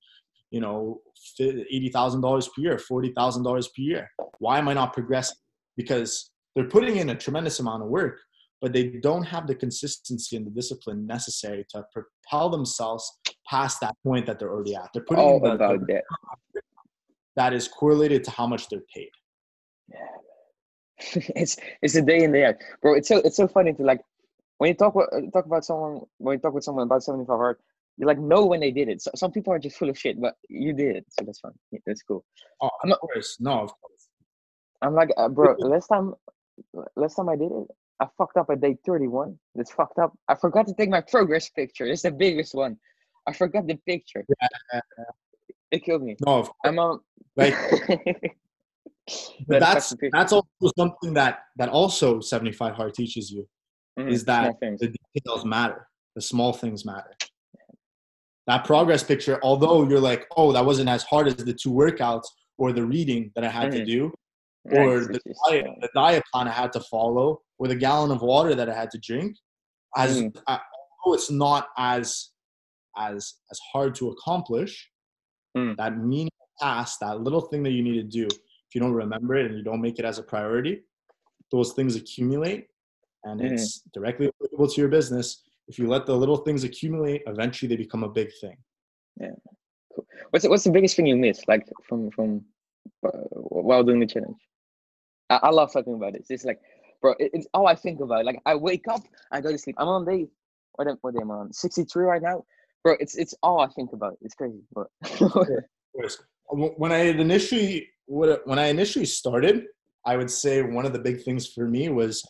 you 0.50 0.60
know 0.60 1.00
$80000 1.40 2.48
per 2.54 2.62
year 2.62 2.76
$40000 2.78 3.66
per 3.74 3.82
year? 3.82 4.10
Why 4.38 4.58
am 4.58 4.68
i 4.68 4.74
not 4.74 4.92
progressing? 4.92 5.36
Because 5.76 6.30
they're 6.54 6.68
putting 6.68 6.96
in 6.96 7.10
a 7.10 7.14
tremendous 7.16 7.58
amount 7.58 7.82
of 7.82 7.88
work 7.88 8.20
but 8.60 8.72
they 8.72 8.84
don't 9.02 9.22
have 9.24 9.46
the 9.46 9.54
consistency 9.54 10.36
and 10.36 10.46
the 10.46 10.50
discipline 10.50 11.06
necessary 11.06 11.64
to 11.70 11.84
propel 11.92 12.50
themselves 12.50 13.18
past 13.48 13.80
that 13.80 13.94
point 14.04 14.26
that 14.26 14.38
they're 14.38 14.50
already 14.52 14.74
at. 14.74 14.88
They're 14.92 15.04
putting 15.04 15.24
All 15.24 15.40
the, 15.40 15.52
about 15.52 15.80
the- 15.86 15.94
that. 15.94 16.62
that 17.36 17.52
is 17.52 17.68
correlated 17.68 18.24
to 18.24 18.30
how 18.32 18.46
much 18.46 18.68
they're 18.68 18.82
paid. 18.94 19.10
Yeah. 19.88 19.98
it's 21.36 21.56
it's 21.80 21.94
a 21.94 22.02
day 22.02 22.24
in 22.24 22.32
day 22.32 22.44
out, 22.46 22.56
bro. 22.82 22.94
It's 22.94 23.06
so 23.08 23.18
it's 23.18 23.36
so 23.36 23.46
funny 23.46 23.72
to 23.74 23.82
like 23.84 24.00
when 24.58 24.68
you 24.68 24.74
talk 24.74 24.96
uh, 24.96 25.20
talk 25.32 25.46
about 25.46 25.64
someone 25.64 26.00
when 26.18 26.36
you 26.36 26.40
talk 26.40 26.52
with 26.52 26.64
someone 26.64 26.82
about 26.88 27.04
seventy 27.04 27.24
five 27.24 27.36
hard, 27.38 27.56
you 27.98 28.06
like 28.06 28.18
know 28.18 28.44
when 28.46 28.58
they 28.58 28.72
did 28.72 28.88
it. 28.88 29.00
So, 29.00 29.12
some 29.14 29.30
people 29.30 29.52
are 29.52 29.60
just 29.60 29.76
full 29.78 29.88
of 29.88 29.96
shit, 29.96 30.20
but 30.20 30.34
you 30.48 30.72
did 30.72 30.96
it, 30.96 31.06
so 31.10 31.24
that's 31.24 31.38
fun. 31.38 31.52
Yeah, 31.70 31.78
that's 31.86 32.02
cool. 32.02 32.24
Oh, 32.60 32.70
I'm 32.82 32.88
of 32.88 32.90
not- 32.90 33.00
course. 33.00 33.36
No, 33.38 33.52
of 33.60 33.70
course. 33.80 34.08
I'm 34.82 34.94
like, 34.94 35.10
uh, 35.16 35.28
bro. 35.28 35.54
Last 35.60 35.86
time, 35.86 36.14
last 36.96 37.14
time 37.14 37.28
I 37.28 37.36
did 37.36 37.52
it, 37.52 37.68
I 38.00 38.06
fucked 38.16 38.36
up 38.36 38.48
at 38.50 38.60
day 38.60 38.76
thirty 38.86 39.08
one. 39.08 39.38
That's 39.54 39.72
fucked 39.72 39.98
up. 39.98 40.16
I 40.28 40.34
forgot 40.34 40.66
to 40.68 40.74
take 40.74 40.88
my 40.90 41.00
progress 41.00 41.48
picture. 41.50 41.86
It's 41.86 42.02
the 42.02 42.10
biggest 42.12 42.54
one. 42.54 42.76
I 43.26 43.32
forgot 43.32 43.66
the 43.66 43.76
picture. 43.86 44.24
yeah, 44.72 44.80
It 45.70 45.84
killed 45.84 46.02
me. 46.02 46.16
No, 46.24 46.38
of 46.38 46.46
course. 46.46 46.56
I'm 46.64 46.78
on. 46.78 47.00
Like, 47.36 47.54
but 49.48 49.60
that's 49.60 49.94
that's 50.12 50.32
also 50.32 50.72
something 50.76 51.14
that 51.14 51.40
that 51.56 51.68
also 51.68 52.20
75 52.20 52.74
hard 52.74 52.94
teaches 52.94 53.30
you 53.30 53.46
Mhm, 53.98 54.12
is 54.12 54.24
that 54.26 54.54
the 54.60 54.94
details 55.14 55.44
matter. 55.44 55.88
The 56.14 56.22
small 56.22 56.52
things 56.52 56.84
matter. 56.84 57.16
That 58.46 58.64
progress 58.64 59.02
picture, 59.02 59.38
although 59.42 59.88
you're 59.88 60.00
like, 60.00 60.26
oh, 60.36 60.52
that 60.52 60.64
wasn't 60.64 60.88
as 60.88 61.02
hard 61.02 61.26
as 61.26 61.36
the 61.36 61.52
two 61.52 61.70
workouts 61.70 62.24
or 62.56 62.72
the 62.72 62.84
reading 62.84 63.30
that 63.34 63.44
I 63.44 63.48
had 63.48 63.72
to 63.72 63.80
Mhm. 63.80 63.86
do, 63.86 64.12
or 64.64 65.00
the 65.00 65.20
diet, 65.48 65.66
the 65.80 65.90
diet 65.94 66.22
plan 66.32 66.46
I 66.48 66.52
had 66.52 66.72
to 66.74 66.80
follow, 66.80 67.42
or 67.58 67.68
a 67.70 67.74
gallon 67.74 68.10
of 68.10 68.22
water 68.22 68.54
that 68.54 68.68
I 68.68 68.74
had 68.74 68.90
to 68.92 68.98
drink, 68.98 69.36
as. 69.96 70.22
I, 70.46 70.60
although 71.04 71.14
it's 71.14 71.30
not 71.30 71.68
as 71.76 72.30
as 72.96 73.34
as 73.50 73.58
hard 73.72 73.94
to 73.96 74.10
accomplish, 74.10 74.90
Mm. 75.56 75.76
that 75.76 75.96
menial 75.96 76.30
task, 76.60 76.98
that 77.00 77.20
little 77.20 77.40
thing 77.40 77.62
that 77.62 77.70
you 77.70 77.82
need 77.82 77.94
to 77.94 78.02
do, 78.02 78.26
if 78.26 78.74
you 78.74 78.80
don't 78.80 78.92
remember 78.92 79.34
it 79.34 79.46
and 79.46 79.56
you 79.56 79.62
don't 79.62 79.80
make 79.80 79.98
it 79.98 80.04
as 80.04 80.18
a 80.18 80.22
priority, 80.22 80.82
those 81.50 81.72
things 81.72 81.96
accumulate, 81.96 82.68
and 83.24 83.40
Mhm. 83.40 83.52
it's 83.52 83.80
directly 83.94 84.28
applicable 84.28 84.68
to 84.68 84.80
your 84.80 84.90
business. 84.90 85.42
If 85.68 85.78
you 85.78 85.88
let 85.88 86.04
the 86.06 86.14
little 86.14 86.36
things 86.38 86.64
accumulate, 86.64 87.22
eventually 87.26 87.68
they 87.68 87.76
become 87.76 88.04
a 88.04 88.08
big 88.08 88.30
thing. 88.40 88.56
Yeah 89.20 89.30
what's 90.30 90.44
the, 90.44 90.50
what's 90.50 90.64
the 90.64 90.70
biggest 90.70 90.96
thing 90.96 91.06
you 91.06 91.16
missed, 91.16 91.48
like 91.48 91.66
from 91.88 92.10
from 92.10 92.44
uh, 93.04 93.10
while 93.68 93.82
doing 93.84 94.00
the 94.00 94.06
challenge? 94.06 94.36
I, 95.30 95.36
I 95.44 95.50
love 95.50 95.72
talking 95.72 95.94
about 95.94 96.12
this. 96.14 96.30
It's 96.30 96.44
like, 96.44 96.60
bro, 97.00 97.14
it, 97.18 97.30
it's 97.32 97.46
all 97.54 97.66
I 97.66 97.74
think 97.74 98.00
about. 98.00 98.24
Like, 98.24 98.40
I 98.46 98.54
wake 98.54 98.86
up, 98.88 99.02
I 99.32 99.40
go 99.40 99.50
to 99.52 99.58
sleep. 99.58 99.76
I'm 99.78 99.88
on 99.88 100.04
day, 100.04 100.26
what 100.74 100.88
am, 100.88 100.98
what 101.00 101.14
day 101.14 101.20
am 101.20 101.30
I 101.30 101.34
on? 101.34 101.52
63 101.52 102.04
right 102.04 102.22
now, 102.22 102.44
bro. 102.84 102.94
It's 103.00 103.16
it's 103.16 103.34
all 103.42 103.60
I 103.60 103.68
think 103.68 103.92
about. 103.92 104.16
It's 104.22 104.34
crazy, 104.34 104.62
but. 104.74 104.86
When 106.50 106.92
I 106.92 106.98
initially 106.98 107.88
when 108.06 108.58
I 108.58 108.66
initially 108.68 109.04
started, 109.04 109.64
I 110.06 110.16
would 110.16 110.30
say 110.30 110.62
one 110.62 110.86
of 110.86 110.92
the 110.94 110.98
big 110.98 111.22
things 111.22 111.46
for 111.46 111.66
me 111.68 111.88
was 111.90 112.24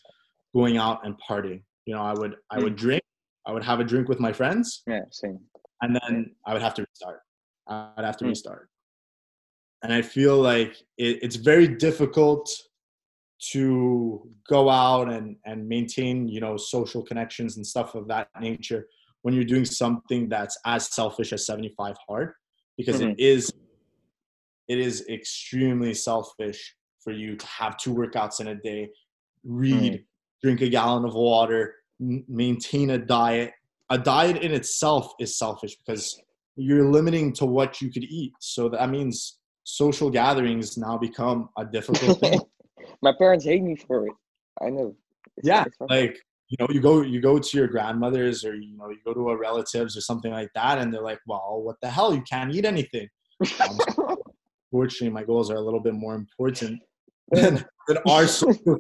going 0.55 0.77
out 0.77 1.05
and 1.07 1.15
partying. 1.29 1.63
You 1.87 1.95
know, 1.95 2.03
I 2.03 2.15
would 2.15 2.37
I 2.51 2.59
would 2.59 2.75
drink, 2.77 3.03
I 3.47 3.53
would 3.53 3.63
have 3.63 3.79
a 3.81 3.85
drink 3.85 4.09
with 4.09 4.19
my 4.19 4.33
friends, 4.33 4.83
yeah, 4.87 5.03
same. 5.11 5.39
and 5.83 5.95
then 6.01 6.35
I 6.47 6.53
would 6.53 6.63
have 6.63 6.75
to 6.75 6.83
restart. 6.83 7.21
I'd 7.69 8.05
have 8.05 8.17
to 8.19 8.25
Mm. 8.25 8.29
restart. 8.31 8.69
And 9.83 9.93
I 9.93 10.03
feel 10.03 10.37
like 10.39 10.75
it, 10.97 11.23
it's 11.23 11.37
very 11.37 11.69
difficult 11.69 12.51
to 13.53 14.29
go 14.49 14.69
out 14.69 15.09
and, 15.11 15.37
and 15.47 15.69
maintain, 15.69 16.29
you 16.29 16.41
know, 16.41 16.57
social 16.57 17.03
connections 17.03 17.57
and 17.57 17.67
stuff 17.67 17.95
of 17.95 18.09
that 18.09 18.29
nature 18.41 18.87
when 19.23 19.35
you're 19.35 19.45
doing 19.45 19.65
something 19.65 20.29
that's 20.29 20.59
as 20.65 20.93
selfish 20.93 21.33
as 21.33 21.47
75 21.47 21.97
hard 22.09 22.33
because 22.77 23.01
Mhm. 23.01 23.13
it 23.13 23.21
is 23.21 23.53
it 24.69 24.79
is 24.79 25.07
extremely 25.09 25.95
selfish 25.95 26.77
for 27.03 27.13
you 27.13 27.37
to 27.37 27.47
have 27.47 27.77
two 27.79 27.95
workouts 27.95 28.41
in 28.41 28.49
a 28.49 28.55
day, 28.55 28.91
read, 29.45 30.05
drink 30.43 30.61
a 30.61 30.69
gallon 30.69 31.05
of 31.07 31.15
water, 31.15 31.75
m- 32.01 32.25
maintain 32.29 32.91
a 32.91 32.99
diet. 32.99 33.53
A 33.91 33.97
diet 33.99 34.43
in 34.43 34.53
itself 34.53 35.15
is 35.19 35.39
selfish 35.39 35.75
because 35.77 36.21
you're 36.57 36.91
limiting 36.91 37.33
to 37.35 37.47
what 37.47 37.81
you 37.81 37.91
could 37.91 38.05
eat. 38.05 38.33
So 38.41 38.69
that 38.69 38.91
means 38.91 39.39
social 39.65 40.11
gatherings 40.11 40.77
now 40.77 40.99
become 40.99 41.49
a 41.57 41.65
difficult 41.65 42.21
thing. 42.21 42.39
My 43.03 43.13
parents 43.13 43.45
hate 43.45 43.63
me 43.63 43.77
for 43.77 44.07
it. 44.07 44.15
I 44.61 44.71
know. 44.71 44.97
It's- 45.37 45.45
yeah, 45.45 45.65
it's 45.67 45.77
like 45.89 46.19
you 46.49 46.57
know, 46.59 46.67
you 46.71 46.81
go 46.81 47.03
you 47.03 47.21
go 47.21 47.39
to 47.39 47.57
your 47.57 47.69
grandmother's 47.69 48.45
or 48.45 48.55
you 48.55 48.77
know 48.77 48.89
you 48.89 48.99
go 49.05 49.13
to 49.13 49.31
a 49.31 49.37
relatives 49.37 49.97
or 49.97 50.01
something 50.01 50.33
like 50.33 50.51
that, 50.55 50.79
and 50.79 50.93
they're 50.93 51.03
like, 51.03 51.21
"Well, 51.27 51.61
what 51.63 51.77
the 51.83 51.91
hell? 51.91 52.15
You 52.15 52.23
can't 52.23 52.55
eat 52.55 52.65
anything." 52.65 53.09
Um, 53.61 53.79
fortunately, 54.71 55.11
my 55.11 55.25
goals 55.25 55.51
are 55.51 55.57
a 55.57 55.61
little 55.61 55.81
bit 55.81 55.95
more 55.95 56.15
important 56.15 56.81
than, 57.31 57.65
than 57.87 57.99
our 58.09 58.27
social 58.27 58.79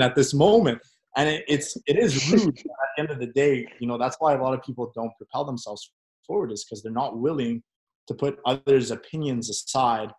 at 0.00 0.14
this 0.14 0.32
moment. 0.32 0.80
And 1.16 1.28
it, 1.28 1.44
it's 1.48 1.76
it 1.86 1.98
is 1.98 2.30
rude. 2.32 2.56
At 2.58 2.64
the 2.96 3.02
end 3.02 3.10
of 3.10 3.18
the 3.18 3.26
day, 3.26 3.66
you 3.80 3.88
know 3.88 3.98
that's 3.98 4.16
why 4.20 4.34
a 4.34 4.42
lot 4.42 4.54
of 4.54 4.62
people 4.62 4.92
don't 4.94 5.12
propel 5.16 5.44
themselves 5.44 5.90
forward 6.26 6.52
is 6.52 6.64
because 6.64 6.82
they're 6.82 6.92
not 6.92 7.18
willing 7.18 7.62
to 8.06 8.14
put 8.14 8.38
others' 8.46 8.90
opinions 8.90 9.50
aside 9.50 10.12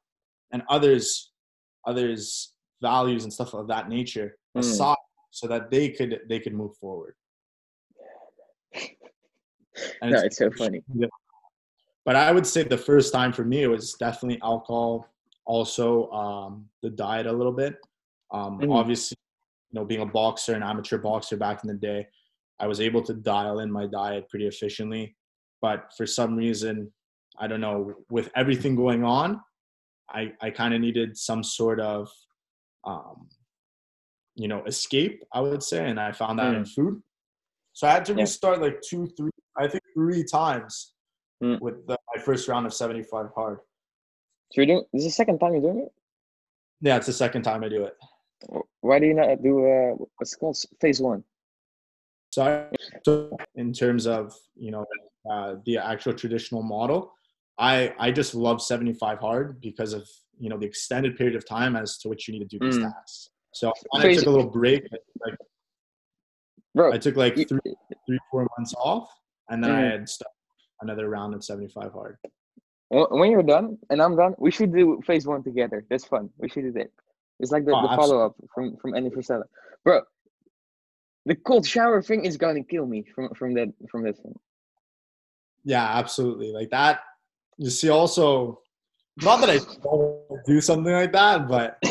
and 0.52 0.64
others 0.70 1.32
others' 1.86 2.54
values 2.82 3.24
and 3.24 3.34
stuff 3.34 3.54
of 3.54 3.68
that 3.68 3.90
nature 3.90 4.38
Mm. 4.56 4.62
aside, 4.62 4.96
so 5.32 5.48
that 5.48 5.70
they 5.70 5.90
could 5.90 6.22
they 6.28 6.40
could 6.40 6.54
move 6.54 6.76
forward. 6.78 7.16
And 10.02 10.12
no, 10.12 10.18
it's- 10.18 10.24
it's 10.26 10.38
so 10.38 10.52
funny. 10.52 10.84
but 12.06 12.16
I 12.16 12.32
would 12.32 12.46
say 12.48 12.64
the 12.64 12.78
first 12.78 13.14
time 13.14 13.32
for 13.32 13.46
me 13.46 13.64
it 13.64 13.68
was 13.68 13.94
definitely 13.94 14.40
alcohol, 14.42 15.08
also 15.46 16.10
um, 16.12 16.70
the 16.82 16.90
diet 16.90 17.28
a 17.28 17.32
little 17.32 17.54
bit. 17.54 17.78
Um, 18.32 18.60
Mhm. 18.60 18.74
Obviously, 18.76 19.18
you 19.72 19.80
know, 19.80 19.86
being 19.86 20.02
a 20.02 20.06
boxer, 20.06 20.54
an 20.56 20.64
amateur 20.64 20.98
boxer 20.98 21.38
back 21.38 21.64
in 21.64 21.68
the 21.70 21.76
day, 21.76 22.08
I 22.60 22.68
was 22.68 22.82
able 22.82 23.02
to 23.04 23.14
dial 23.14 23.60
in 23.60 23.72
my 23.72 23.86
diet 23.86 24.28
pretty 24.30 24.48
efficiently. 24.48 25.16
But 25.62 25.94
for 25.96 26.06
some 26.06 26.36
reason, 26.36 26.92
I 27.38 27.48
don't 27.48 27.62
know, 27.62 27.94
with 28.10 28.30
everything 28.36 28.76
going 28.76 29.04
on, 29.04 29.42
I, 30.10 30.34
I 30.42 30.50
kind 30.50 30.74
of 30.74 30.82
needed 30.82 31.16
some 31.18 31.44
sort 31.44 31.80
of, 31.80 32.12
um, 32.90 33.28
you 34.36 34.48
know, 34.48 34.64
escape, 34.66 35.24
I 35.34 35.42
would 35.42 35.64
say. 35.64 35.90
And 35.90 36.00
I 36.00 36.12
found 36.12 36.40
that 36.40 36.54
in 36.56 36.66
food. 36.66 37.02
So 37.74 37.88
I 37.88 37.92
had 37.92 38.06
to 38.06 38.14
Yeah. 38.14 38.22
restart 38.22 38.62
like 38.62 38.78
two, 38.82 39.08
three, 39.18 39.32
I 39.58 39.68
think 39.68 39.84
three 39.94 40.24
times 40.24 40.94
Mm. 41.42 41.62
with 41.62 41.88
the, 41.88 41.96
my 42.14 42.22
first 42.22 42.50
round 42.50 42.66
of 42.66 42.74
75 42.74 43.28
hard. 43.34 43.60
So 44.52 44.56
you're 44.60 44.66
doing 44.66 44.84
this 44.92 45.04
is 45.04 45.08
the 45.12 45.12
second 45.12 45.40
time 45.40 45.54
you're 45.54 45.62
doing 45.62 45.80
it? 45.86 45.92
Yeah, 46.82 46.98
it's 46.98 47.06
the 47.06 47.14
second 47.14 47.44
time 47.44 47.64
I 47.64 47.70
do 47.70 47.86
it. 47.86 47.96
Why 48.82 49.00
do 49.00 49.06
you 49.06 49.14
not 49.14 49.42
do 49.42 49.54
uh 49.66 49.92
what's 50.18 50.36
called 50.36 50.58
phase 50.82 51.00
one? 51.00 51.24
Sorry. 52.32 52.66
So 53.06 53.38
in 53.56 53.72
terms 53.72 54.06
of 54.06 54.34
you 54.56 54.72
know 54.72 54.86
uh, 55.32 55.56
the 55.66 55.78
actual 55.78 56.14
traditional 56.14 56.64
model, 56.64 57.14
I 57.58 57.94
I 58.06 58.12
just 58.12 58.36
love 58.36 58.62
75 58.62 59.20
hard 59.20 59.62
because 59.62 59.94
of 59.94 60.04
you 60.40 60.50
know 60.50 60.58
the 60.58 60.66
extended 60.66 61.18
period 61.18 61.36
of 61.36 61.48
time 61.48 61.76
as 61.76 61.98
to 62.00 62.10
which 62.10 62.28
you 62.28 62.34
need 62.34 62.50
to 62.50 62.58
do 62.58 62.66
these 62.66 62.78
Mm. 62.78 62.92
tasks. 62.92 63.30
So 63.54 63.72
I 63.96 64.02
Crazy. 64.02 64.20
took 64.20 64.28
a 64.28 64.32
little 64.32 64.50
break. 64.50 64.84
Like 65.26 65.38
Bro, 66.76 66.94
I 66.94 66.98
took 66.98 67.16
like 67.16 67.36
you- 67.38 67.46
three 67.46 67.76
three 68.08 68.20
four 68.32 68.48
months 68.58 68.74
off, 68.76 69.10
and 69.50 69.64
then 69.64 69.72
I 69.72 69.82
Mhm. 69.82 69.92
had 69.92 70.10
another 70.82 71.10
round 71.10 71.34
of 71.36 71.44
75 71.44 71.92
hard. 71.92 72.18
when 72.92 73.30
you're 73.30 73.44
done 73.44 73.78
and 73.92 74.02
I'm 74.02 74.16
done, 74.16 74.34
we 74.40 74.50
should 74.50 74.74
do 74.74 75.00
phase 75.06 75.28
one 75.28 75.44
together. 75.44 75.86
That's 75.92 76.06
fun. 76.06 76.32
We 76.38 76.50
should 76.50 76.64
do 76.64 76.72
that. 76.72 76.90
It's 77.40 77.52
like 77.52 77.64
the, 77.66 77.72
Oh, 77.76 77.84
the 77.84 77.96
follow 77.96 78.26
up 78.26 78.36
from 78.54 78.78
from 78.78 78.96
Andy 78.96 79.12
Frisella. 79.12 79.44
Bro, 79.84 80.02
the 81.28 81.36
cold 81.36 81.68
shower 81.68 82.02
thing 82.02 82.26
is 82.26 82.36
gonna 82.38 82.64
kill 82.64 82.88
me 82.88 83.04
from 83.14 83.30
from 83.36 83.54
that 83.54 83.70
from 83.92 84.02
this 84.04 84.20
one. 84.24 84.34
Yeah, 85.64 85.86
absolutely. 85.86 86.52
Like 86.52 86.70
that. 86.72 87.02
You 87.58 87.70
see, 87.70 87.90
also, 87.90 88.62
not 89.22 89.42
that 89.42 89.50
I 89.50 89.58
don't 89.84 90.62
something 90.62 90.94
like 90.94 91.12
that, 91.14 91.48
but 91.48 91.78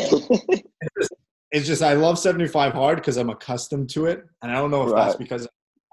it's 1.51 1.67
just 1.67 1.81
I 1.81 1.93
love 1.93 2.19
75 2.19 2.73
hard 2.73 2.97
because 2.97 3.17
I'm 3.17 3.29
accustomed 3.29 3.89
to 3.91 4.05
it, 4.05 4.23
and 4.41 4.51
I 4.51 4.55
don't 4.55 4.71
know 4.71 4.87
if 4.87 4.95
that's 4.95 5.15
because 5.15 5.47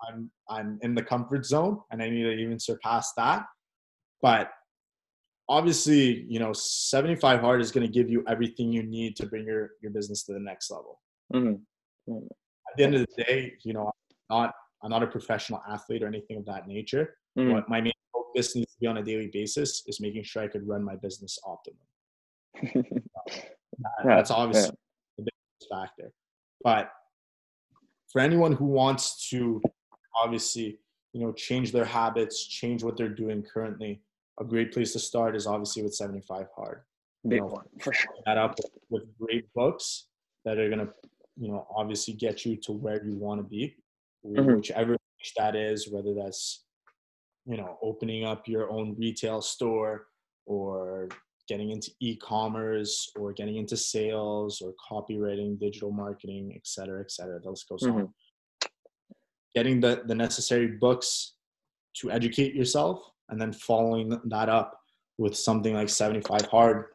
I'm 0.09 0.31
I'm 0.49 0.79
in 0.83 0.95
the 0.95 1.03
comfort 1.03 1.45
zone 1.45 1.81
and 1.91 2.03
I 2.03 2.09
need 2.09 2.23
to 2.23 2.33
even 2.33 2.59
surpass 2.59 3.13
that. 3.17 3.45
But 4.23 4.51
obviously, 5.49 6.25
you 6.29 6.39
know, 6.39 6.53
75 6.53 7.41
hard 7.41 7.61
is 7.61 7.71
going 7.71 7.87
to 7.87 7.93
give 7.93 8.11
you 8.11 8.25
everything 8.29 8.73
you 8.73 8.83
need 8.83 9.17
to 9.17 9.27
bring 9.27 9.45
your 9.45 9.71
your 9.83 9.93
business 9.93 10.25
to 10.25 10.33
the 10.33 10.41
next 10.41 10.71
level. 10.71 11.01
Mhm. 11.33 11.61
At 12.09 12.77
the 12.77 12.85
end 12.85 12.95
of 12.95 13.07
the 13.07 13.25
day, 13.25 13.55
you 13.65 13.73
know, 13.73 13.91
I'm 14.31 14.39
not 14.39 14.55
I'm 14.83 14.91
not 14.91 15.03
a 15.03 15.07
professional 15.07 15.63
athlete 15.69 16.03
or 16.03 16.07
anything 16.07 16.37
of 16.39 16.45
that 16.47 16.69
nature. 16.69 17.17
Mhm. 17.39 17.53
What 17.53 17.69
my 17.69 17.81
main 17.81 17.93
focus 18.37 18.55
needs 18.57 18.73
to 18.73 18.81
be 18.81 18.87
on 18.87 18.99
a 18.99 19.03
daily 19.03 19.31
basis 19.33 19.83
is 19.87 20.01
making 20.01 20.23
sure 20.25 20.43
I 20.43 20.49
could 20.49 20.67
run 20.67 20.83
my 20.85 20.97
business 20.97 21.39
optimally. 21.45 22.63
That- 23.79 24.05
Yeah, 24.07 24.17
that's 24.17 24.31
obviously 24.31 24.71
the 25.19 25.25
biggest 25.25 25.71
factor. 25.71 26.13
But 26.63 26.91
for 28.11 28.21
anyone 28.23 28.53
who 28.53 28.65
wants 28.67 29.29
to 29.31 29.61
obviously, 30.23 30.79
you 31.13 31.21
know, 31.21 31.33
change 31.33 31.73
their 31.73 31.85
habits, 31.85 32.47
change 32.47 32.83
what 32.83 32.97
they're 32.97 33.11
doing 33.25 33.43
currently, 33.43 34.01
a 34.41 34.45
great 34.45 34.73
place 34.73 34.93
to 34.95 34.99
start 34.99 35.37
is 35.37 35.47
obviously 35.47 35.83
with 35.83 35.95
75 35.95 36.47
hard. 36.57 36.83
Big 37.29 37.41
know, 37.41 37.49
one 37.49 37.67
for 37.81 37.93
sure. 37.93 38.13
That 38.27 38.39
up 38.39 38.55
with, 38.57 38.71
with 38.89 39.19
great 39.19 39.53
books 39.55 40.07
that 40.47 40.59
are 40.59 40.71
gonna, 40.71 40.89
you 41.37 41.49
know, 41.49 41.67
obviously 41.77 42.15
get 42.15 42.47
you 42.47 42.57
to 42.57 42.73
where 42.73 43.05
you 43.05 43.15
want 43.17 43.41
to 43.41 43.47
be, 43.47 43.77
Mhm. 44.25 44.57
whichever 44.57 44.97
that 45.37 45.57
is, 45.57 45.89
whether 45.91 46.15
that's, 46.15 46.65
you 47.47 47.57
know, 47.57 47.79
opening 47.83 48.25
up 48.25 48.49
your 48.49 48.71
own 48.71 48.95
retail 48.99 49.41
store 49.41 50.07
or 50.47 51.09
getting 51.49 51.71
into 51.71 51.91
e-commerce 52.01 53.11
or 53.17 53.33
getting 53.33 53.57
into 53.57 53.77
sales 53.77 54.61
or 54.61 54.73
copywriting, 54.91 55.59
digital 55.59 55.93
marketing, 55.93 56.53
et 56.57 56.63
cetera, 56.65 57.01
et 57.01 57.11
cetera. 57.11 57.41
The 57.41 57.51
list 57.51 57.69
goes 57.69 57.85
on. 57.85 58.13
Getting 59.55 59.81
the, 59.81 60.03
the 60.07 60.15
necessary 60.15 60.67
books 60.67 61.35
to 61.99 62.11
educate 62.11 62.55
yourself 62.55 63.01
and 63.29 63.41
then 63.41 63.53
following 63.53 64.21
that 64.27 64.49
up 64.49 64.79
with 65.19 65.37
something 65.37 65.73
like 65.73 65.89
75 65.89 66.43
hard, 66.47 66.87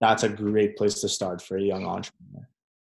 that's 0.00 0.24
a 0.24 0.28
great 0.28 0.76
place 0.76 1.00
to 1.00 1.08
start 1.08 1.40
for 1.40 1.56
a 1.56 1.62
young 1.62 1.86
entrepreneur. 1.86 2.48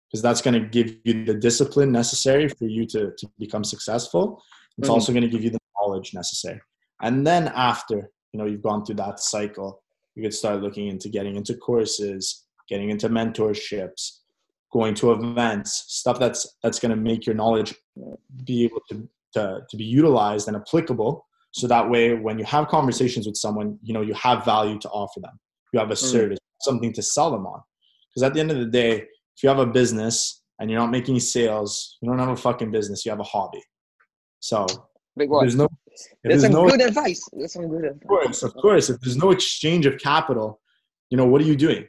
Because 0.08 0.22
that's 0.22 0.40
going 0.42 0.54
to 0.62 0.68
give 0.68 0.96
you 1.04 1.24
the 1.24 1.34
discipline 1.34 1.90
necessary 1.90 2.48
for 2.48 2.66
you 2.66 2.86
to, 2.86 3.12
to 3.16 3.28
become 3.38 3.64
successful. 3.64 4.42
It's 4.78 4.88
Mhm. 4.88 4.92
also 4.92 5.12
going 5.12 5.22
to 5.24 5.28
give 5.28 5.42
you 5.42 5.50
the 5.50 5.58
knowledge 5.80 6.14
necessary. 6.14 6.60
And 7.00 7.26
then 7.26 7.48
after, 7.54 8.10
you 8.32 8.38
know, 8.38 8.46
you've 8.46 8.62
gone 8.62 8.84
through 8.84 8.96
that 8.96 9.20
cycle, 9.20 9.82
you 10.14 10.22
could 10.22 10.34
start 10.34 10.62
looking 10.62 10.88
into 10.88 11.08
getting 11.08 11.36
into 11.36 11.54
courses, 11.54 12.44
getting 12.68 12.90
into 12.90 13.08
mentorships, 13.08 14.18
going 14.72 14.94
to 14.94 15.12
events, 15.12 15.84
stuff 15.88 16.18
that's 16.18 16.56
that's 16.62 16.78
going 16.78 16.90
to 16.90 16.96
make 16.96 17.24
your 17.24 17.34
knowledge 17.34 17.74
be 18.44 18.64
able 18.64 18.80
to, 18.90 19.08
to 19.34 19.60
to 19.68 19.76
be 19.76 19.84
utilized 19.84 20.48
and 20.48 20.56
applicable. 20.56 21.24
So 21.52 21.66
that 21.66 21.88
way, 21.88 22.14
when 22.14 22.38
you 22.38 22.44
have 22.44 22.68
conversations 22.68 23.26
with 23.26 23.36
someone, 23.36 23.78
you 23.82 23.94
know 23.94 24.02
you 24.02 24.14
have 24.14 24.44
value 24.44 24.78
to 24.80 24.88
offer 24.88 25.20
them. 25.20 25.38
You 25.72 25.80
have 25.80 25.90
a 25.90 25.94
mm. 25.94 25.98
service, 25.98 26.38
something 26.62 26.92
to 26.94 27.02
sell 27.02 27.30
them 27.30 27.46
on. 27.46 27.60
Because 28.10 28.26
at 28.26 28.34
the 28.34 28.40
end 28.40 28.50
of 28.50 28.58
the 28.58 28.66
day, 28.66 28.96
if 29.38 29.42
you 29.42 29.48
have 29.48 29.58
a 29.58 29.66
business 29.66 30.42
and 30.58 30.70
you're 30.70 30.80
not 30.80 30.90
making 30.90 31.20
sales, 31.20 31.96
you 32.00 32.08
don't 32.08 32.18
have 32.18 32.28
a 32.28 32.36
fucking 32.36 32.70
business. 32.70 33.04
You 33.04 33.10
have 33.10 33.20
a 33.20 33.24
hobby. 33.24 33.62
So 34.40 34.66
there's 35.16 35.54
no, 35.56 35.68
That's 36.24 36.42
some 36.42 36.52
no 36.52 36.68
good 36.68 36.80
advice. 36.80 37.22
That's 37.32 37.54
some 37.54 37.68
good 37.68 37.84
advice. 37.84 38.02
of 38.02 38.08
course, 38.08 38.42
of 38.42 38.54
course. 38.54 38.90
If 38.90 39.00
there's 39.00 39.16
no 39.16 39.30
exchange 39.30 39.86
of 39.86 39.98
capital, 39.98 40.60
you 41.10 41.16
know, 41.16 41.26
what 41.26 41.40
are 41.40 41.44
you 41.44 41.56
doing? 41.56 41.86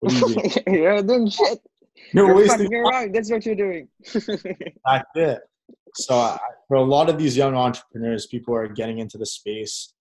What 0.00 0.12
are 0.12 0.28
you 0.28 0.34
doing? 0.34 0.52
you're 0.66 1.02
doing 1.02 1.28
shit. 1.28 1.58
You're, 2.12 2.26
You're 2.26 2.36
wasting 2.36 2.58
fucking 2.66 2.74
around. 2.74 3.14
That's 3.14 3.30
what 3.30 3.46
you're 3.46 3.54
doing. 3.54 3.88
That's 4.14 5.10
it. 5.14 5.40
So 5.96 6.14
I, 6.16 6.38
for 6.68 6.76
a 6.76 6.82
lot 6.82 7.08
of 7.08 7.18
these 7.18 7.36
young 7.36 7.54
entrepreneurs, 7.54 8.26
people 8.26 8.54
are 8.54 8.68
getting 8.68 8.98
into 8.98 9.16
the 9.18 9.26
space. 9.26 9.92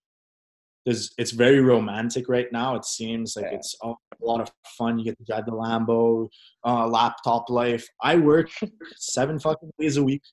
There's, 0.86 1.14
it's 1.18 1.32
very 1.32 1.62
romantic 1.62 2.28
right 2.28 2.52
now. 2.52 2.76
It 2.76 2.84
seems 2.84 3.36
like 3.36 3.46
Yeah. 3.46 3.58
it's 3.58 3.76
a 3.84 3.94
lot 4.22 4.42
of 4.42 4.52
fun. 4.78 5.00
You 5.00 5.06
get 5.06 5.18
to 5.18 5.24
drive 5.24 5.46
the 5.46 5.52
Lambo, 5.54 6.28
uh, 6.66 6.88
laptop 6.88 7.50
life. 7.50 7.88
I 8.02 8.18
work 8.18 8.50
seven 8.98 9.40
fucking 9.40 9.72
days 9.80 9.98
a 9.98 10.04
week, 10.04 10.24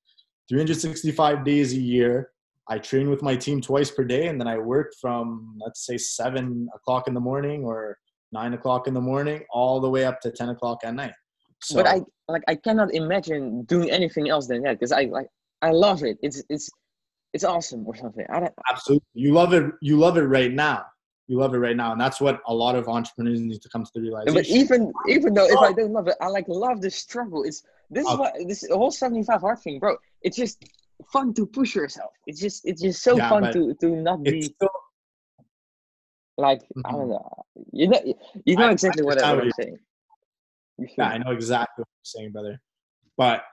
365 0.49 1.45
days 1.45 1.73
a 1.73 1.81
year, 1.81 2.31
I 2.69 2.79
train 2.79 3.11
with 3.11 3.23
my 3.23 3.37
team 3.37 3.61
twice 3.61 3.91
per 3.91 4.05
day, 4.05 4.29
and 4.29 4.41
then 4.41 4.47
I 4.47 4.59
work 4.59 4.93
from 5.01 5.57
let's 5.65 5.87
say 5.87 5.97
seven 5.99 6.69
o'clock 6.75 7.09
in 7.09 7.15
the 7.15 7.21
morning 7.21 7.65
or 7.65 7.99
nine 8.33 8.55
o'clock 8.55 8.87
in 8.87 8.95
the 8.95 9.01
morning 9.01 9.43
all 9.51 9.81
the 9.81 9.91
way 9.91 10.05
up 10.05 10.21
to 10.21 10.31
ten 10.31 10.51
o'clock 10.51 10.81
at 10.85 10.95
night. 10.95 11.15
So, 11.63 11.77
but 11.77 11.87
I 11.87 12.03
like 12.29 12.43
I 12.49 12.55
cannot 12.55 12.95
imagine 12.95 13.65
doing 13.65 13.91
anything 13.91 14.29
else 14.29 14.47
than 14.47 14.63
that 14.63 14.79
because 14.79 14.93
I 14.93 15.05
like 15.05 15.29
I 15.63 15.71
love 15.71 16.03
it. 16.05 16.19
It's 16.23 16.43
it's 16.49 16.71
it's 17.33 17.45
awesome 17.45 17.87
or 17.87 17.95
something. 17.97 18.25
I 18.31 18.41
don't, 18.41 18.53
absolutely 18.71 19.07
you 19.15 19.33
love 19.33 19.53
it. 19.53 19.73
You 19.81 19.99
love 19.99 20.17
it 20.17 20.23
right 20.23 20.53
now. 20.53 20.85
You 21.29 21.39
love 21.39 21.55
it 21.55 21.59
right 21.59 21.77
now, 21.77 21.93
and 21.93 22.01
that's 22.01 22.21
what 22.21 22.41
a 22.49 22.55
lot 22.55 22.75
of 22.75 22.89
entrepreneurs 22.89 23.41
need 23.41 23.63
to 23.63 23.69
come 23.69 23.85
to 23.85 23.91
the 23.95 24.01
realization. 24.01 24.35
But 24.35 24.47
even 24.47 24.93
even 25.09 25.35
though 25.35 25.47
if 25.47 25.59
I 25.59 25.73
don't 25.73 25.93
love 25.93 26.09
it, 26.09 26.17
I 26.21 26.27
like 26.27 26.47
love 26.49 26.81
the 26.81 26.91
struggle. 26.91 27.45
It's 27.45 27.63
this 27.89 28.05
is 28.05 28.13
oh. 28.13 28.17
what 28.17 28.35
this 28.49 28.67
whole 28.69 28.91
seventy 28.91 29.23
five 29.23 29.41
hard 29.41 29.61
thing, 29.61 29.79
bro. 29.79 29.97
It's 30.23 30.37
just 30.37 30.65
fun 31.13 31.35
to 31.35 31.47
push 31.47 31.75
yourself. 31.75 32.11
It's 32.27 32.41
just 32.41 32.63
it's 32.65 32.83
just 32.83 33.03
so 33.03 33.17
yeah, 33.17 33.29
fun 33.29 33.53
to 33.53 33.75
to 33.81 33.89
not 33.97 34.23
be 34.23 34.43
still, 34.43 34.69
like 36.37 36.61
mm-hmm. 36.61 36.87
I 36.87 36.91
don't 36.93 37.09
know. 37.09 37.45
You 37.73 37.89
know 37.89 38.01
you 38.45 38.57
know 38.57 38.69
I, 38.69 38.73
exactly 38.73 39.03
I 39.03 39.07
what, 39.07 39.23
I, 39.23 39.33
I'm 39.33 39.51
saying. 39.59 39.79
Yeah, 40.97 41.09
I 41.09 41.19
know 41.19 41.33
exactly 41.33 41.83
what 41.83 41.89
you're 41.89 42.23
saying, 42.23 42.33
brother. 42.33 42.61
But 43.17 43.45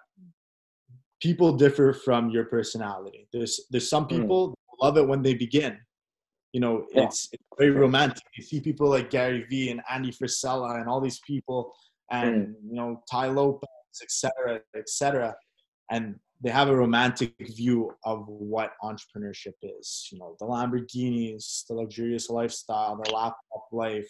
people 1.21 1.53
differ 1.53 1.93
from 1.93 2.29
your 2.29 2.45
personality. 2.45 3.27
There's 3.33 3.65
there's 3.69 3.89
some 3.89 4.05
mm. 4.05 4.09
people 4.09 4.49
mm. 4.49 4.53
love 4.81 4.97
it 4.97 5.07
when 5.07 5.21
they 5.21 5.33
begin. 5.33 5.77
You 6.53 6.61
know, 6.61 6.85
yeah. 6.93 7.03
it's, 7.03 7.27
it's 7.33 7.43
very 7.57 7.71
romantic. 7.71 8.23
You 8.37 8.43
see 8.43 8.61
people 8.61 8.89
like 8.89 9.09
Gary 9.09 9.45
Vee 9.49 9.69
and 9.69 9.81
Andy 9.89 10.11
Frisella 10.11 10.79
and 10.79 10.87
all 10.87 11.01
these 11.01 11.19
people, 11.27 11.73
and 12.11 12.47
mm. 12.47 12.53
you 12.69 12.75
know 12.75 13.03
Tai 13.11 13.27
Lopez, 13.27 13.67
etc., 14.01 14.61
etc., 14.75 15.35
and 15.91 16.15
they 16.41 16.51
have 16.51 16.69
a 16.69 16.75
romantic 16.75 17.33
view 17.39 17.91
of 18.03 18.25
what 18.27 18.73
entrepreneurship 18.83 19.53
is. 19.63 20.07
You 20.11 20.19
know, 20.19 20.35
the 20.39 20.45
Lamborghinis, 20.45 21.65
the 21.67 21.73
luxurious 21.73 22.29
lifestyle, 22.29 23.01
the 23.03 23.11
laptop 23.11 23.67
life. 23.71 24.07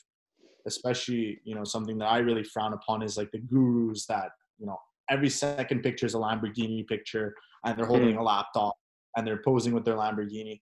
Especially, 0.66 1.40
you 1.46 1.56
know, 1.56 1.64
something 1.64 1.98
that 2.00 2.08
I 2.08 2.18
really 2.18 2.44
frown 2.44 2.74
upon 2.74 3.02
is 3.02 3.16
like 3.16 3.32
the 3.32 3.40
gurus 3.40 4.06
that 4.08 4.32
you 4.60 4.66
know 4.66 4.78
every 5.10 5.30
second 5.30 5.82
picture 5.82 6.06
is 6.06 6.14
a 6.14 6.18
Lamborghini 6.18 6.86
picture, 6.86 7.34
and 7.66 7.78
they're 7.78 7.86
holding 7.86 8.16
mm. 8.16 8.20
a 8.20 8.24
laptop 8.24 8.76
and 9.16 9.26
they're 9.26 9.42
posing 9.44 9.74
with 9.74 9.86
their 9.86 9.96
Lamborghini. 9.96 10.60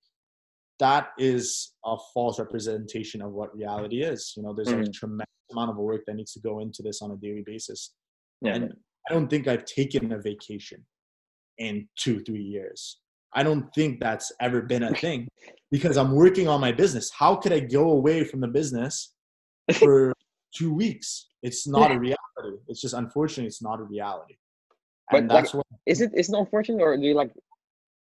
That 0.80 1.10
is 1.18 1.74
a 1.86 1.96
false 2.14 2.38
representation 2.38 3.22
of 3.22 3.32
what 3.32 3.56
reality 3.56 4.04
is. 4.04 4.34
You 4.38 4.44
know, 4.44 4.54
there's 4.54 4.68
mm. 4.68 4.88
a 4.88 4.92
tremendous 4.92 5.26
amount 5.52 5.72
of 5.72 5.78
work 5.78 6.02
that 6.06 6.16
needs 6.16 6.34
to 6.34 6.40
go 6.40 6.60
into 6.60 6.84
this 6.84 7.02
on 7.02 7.12
a 7.12 7.16
daily 7.16 7.44
basis. 7.46 7.94
Yeah. 8.42 8.56
And 8.56 8.74
I 9.10 9.14
don't 9.14 9.28
think 9.28 9.48
I've 9.48 9.66
taken 9.66 10.12
a 10.12 10.20
vacation 10.20 10.86
in 11.58 11.88
two, 11.96 12.22
three 12.24 12.42
years. 12.42 13.00
I 13.34 13.44
don't 13.44 13.74
think 13.74 14.00
that's 14.00 14.32
ever 14.40 14.62
been 14.62 14.84
a 14.84 14.94
thing 14.96 15.28
because 15.72 15.98
I'm 15.98 16.14
working 16.14 16.48
on 16.48 16.62
my 16.62 16.72
business. 16.72 17.12
How 17.12 17.36
could 17.36 17.52
I 17.52 17.60
go 17.60 17.92
away 17.92 18.24
from 18.24 18.40
the 18.40 18.48
business 18.48 19.14
for 19.74 20.14
two 20.56 20.74
weeks? 20.74 21.28
It's 21.44 21.68
not 21.68 21.92
a 21.92 22.00
reality. 22.00 22.18
It's 22.68 22.82
just 22.82 22.94
unfortunately, 22.94 23.48
it's 23.48 23.62
not 23.62 23.80
a 23.80 23.84
reality. 23.84 24.36
And 25.12 25.28
but 25.28 25.34
that's 25.34 25.54
like, 25.54 25.64
what 25.70 25.80
is 25.86 26.02
it? 26.02 26.12
Is 26.16 26.30
it 26.30 26.36
unfortunate, 26.36 26.82
or 26.82 26.98
do 26.98 27.04
you 27.04 27.14
like 27.14 27.32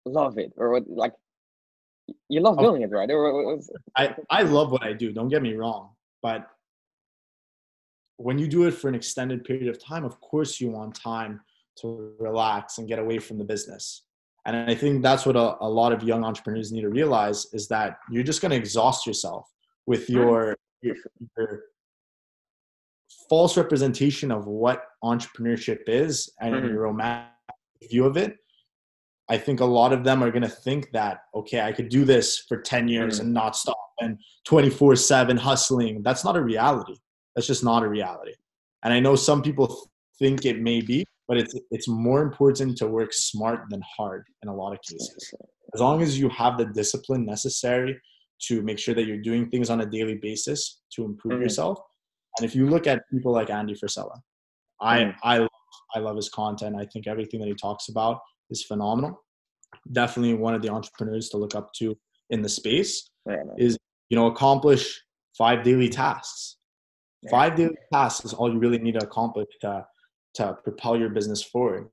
love 0.07 0.39
it, 0.39 0.53
or 0.57 0.71
what, 0.71 0.89
like 0.89 1.13
you 2.29 2.41
love 2.41 2.57
oh. 2.59 2.63
building 2.63 2.83
it, 2.83 2.91
right? 2.91 3.11
Or, 3.11 3.61
I 3.97 4.15
I 4.31 4.43
love 4.43 4.71
what 4.71 4.83
I 4.83 4.95
do. 4.95 5.13
Don't 5.13 5.29
get 5.29 5.43
me 5.43 5.53
wrong, 5.53 5.91
but 6.23 6.49
when 8.17 8.39
you 8.39 8.47
do 8.47 8.67
it 8.67 8.71
for 8.73 8.89
an 8.89 8.95
extended 8.95 9.45
period 9.45 9.69
of 9.69 9.83
time, 9.83 10.05
of 10.05 10.21
course 10.21 10.61
you 10.61 10.71
want 10.71 10.95
time 10.95 11.41
to 11.81 12.13
relax 12.19 12.79
and 12.79 12.89
get 12.89 12.99
away 12.99 13.19
from 13.19 13.39
the 13.39 13.45
business. 13.45 14.03
And 14.47 14.57
I 14.57 14.75
think 14.75 15.03
that's 15.03 15.25
what 15.25 15.37
a, 15.37 15.57
a 15.61 15.69
lot 15.69 15.93
of 15.93 16.03
young 16.03 16.25
entrepreneurs 16.25 16.71
need 16.71 16.83
to 16.83 16.91
realize 16.91 17.47
is 17.53 17.67
that 17.69 17.99
you're 18.11 18.23
just 18.23 18.43
going 18.43 18.51
to 18.51 18.57
exhaust 18.57 19.07
yourself 19.07 19.51
with 19.87 20.11
your, 20.11 20.57
your, 20.83 20.97
your 21.37 21.61
false 23.29 23.57
representation 23.57 24.31
of 24.31 24.47
what 24.47 24.85
entrepreneurship 25.03 25.81
is 25.87 26.31
and 26.41 26.55
mm-hmm. 26.55 26.67
your 26.67 26.83
romantic 26.83 27.31
view 27.91 28.05
of 28.05 28.17
it. 28.17 28.37
I 29.31 29.39
think 29.39 29.61
a 29.61 29.65
lot 29.65 29.95
of 29.95 30.05
them 30.05 30.23
are 30.23 30.31
going 30.31 30.43
to 30.43 30.49
think 30.49 30.93
that, 30.93 31.21
okay, 31.35 31.63
I 31.63 31.73
could 31.73 31.89
do 31.89 32.05
this 32.05 32.45
for 32.47 32.59
10 32.59 32.89
years 32.89 33.15
mm-hmm. 33.15 33.27
and 33.27 33.35
not 33.35 33.57
stop 33.57 33.79
and 34.01 34.19
24 34.45 34.97
7 34.97 35.37
hustling. 35.37 36.03
That's 36.03 36.25
not 36.25 36.37
a 36.37 36.43
reality. 36.43 36.97
That's 37.35 37.47
just 37.47 37.65
not 37.65 37.83
a 37.83 37.89
reality. 37.89 38.35
And 38.83 38.93
I 38.93 39.01
know 39.01 39.17
some 39.17 39.43
people 39.43 39.91
think 40.19 40.45
it 40.45 40.61
may 40.61 40.81
be, 40.81 41.07
but 41.29 41.37
it's 41.39 41.55
it's 41.71 41.89
more 41.89 42.23
important 42.23 42.77
to 42.79 42.87
work 42.87 43.13
smart 43.13 43.61
than 43.71 43.83
hard 43.97 44.25
in 44.43 44.49
a 44.49 44.55
lot 44.55 44.73
of 44.73 44.79
cases. 44.83 45.35
As 45.75 45.81
long 45.81 46.03
as 46.03 46.19
you 46.19 46.29
have 46.29 46.59
the 46.59 46.67
discipline 46.67 47.25
necessary 47.25 47.99
to 48.43 48.63
make 48.63 48.79
sure 48.79 48.95
that 48.95 49.07
you're 49.07 49.23
doing 49.23 49.49
things 49.49 49.71
on 49.71 49.81
a 49.81 49.87
daily 49.87 50.17
basis 50.17 50.81
to 50.95 51.05
improve 51.05 51.35
mm-hmm. 51.35 51.43
yourself. 51.43 51.79
And 52.39 52.45
if 52.45 52.55
you 52.55 52.69
look 52.69 52.87
at 52.87 53.03
people 53.11 53.33
like 53.33 53.51
Andy 53.51 53.75
Frisella, 53.75 54.19
I 54.81 54.99
mm-hmm. 54.99 55.19
I 55.23 55.49
I 55.95 55.99
love 56.01 56.17
his 56.17 56.29
content. 56.29 56.77
I 56.77 56.87
think 56.93 57.07
everything 57.07 57.41
that 57.41 57.49
he 57.49 57.55
talks 57.55 57.89
about 57.89 58.19
is 58.51 58.63
phenomenal. 58.65 59.23
Definitely 59.93 60.35
one 60.35 60.55
of 60.55 60.63
the 60.63 60.69
entrepreneurs 60.69 61.29
to 61.31 61.37
look 61.37 61.55
up 61.55 61.73
to 61.79 61.97
in 62.31 62.43
the 62.43 62.49
space 62.49 63.09
yeah, 63.29 63.37
is 63.57 63.79
you 64.09 64.17
know 64.17 64.27
accomplish 64.27 65.03
five 65.39 65.63
daily 65.63 65.89
tasks. 65.89 66.57
Yeah. 67.23 67.31
Five 67.31 67.57
daily 67.57 67.77
tasks 67.93 68.25
is 68.25 68.35
all 68.35 68.53
you 68.53 68.59
really 68.59 68.79
need 68.79 68.99
to 68.99 69.05
accomplish 69.05 69.49
to 69.63 69.87
to 70.35 70.57
propel 70.63 70.97
your 70.97 71.11
business 71.11 71.43
forward. 71.43 71.89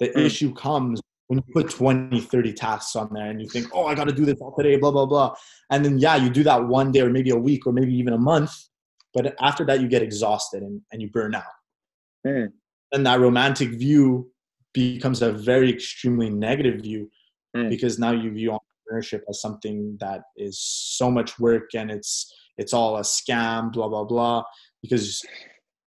The 0.00 0.08
mm. 0.08 0.24
issue 0.24 0.54
comes 0.54 1.00
when 1.28 1.42
you 1.46 1.52
put 1.52 1.70
20, 1.70 2.20
30 2.20 2.52
tasks 2.52 2.94
on 2.94 3.10
there 3.12 3.30
and 3.30 3.40
you 3.40 3.48
think, 3.48 3.68
oh, 3.72 3.86
I 3.86 3.94
got 3.94 4.04
to 4.04 4.14
do 4.14 4.24
this 4.24 4.36
all 4.40 4.54
today, 4.54 4.76
blah, 4.76 4.92
blah, 4.92 5.06
blah. 5.06 5.34
And 5.70 5.84
then, 5.84 5.98
yeah, 5.98 6.16
you 6.16 6.30
do 6.30 6.44
that 6.44 6.66
one 6.66 6.92
day 6.92 7.00
or 7.00 7.10
maybe 7.10 7.30
a 7.30 7.36
week 7.36 7.66
or 7.66 7.72
maybe 7.72 7.94
even 7.94 8.12
a 8.12 8.18
month. 8.18 8.52
But 9.12 9.34
after 9.40 9.64
that, 9.66 9.80
you 9.80 9.88
get 9.88 10.02
exhausted 10.02 10.62
and, 10.62 10.80
and 10.92 11.02
you 11.02 11.10
burn 11.10 11.34
out. 11.34 11.42
Mm. 12.26 12.52
And 12.92 13.06
that 13.06 13.20
romantic 13.20 13.70
view 13.70 14.30
becomes 14.72 15.22
a 15.22 15.32
very 15.32 15.70
extremely 15.70 16.30
negative 16.30 16.82
view 16.82 17.10
mm. 17.56 17.68
because 17.68 17.98
now 17.98 18.12
you 18.12 18.30
view 18.30 18.56
entrepreneurship 18.92 19.22
as 19.28 19.40
something 19.40 19.96
that 20.00 20.22
is 20.36 20.60
so 20.60 21.10
much 21.10 21.38
work 21.38 21.74
and 21.74 21.90
it's 21.90 22.32
it's 22.58 22.72
all 22.72 22.96
a 22.96 23.02
scam, 23.02 23.70
blah, 23.72 23.88
blah, 23.88 24.04
blah. 24.04 24.42
Because 24.80 25.22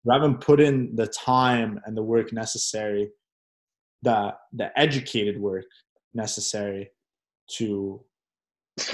you 0.04 0.12
haven't 0.12 0.40
put 0.40 0.60
in 0.60 0.94
the 0.94 1.06
time 1.06 1.80
and 1.84 1.96
the 1.96 2.02
work 2.02 2.32
necessary 2.32 3.10
the 4.02 4.34
the 4.52 4.78
educated 4.78 5.40
work 5.40 5.64
necessary 6.14 6.90
to 7.48 8.00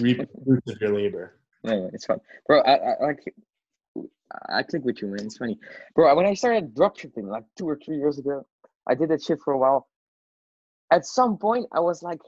reap 0.01 0.19
the 0.19 0.73
of 0.73 0.81
your 0.81 0.95
labor. 0.95 1.39
Yeah, 1.65 1.89
it's 1.93 2.07
fun 2.07 2.21
bro 2.47 2.61
i 2.61 2.75
i 2.75 2.95
like 3.03 3.35
i 4.49 4.63
click 4.63 4.85
with 4.85 5.03
you 5.03 5.09
man. 5.09 5.27
It's 5.27 5.39
funny. 5.39 5.59
Bro 5.95 6.15
when 6.15 6.27
i 6.27 6.35
started 6.35 6.75
dropshipping 6.75 7.29
like 7.29 7.45
two 7.57 7.69
or 7.69 7.79
three 7.85 7.97
years 7.97 8.19
ago 8.19 8.47
i 8.87 8.95
did 8.95 9.09
that 9.11 9.23
shit 9.23 9.41
for 9.45 9.55
a 9.55 9.59
while. 9.59 9.89
At 10.91 11.07
some 11.07 11.37
point 11.39 11.67
i 11.73 11.81
was 11.81 12.03
like 12.03 12.21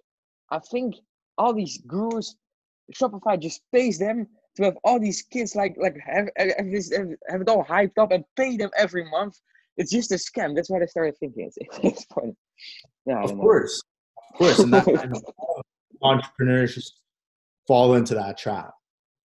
i 0.50 0.58
think 0.58 0.96
all 1.38 1.52
these 1.54 1.78
gurus 1.86 2.34
shopify 2.94 3.40
just 3.40 3.62
pays 3.72 3.98
them 3.98 4.26
to 4.60 4.66
have 4.66 4.78
all 4.84 5.00
these 5.00 5.22
kids 5.22 5.54
like 5.54 5.74
like 5.78 5.96
have 6.00 6.28
have, 6.36 6.70
this, 6.70 6.92
have, 6.94 7.08
have 7.28 7.40
it 7.40 7.48
all 7.48 7.64
hyped 7.64 7.98
up 7.98 8.12
and 8.12 8.24
pay 8.36 8.56
them 8.56 8.70
every 8.76 9.08
month. 9.10 9.38
It's 9.76 9.90
just 9.90 10.12
a 10.12 10.16
scam. 10.16 10.54
That's 10.54 10.70
what 10.70 10.82
I 10.82 10.86
started 10.86 11.16
thinking. 11.18 11.50
It's, 11.56 11.58
it's 11.82 12.04
funny. 12.06 12.34
Yeah, 13.06 13.22
of 13.22 13.36
course, 13.36 13.82
of 14.32 14.38
course, 14.38 14.58
and 14.58 14.72
that 14.72 14.84
kind 14.94 15.16
of 15.16 15.24
entrepreneurs 16.02 16.74
just 16.74 16.94
fall 17.66 17.94
into 17.94 18.14
that 18.14 18.38
trap. 18.38 18.72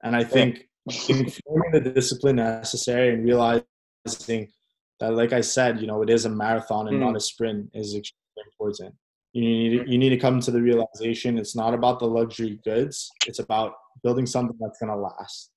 And 0.04 0.16
I 0.16 0.24
think 0.24 0.68
forming 0.90 1.72
the 1.72 1.92
discipline 1.94 2.38
necessary 2.38 3.14
and 3.14 3.26
realizing 3.26 4.52
that, 5.00 5.14
like 5.14 5.34
I 5.34 5.42
said, 5.42 5.82
you 5.82 5.88
know, 5.88 6.02
it 6.04 6.10
is 6.10 6.26
a 6.26 6.30
marathon 6.30 6.88
and 6.88 6.98
mm. 6.98 7.02
not 7.02 7.16
a 7.16 7.20
sprint 7.20 7.70
is 7.74 7.96
extremely 7.96 8.52
important. 8.52 8.96
You 9.36 9.42
need 9.42 9.90
you 9.90 9.98
need 9.98 10.12
to 10.12 10.18
come 10.18 10.40
to 10.40 10.50
the 10.50 10.62
realization 10.62 11.38
it's 11.38 11.58
not 11.58 11.74
about 11.74 12.00
the 12.00 12.06
luxury 12.06 12.58
goods. 12.64 13.12
It's 13.28 13.40
about 13.40 13.74
building 14.02 14.26
something 14.26 14.56
that's 14.62 14.80
going 14.80 14.94
to 14.94 14.96
last. 14.96 15.52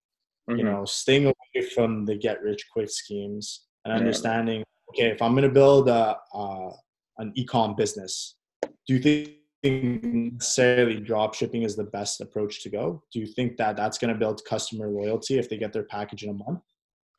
Mm-hmm. 0.51 0.59
You 0.59 0.65
know, 0.65 0.85
staying 0.85 1.27
away 1.27 1.69
from 1.73 2.05
the 2.05 2.17
get 2.17 2.43
rich 2.43 2.67
quick 2.73 2.91
schemes 2.91 3.67
and 3.85 3.95
understanding, 3.95 4.65
yeah. 4.95 5.05
okay, 5.07 5.13
if 5.15 5.23
I'm 5.23 5.31
going 5.33 5.45
to 5.45 5.55
build 5.55 5.89
a, 5.89 6.17
uh, 6.35 6.71
an 7.19 7.33
e-com 7.37 7.77
business, 7.77 8.35
do 8.65 8.97
you 8.97 8.99
think 8.99 9.37
necessarily 9.63 10.99
drop 10.99 11.35
shipping 11.35 11.63
is 11.63 11.77
the 11.77 11.85
best 11.85 12.21
approach 12.21 12.65
to 12.65 12.71
go? 12.71 13.05
Do 13.13 13.21
you 13.21 13.27
think 13.27 13.59
that 13.59 13.77
that's 13.77 13.99
going 13.99 14.13
to 14.13 14.19
build 14.19 14.45
customer 14.45 14.89
loyalty 14.89 15.39
if 15.39 15.49
they 15.49 15.57
get 15.57 15.73
their 15.73 15.85
package 15.85 16.25
in 16.25 16.31
a 16.31 16.35
month? 16.35 16.63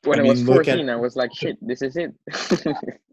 When 0.03 0.19
I, 0.19 0.23
mean, 0.23 0.31
I 0.31 0.33
was 0.33 0.43
14, 0.43 0.89
at, 0.89 0.93
I 0.93 0.97
was 0.97 1.15
like, 1.15 1.33
shit, 1.33 1.57
this 1.61 1.81
is 1.81 1.95
it. 1.95 2.13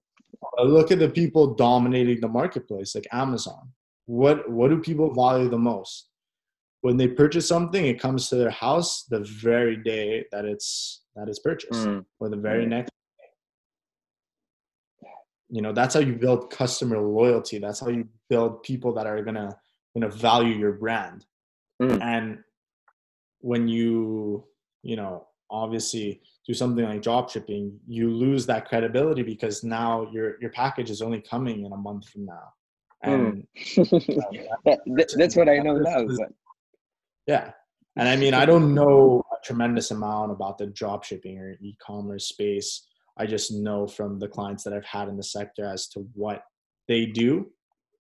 look 0.65 0.91
at 0.91 0.99
the 0.99 1.09
people 1.09 1.55
dominating 1.55 2.21
the 2.21 2.29
marketplace, 2.29 2.95
like 2.95 3.07
Amazon. 3.13 3.73
What 4.07 4.51
what 4.51 4.69
do 4.69 4.79
people 4.79 5.13
value 5.13 5.49
the 5.49 5.59
most? 5.59 6.09
when 6.87 6.97
they 6.97 7.09
purchase 7.09 7.49
something, 7.49 7.85
it 7.85 8.01
comes 8.01 8.29
to 8.29 8.37
their 8.37 8.51
house 8.51 9.07
the 9.11 9.19
very 9.19 9.77
day 9.77 10.25
that 10.31 10.45
it's 10.45 11.03
that 11.17 11.29
it's 11.29 11.41
purchased, 11.41 11.73
mm. 11.73 12.05
or 12.21 12.29
the 12.29 12.37
very 12.37 12.65
mm. 12.65 12.69
next. 12.69 12.91
Day. 15.03 15.09
You 15.51 15.63
know, 15.63 15.73
that's 15.73 15.95
how 15.95 16.01
you 16.01 16.13
build 16.13 16.51
customer 16.51 17.01
loyalty. 17.01 17.59
That's 17.59 17.81
how 17.81 17.89
you 17.89 18.09
build 18.31 18.63
people 18.63 18.93
that 18.95 19.05
are 19.05 19.21
gonna 19.25 19.57
gonna 19.95 20.13
value 20.13 20.55
your 20.55 20.75
brand. 20.75 21.27
Mm. 21.83 22.01
And 22.01 22.39
when 23.41 23.67
you, 23.67 24.45
you 24.85 24.95
know, 24.95 25.27
obviously 25.51 26.21
do 26.47 26.55
something 26.55 26.85
like 26.85 27.03
drop 27.03 27.31
shipping, 27.31 27.79
you 27.87 28.11
lose 28.11 28.47
that 28.47 28.69
credibility 28.69 29.23
because 29.23 29.65
now 29.65 30.09
your 30.13 30.41
your 30.41 30.51
package 30.51 30.91
is 30.91 31.03
only 31.03 31.21
coming 31.21 31.65
in 31.65 31.73
a 31.73 31.77
month 31.77 32.09
from 32.09 32.27
now. 32.27 32.53
Mm. 33.05 33.15
And 33.15 33.47
that, 34.65 34.81
that- 34.87 35.15
that's 35.17 35.37
what 35.37 35.49
I 35.49 35.59
know 35.59 35.77
now. 35.79 36.05
But 36.07 36.29
yeah. 37.27 37.53
And 37.99 38.09
I 38.09 38.17
mean, 38.17 38.35
I 38.35 38.45
don't 38.45 38.75
know 38.75 39.23
a 39.33 39.45
tremendous 39.45 39.91
amount 39.91 40.31
about 40.31 40.59
the 40.59 40.67
drop 40.67 41.03
shipping 41.05 41.39
or 41.39 41.57
e-commerce 41.63 42.29
space. 42.29 42.87
I 43.17 43.25
just 43.25 43.53
know 43.53 43.87
from 43.87 44.19
the 44.19 44.29
clients 44.29 44.63
that 44.65 44.75
I've 44.75 44.85
had 44.85 45.09
in 45.09 45.17
the 45.17 45.23
sector 45.23 45.65
as 45.65 45.89
to 45.89 46.01
what 46.13 46.43
they 46.89 47.07
do. 47.07 47.51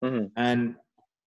Mhm. 0.02 0.32
And 0.36 0.74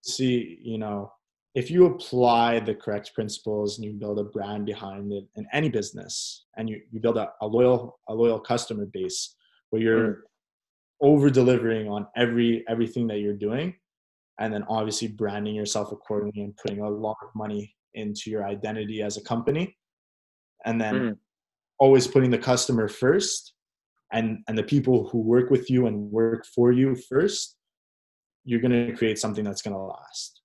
see, 0.03 0.59
you 0.61 0.77
know, 0.77 1.13
if 1.57 1.71
you 1.71 1.87
apply 1.87 2.59
the 2.59 2.75
correct 2.75 3.15
principles 3.15 3.77
and 3.77 3.85
you 3.85 3.91
build 3.91 4.19
a 4.19 4.23
brand 4.23 4.63
behind 4.63 5.11
it 5.11 5.25
in 5.37 5.47
any 5.53 5.69
business 5.69 6.45
and 6.55 6.69
you, 6.69 6.79
you 6.91 6.99
build 6.99 7.17
a, 7.17 7.31
a 7.41 7.47
loyal 7.47 7.99
a 8.09 8.13
loyal 8.13 8.39
customer 8.39 8.85
base 8.85 9.33
where 9.71 9.81
you're 9.81 10.25
over 11.01 11.31
delivering 11.31 11.89
on 11.89 12.05
every 12.15 12.63
everything 12.69 13.07
that 13.07 13.21
you're 13.21 13.41
doing 13.47 13.73
and 14.39 14.53
then 14.53 14.63
obviously 14.69 15.07
branding 15.07 15.55
yourself 15.55 15.91
accordingly 15.91 16.43
and 16.43 16.55
putting 16.57 16.81
a 16.81 16.87
lot 16.87 17.17
of 17.23 17.29
money 17.35 17.73
into 17.95 18.29
your 18.29 18.45
identity 18.45 19.01
as 19.01 19.17
a 19.17 19.23
company 19.23 19.75
and 20.65 20.79
then 20.79 20.95
Mhm. 20.95 21.17
always 21.79 22.05
putting 22.07 22.29
the 22.29 22.37
customer 22.51 22.87
first 22.87 23.53
and 24.13 24.43
and 24.47 24.55
the 24.55 24.69
people 24.75 25.09
who 25.09 25.21
work 25.21 25.49
with 25.49 25.71
you 25.71 25.87
and 25.87 26.11
work 26.11 26.45
for 26.45 26.71
you 26.71 26.95
first 27.09 27.55
you're 28.43 28.61
going 28.61 28.77
to 28.87 28.95
create 28.95 29.17
something 29.17 29.43
that's 29.43 29.63
going 29.63 29.75
to 29.75 29.81
last 29.81 30.36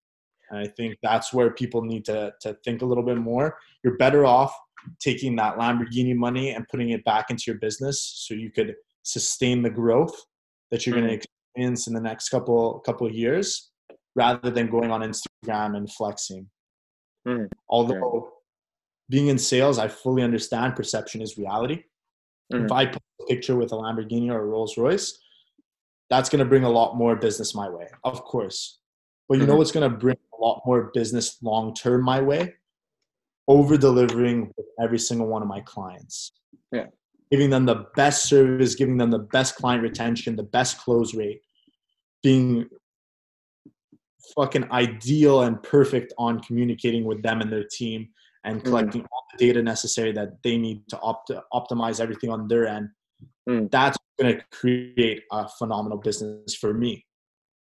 and 0.53 0.61
i 0.61 0.67
think 0.67 0.97
that's 1.03 1.33
where 1.33 1.51
people 1.51 1.83
need 1.83 2.05
to 2.05 2.33
to 2.41 2.55
think 2.65 2.83
a 2.83 2.87
little 2.87 3.03
bit 3.03 3.17
more 3.19 3.59
you're 3.83 3.97
better 3.97 4.25
off 4.25 4.55
taking 5.01 5.35
that 5.37 5.57
lamborghini 5.57 6.15
money 6.15 6.51
and 6.51 6.69
putting 6.69 6.91
it 6.91 7.05
back 7.05 7.31
into 7.31 7.45
your 7.47 7.59
business 7.59 8.01
so 8.27 8.35
you 8.35 8.51
could 8.51 8.75
sustain 9.03 9.63
the 9.63 9.71
growth 9.71 10.15
that 10.71 10.87
you're 10.87 10.95
going 10.95 11.07
to 11.09 11.15
experience 11.15 11.87
in 11.89 11.95
the 11.95 12.01
next 12.01 12.29
couple 12.29 12.79
couple 12.81 13.07
of 13.07 13.13
years 13.15 13.71
rather 14.15 14.51
than 14.51 14.69
going 14.71 14.91
on 14.91 15.01
instagram 15.01 15.77
and 15.77 15.91
flexing 15.93 16.49
Mhm. 17.27 17.49
although 17.69 18.33
being 19.09 19.29
in 19.29 19.39
sales 19.39 19.79
i 19.79 19.89
fully 19.89 20.23
understand 20.23 20.75
perception 20.77 21.21
is 21.23 21.39
reality 21.39 21.85
if 22.51 22.63
Mhm. 22.63 22.73
i 22.73 22.87
post 22.87 23.01
a 23.21 23.25
picture 23.27 23.57
with 23.57 23.73
a 23.73 23.77
lamborghini 23.77 24.29
or 24.31 24.41
a 24.43 24.45
rolls 24.45 24.77
royce 24.77 25.19
that's 26.11 26.29
going 26.29 26.41
to 26.41 26.45
bring 26.53 26.65
a 26.65 26.69
lot 26.71 26.97
more 26.97 27.15
business 27.17 27.55
my 27.55 27.69
way 27.69 27.87
of 28.05 28.25
course 28.25 28.81
but 29.29 29.39
you 29.39 29.47
know 29.47 29.55
Mhm. 29.55 29.59
what's 29.59 29.71
going 29.73 29.89
to 29.91 29.97
bring 29.97 30.17
lot 30.45 30.63
more 30.67 30.91
business 30.95 31.39
long 31.43 31.75
term 31.75 32.03
my 32.03 32.21
way 32.21 32.55
over 33.49 33.77
delivering 33.77 34.53
with 34.57 34.67
every 34.81 34.99
single 34.99 35.27
one 35.27 35.43
of 35.43 35.49
my 35.49 35.61
clients 35.61 36.33
Yeah. 36.73 36.87
giving 37.31 37.51
them 37.51 37.65
the 37.67 37.87
best 37.97 38.25
service 38.27 38.75
giving 38.75 38.97
them 38.99 39.11
the 39.11 39.25
best 39.37 39.57
client 39.57 39.83
retention 39.83 40.37
the 40.37 40.43
best 40.59 40.79
close 40.79 41.15
rate 41.15 41.41
being 42.23 42.69
fucking 44.37 44.71
ideal 44.71 45.43
and 45.43 45.63
perfect 45.63 46.13
on 46.19 46.41
communicating 46.41 47.05
with 47.05 47.23
them 47.23 47.41
and 47.41 47.53
their 47.53 47.65
team 47.65 48.09
and 48.45 48.61
Mm. 48.61 48.65
collecting 48.65 49.03
all 49.13 49.25
the 49.33 49.39
data 49.47 49.63
necessary 49.63 50.13
that 50.13 50.43
they 50.43 50.57
need 50.57 50.89
to 50.89 50.99
opt- 51.01 51.31
optimize 51.53 52.01
everything 52.01 52.31
on 52.31 52.49
their 52.49 52.67
end. 52.67 52.89
Mm. 53.49 53.71
That's 53.71 53.99
going 54.21 54.37
to 54.39 54.45
create 54.51 55.25
a 55.33 55.49
phenomenal 55.49 55.99
business 55.99 56.55
for 56.55 56.73
me. 56.73 57.05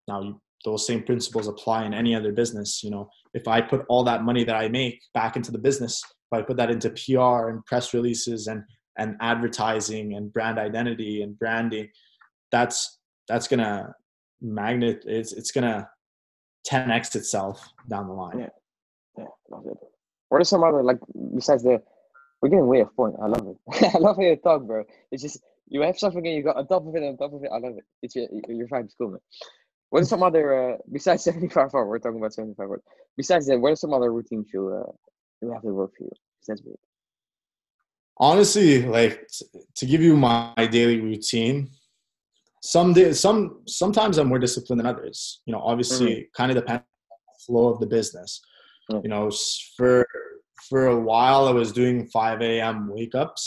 Now, 0.07 0.21
you, 0.21 0.41
those 0.65 0.85
same 0.85 1.03
principles 1.03 1.47
apply 1.47 1.85
in 1.85 1.93
any 1.93 2.15
other 2.15 2.31
business. 2.31 2.83
You 2.83 2.91
know, 2.91 3.09
if 3.33 3.47
I 3.47 3.61
put 3.61 3.85
all 3.89 4.03
that 4.03 4.23
money 4.23 4.43
that 4.43 4.55
I 4.55 4.67
make 4.67 5.01
back 5.13 5.35
into 5.35 5.51
the 5.51 5.57
business, 5.57 6.01
if 6.31 6.39
I 6.39 6.41
put 6.41 6.57
that 6.57 6.69
into 6.69 6.89
PR 6.89 7.49
and 7.49 7.65
press 7.65 7.93
releases 7.93 8.47
and 8.47 8.63
and 8.97 9.15
advertising 9.21 10.15
and 10.15 10.31
brand 10.33 10.59
identity 10.59 11.21
and 11.21 11.37
branding, 11.39 11.87
that's 12.51 12.99
that's 13.27 13.47
gonna 13.47 13.93
magnet. 14.41 15.03
It's 15.07 15.33
it's 15.33 15.51
gonna 15.51 15.89
10x 16.67 17.15
itself 17.15 17.65
down 17.89 18.07
the 18.07 18.13
line. 18.13 18.39
Yeah. 18.39 18.49
Yeah, 19.17 19.25
love 19.49 19.65
it. 19.65 19.77
What 20.29 20.41
are 20.41 20.45
some 20.45 20.63
other 20.63 20.83
like 20.83 20.99
besides 21.35 21.63
the? 21.63 21.81
We're 22.41 22.49
getting 22.49 22.67
way 22.67 22.81
off 22.81 22.95
point. 22.95 23.15
I 23.21 23.27
love 23.27 23.47
it. 23.47 23.93
I 23.95 23.97
love 23.97 24.15
how 24.15 24.21
you 24.21 24.35
talk, 24.37 24.63
bro. 24.63 24.85
It's 25.11 25.21
just 25.21 25.39
you 25.67 25.81
have 25.81 25.99
something 25.99 26.25
and 26.25 26.35
you 26.35 26.43
got 26.43 26.55
on 26.55 26.67
top 26.67 26.87
of 26.87 26.95
it, 26.95 27.03
on 27.03 27.17
top 27.17 27.33
of 27.33 27.43
it. 27.43 27.49
I 27.53 27.57
love 27.57 27.77
it. 27.77 27.83
It's 28.01 28.15
your 28.15 28.27
your 28.47 28.67
vibe's 28.67 28.95
cool, 28.97 29.11
man. 29.11 29.19
What 29.89 30.01
are 30.03 30.05
some 30.05 30.23
other 30.23 30.73
uh, 30.73 30.77
besides 30.91 31.23
seventy 31.27 31.49
five 31.49 31.73
hour? 31.73 31.87
We're 31.87 31.99
talking 31.99 32.19
about 32.19 32.33
seventy 32.33 32.55
five 32.55 32.67
hours. 32.69 32.81
Besides 33.17 33.47
that, 33.47 33.59
what 33.59 33.71
are 33.71 33.75
some 33.75 33.93
other 33.93 34.11
routines 34.13 34.47
you 34.53 34.67
uh, 34.69 34.91
you 35.41 35.51
have 35.53 35.61
to 35.63 35.73
work 35.73 35.91
for 35.97 36.03
you? 36.03 36.11
That's 36.47 36.61
big. 36.61 36.75
honestly 38.17 38.83
like 38.83 39.27
t- 39.27 39.45
to 39.75 39.85
give 39.85 40.01
you 40.01 40.15
my 40.17 40.53
daily 40.71 40.99
routine 40.99 41.69
some 42.61 42.91
days 42.93 43.19
some 43.19 43.61
sometimes 43.67 44.17
i'm 44.17 44.27
more 44.27 44.39
disciplined 44.39 44.79
than 44.79 44.87
others 44.87 45.41
you 45.45 45.53
know 45.53 45.61
obviously 45.71 46.27
kind 46.35 46.51
of 46.51 46.55
depends 46.57 46.83
on 47.11 47.17
the 47.27 47.39
flow 47.45 47.67
of 47.69 47.79
the 47.79 47.85
business 47.87 48.41
Mm. 48.91 49.03
you 49.03 49.09
know 49.13 49.29
for 49.77 50.03
for 50.67 50.87
a 50.87 50.99
while 50.99 51.43
i 51.47 51.51
was 51.51 51.71
doing 51.71 52.07
5 52.07 52.41
a.m 52.41 52.89
wake 52.89 53.13
ups 53.13 53.43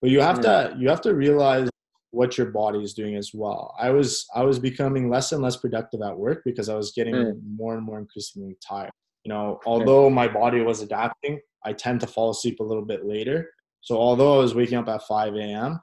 but 0.00 0.08
you 0.10 0.20
have 0.22 0.40
to 0.40 0.74
you 0.78 0.88
have 0.88 1.02
to 1.02 1.14
realize 1.14 1.68
what 2.16 2.36
your 2.38 2.48
body 2.60 2.80
is 2.82 2.94
doing 3.00 3.14
as 3.22 3.28
well 3.34 3.62
i 3.86 3.88
was 3.90 4.26
i 4.34 4.42
was 4.42 4.58
becoming 4.58 5.04
less 5.14 5.32
and 5.32 5.42
less 5.42 5.56
productive 5.64 6.00
at 6.08 6.16
work 6.24 6.38
because 6.44 6.68
i 6.68 6.76
was 6.82 6.92
getting 6.98 7.14
Mm. 7.14 7.40
more 7.60 7.74
and 7.76 7.84
more 7.88 7.98
increasingly 8.04 8.56
tired 8.66 8.90
you 9.24 9.30
know 9.32 9.44
although 9.66 10.08
my 10.20 10.28
body 10.40 10.60
was 10.70 10.80
adapting 10.88 11.34
i 11.64 11.72
tend 11.72 11.98
to 12.00 12.06
fall 12.14 12.30
asleep 12.30 12.58
a 12.60 12.68
little 12.70 12.84
bit 12.94 13.04
later 13.14 13.38
so 13.86 13.96
although 13.96 14.34
I 14.34 14.38
was 14.38 14.52
waking 14.52 14.78
up 14.78 14.88
at 14.88 15.04
5 15.04 15.36
a.m., 15.36 15.78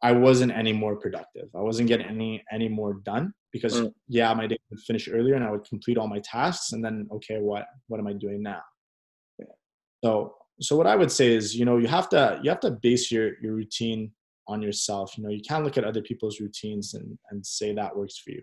I 0.00 0.12
wasn't 0.12 0.52
any 0.52 0.72
more 0.72 0.94
productive. 0.94 1.48
I 1.52 1.62
wasn't 1.68 1.88
getting 1.88 2.06
any 2.06 2.44
any 2.52 2.68
more 2.68 2.92
done 3.10 3.34
because 3.50 3.74
Mm. 3.74 3.92
yeah, 4.06 4.32
my 4.34 4.46
day 4.46 4.58
would 4.70 4.78
finish 4.88 5.08
earlier 5.08 5.34
and 5.34 5.42
I 5.42 5.50
would 5.50 5.64
complete 5.64 5.98
all 5.98 6.06
my 6.06 6.20
tasks 6.20 6.72
and 6.74 6.84
then 6.84 7.08
okay, 7.16 7.38
what 7.40 7.64
what 7.88 7.98
am 7.98 8.06
I 8.06 8.12
doing 8.12 8.40
now? 8.40 8.62
So 10.04 10.36
so 10.60 10.76
what 10.76 10.86
I 10.86 10.94
would 10.94 11.10
say 11.10 11.34
is, 11.34 11.56
you 11.56 11.64
know, 11.64 11.78
you 11.78 11.88
have 11.88 12.08
to 12.10 12.38
you 12.42 12.50
have 12.50 12.60
to 12.60 12.70
base 12.70 13.10
your 13.10 13.26
your 13.42 13.54
routine 13.54 14.12
on 14.46 14.62
yourself. 14.62 15.16
You 15.16 15.24
know, 15.24 15.30
you 15.30 15.40
can't 15.40 15.64
look 15.64 15.78
at 15.78 15.84
other 15.84 16.02
people's 16.02 16.40
routines 16.40 16.94
and 16.94 17.18
and 17.30 17.44
say 17.44 17.72
that 17.74 17.96
works 17.96 18.18
for 18.18 18.30
you. 18.30 18.42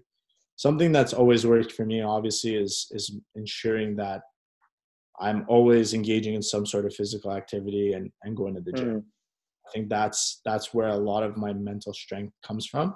Something 0.55 0.91
that's 0.91 1.13
always 1.13 1.45
worked 1.45 1.71
for 1.71 1.85
me 1.85 2.01
obviously 2.01 2.55
is 2.55 2.87
is 2.91 3.15
ensuring 3.35 3.95
that 3.97 4.21
I'm 5.19 5.45
always 5.47 5.93
engaging 5.93 6.33
in 6.33 6.41
some 6.41 6.65
sort 6.65 6.85
of 6.85 6.95
physical 6.95 7.31
activity 7.31 7.93
and, 7.93 8.11
and 8.23 8.35
going 8.35 8.55
to 8.55 8.61
the 8.61 8.71
gym. 8.71 8.87
Mm. 8.87 9.03
I 9.67 9.71
think 9.71 9.89
that's 9.89 10.41
that's 10.45 10.73
where 10.73 10.89
a 10.89 10.97
lot 10.97 11.23
of 11.23 11.37
my 11.37 11.53
mental 11.53 11.93
strength 11.93 12.33
comes 12.43 12.65
from, 12.65 12.95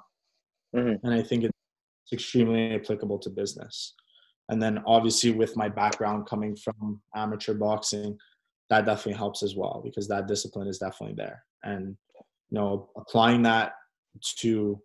Mhm. 0.76 1.00
and 1.04 1.14
I 1.14 1.22
think 1.22 1.44
it's 1.44 1.54
extremely 2.12 2.74
applicable 2.76 3.20
to 3.20 3.30
business. 3.30 3.94
And 4.50 4.62
then 4.62 4.84
obviously 4.86 5.32
with 5.32 5.56
my 5.56 5.70
background 5.70 6.28
coming 6.28 6.56
from 6.56 7.02
amateur 7.16 7.54
boxing, 7.56 8.18
that 8.70 8.86
definitely 8.86 9.14
helps 9.14 9.42
as 9.44 9.56
well 9.56 9.82
because 9.84 10.08
that 10.08 10.28
discipline 10.28 10.68
is 10.68 10.80
definitely 10.80 11.16
there. 11.16 11.44
And 11.64 11.98
you 12.56 12.62
know, 12.62 12.90
applying 12.96 13.42
that 13.42 13.74
to 14.38 14.82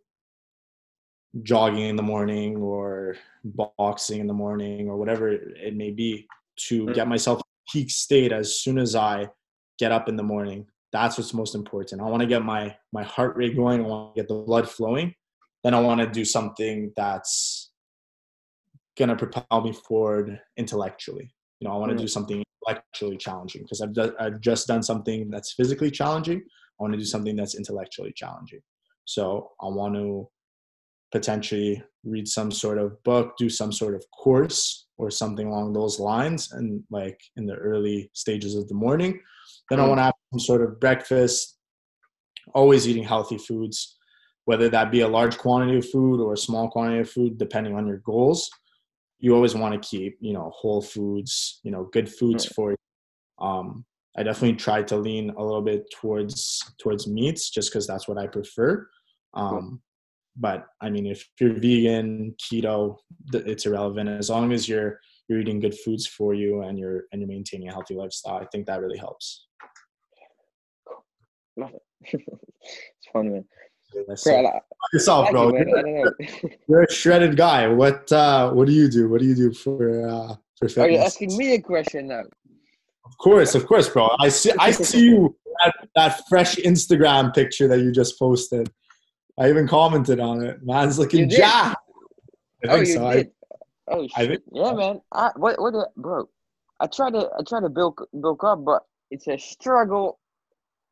jogging 1.44 1.84
in 1.84 1.94
the 1.94 2.02
morning 2.02 2.56
or 2.56 3.14
boxing 3.44 4.18
in 4.18 4.26
the 4.26 4.34
morning 4.34 4.88
or 4.88 4.96
whatever 4.96 5.28
it 5.30 5.76
may 5.76 5.92
be 5.92 6.26
to 6.68 6.86
Mm. 6.86 6.94
get 6.94 7.06
myself 7.06 7.40
peak 7.70 7.88
state 7.90 8.32
as 8.32 8.56
soon 8.60 8.76
as 8.76 8.96
I 8.96 9.28
get 9.78 9.92
up 9.92 10.08
in 10.08 10.16
the 10.16 10.24
morning. 10.24 10.66
That's 10.90 11.16
what's 11.16 11.32
most 11.32 11.54
important. 11.54 12.02
I 12.02 12.06
want 12.06 12.22
to 12.22 12.26
get 12.26 12.42
my 12.44 12.76
my 12.92 13.04
heart 13.04 13.36
rate 13.36 13.54
going. 13.54 13.84
I 13.84 13.86
want 13.88 14.16
to 14.16 14.20
get 14.20 14.26
the 14.28 14.42
blood 14.50 14.68
flowing. 14.68 15.14
Then 15.62 15.72
I 15.74 15.80
want 15.80 16.00
to 16.00 16.08
do 16.08 16.24
something 16.24 16.92
that's 16.96 17.70
gonna 18.98 19.14
propel 19.14 19.60
me 19.62 19.72
forward 19.72 20.40
intellectually. 20.56 21.32
You 21.60 21.68
know, 21.68 21.74
I 21.74 21.78
want 21.78 21.90
to 21.90 21.96
Mm. 21.96 22.00
do 22.00 22.08
something 22.08 22.42
intellectually 22.62 23.16
challenging 23.16 23.62
because 23.62 23.80
I've, 23.80 23.92
do- 23.92 24.16
I've 24.18 24.40
just 24.40 24.66
done 24.66 24.82
something 24.82 25.30
that's 25.30 25.52
physically 25.52 25.92
challenging. 25.92 26.42
I 26.80 26.82
want 26.82 26.94
to 26.94 26.98
do 26.98 27.04
something 27.04 27.36
that's 27.36 27.54
intellectually 27.56 28.12
challenging. 28.16 28.60
So 29.04 29.50
I 29.60 29.66
want 29.66 29.94
to 29.96 30.28
potentially 31.12 31.82
read 32.04 32.26
some 32.26 32.50
sort 32.50 32.78
of 32.78 33.02
book, 33.02 33.36
do 33.36 33.50
some 33.50 33.72
sort 33.72 33.94
of 33.94 34.04
course 34.12 34.86
or 34.96 35.10
something 35.10 35.48
along 35.48 35.72
those 35.72 36.00
lines, 36.00 36.52
and 36.52 36.82
like 36.90 37.20
in 37.36 37.46
the 37.46 37.54
early 37.56 38.10
stages 38.14 38.54
of 38.54 38.66
the 38.68 38.74
morning. 38.74 39.20
Then 39.68 39.80
I 39.80 39.84
Mm. 39.84 39.88
want 39.88 39.98
to 39.98 40.04
have 40.04 40.14
some 40.32 40.40
sort 40.40 40.62
of 40.62 40.80
breakfast, 40.80 41.58
always 42.54 42.88
eating 42.88 43.04
healthy 43.04 43.38
foods, 43.38 43.98
whether 44.44 44.68
that 44.70 44.90
be 44.90 45.00
a 45.00 45.08
large 45.08 45.36
quantity 45.36 45.78
of 45.78 45.88
food 45.88 46.20
or 46.20 46.32
a 46.32 46.38
small 46.38 46.70
quantity 46.70 47.00
of 47.00 47.10
food, 47.10 47.38
depending 47.38 47.76
on 47.76 47.86
your 47.86 47.98
goals. 47.98 48.50
You 49.18 49.34
always 49.34 49.54
want 49.54 49.74
to 49.74 49.88
keep, 49.88 50.16
you 50.20 50.32
know, 50.32 50.50
whole 50.54 50.80
foods, 50.80 51.60
you 51.62 51.70
know, 51.70 51.84
good 51.92 52.08
foods 52.08 52.46
for 52.46 52.70
you. 52.70 52.76
Um, 53.38 53.84
I 54.16 54.22
definitely 54.22 54.56
try 54.56 54.82
to 54.82 54.96
lean 54.96 55.30
a 55.30 55.42
little 55.42 55.62
bit 55.62 55.84
towards 55.92 56.74
towards 56.78 57.06
meats 57.06 57.50
just 57.50 57.70
because 57.70 57.86
that's 57.86 58.08
what 58.08 58.18
I 58.18 58.26
prefer. 58.26 58.88
Um, 59.34 59.80
but 60.36 60.66
I 60.80 60.90
mean, 60.90 61.06
if 61.06 61.28
you're 61.40 61.52
vegan, 61.54 62.34
keto, 62.40 62.96
it's 63.32 63.66
irrelevant 63.66 64.08
as 64.08 64.30
long 64.30 64.52
as 64.52 64.68
you're 64.68 64.98
you're 65.30 65.38
eating 65.38 65.60
good 65.60 65.78
foods 65.78 66.08
for 66.08 66.34
you 66.34 66.62
and 66.62 66.76
you're 66.78 67.04
and 67.12 67.20
you're 67.20 67.28
maintaining 67.28 67.68
a 67.68 67.72
healthy 67.72 67.94
lifestyle 67.94 68.34
i 68.36 68.44
think 68.46 68.66
that 68.66 68.80
really 68.80 68.98
helps 68.98 69.46
Love 71.56 71.70
it. 71.74 71.82
it's 72.12 73.08
fun, 73.12 73.32
man. 73.32 73.44
Bro, 73.92 74.04
I, 74.08 74.56
it. 74.56 74.62
yourself 74.92 75.30
bro 75.30 75.46
like 75.46 75.54
man. 75.54 75.68
you're, 75.68 75.78
I 75.78 75.82
don't 75.82 76.42
know. 76.42 76.50
you're 76.68 76.82
a 76.82 76.92
shredded 76.92 77.36
guy 77.36 77.68
what 77.68 78.10
uh 78.12 78.50
what 78.50 78.66
do 78.66 78.72
you 78.72 78.88
do 78.88 79.08
what 79.08 79.20
do 79.20 79.26
you 79.26 79.34
do 79.34 79.52
for 79.52 80.08
uh 80.08 80.34
for 80.58 80.68
fitness 80.68 80.78
Are 80.78 80.90
you 80.90 80.98
asking 80.98 81.36
me 81.36 81.54
a 81.54 81.60
question 81.60 82.08
now? 82.08 82.22
Of 83.10 83.18
course 83.18 83.54
of 83.54 83.66
course 83.66 83.88
bro 83.88 84.08
i 84.20 84.28
see 84.28 84.52
i 84.58 84.70
see 84.90 85.04
you 85.10 85.36
that, 85.64 85.74
that 85.96 86.22
fresh 86.28 86.56
instagram 86.56 87.34
picture 87.34 87.66
that 87.68 87.80
you 87.80 87.90
just 87.92 88.18
posted 88.18 88.70
i 89.38 89.48
even 89.48 89.66
commented 89.68 90.20
on 90.20 90.42
it 90.42 90.56
man's 90.62 90.98
looking 90.98 91.28
jacked 91.28 91.76
i 92.64 92.68
Oh, 92.68 92.76
think 92.76 92.88
you 92.88 92.94
so 92.94 93.06
I- 93.06 93.26
oh 93.88 94.02
shit. 94.02 94.10
I 94.16 94.26
think- 94.28 94.42
yeah, 94.52 94.72
man. 94.72 95.00
I 95.12 95.30
what 95.36 95.60
what 95.60 95.72
the, 95.72 95.88
bro? 95.96 96.28
I 96.78 96.86
try 96.86 97.10
to 97.10 97.22
I 97.38 97.42
try 97.48 97.60
to 97.60 97.68
build 97.70 97.98
build 98.22 98.38
up, 98.44 98.64
but 98.64 98.82
it's 99.10 99.26
a 99.28 99.38
struggle. 99.38 100.18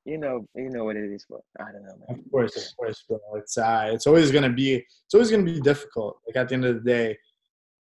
You 0.06 0.16
know, 0.16 0.46
you 0.54 0.70
know 0.70 0.84
what 0.84 0.96
it 0.96 1.10
is, 1.12 1.26
but 1.28 1.40
I 1.60 1.70
don't 1.72 1.82
know, 1.84 1.96
man. 2.08 2.18
Of 2.24 2.30
course, 2.30 2.56
of 2.56 2.76
course, 2.78 3.04
bro. 3.06 3.18
It's 3.36 3.58
uh, 3.58 3.90
it's 3.92 4.06
always 4.06 4.30
gonna 4.32 4.48
be, 4.62 4.76
it's 4.76 5.14
always 5.14 5.30
gonna 5.30 5.42
be 5.42 5.60
difficult. 5.60 6.18
Like 6.26 6.36
at 6.36 6.48
the 6.48 6.54
end 6.54 6.64
of 6.64 6.74
the 6.82 6.90
day, 6.90 7.18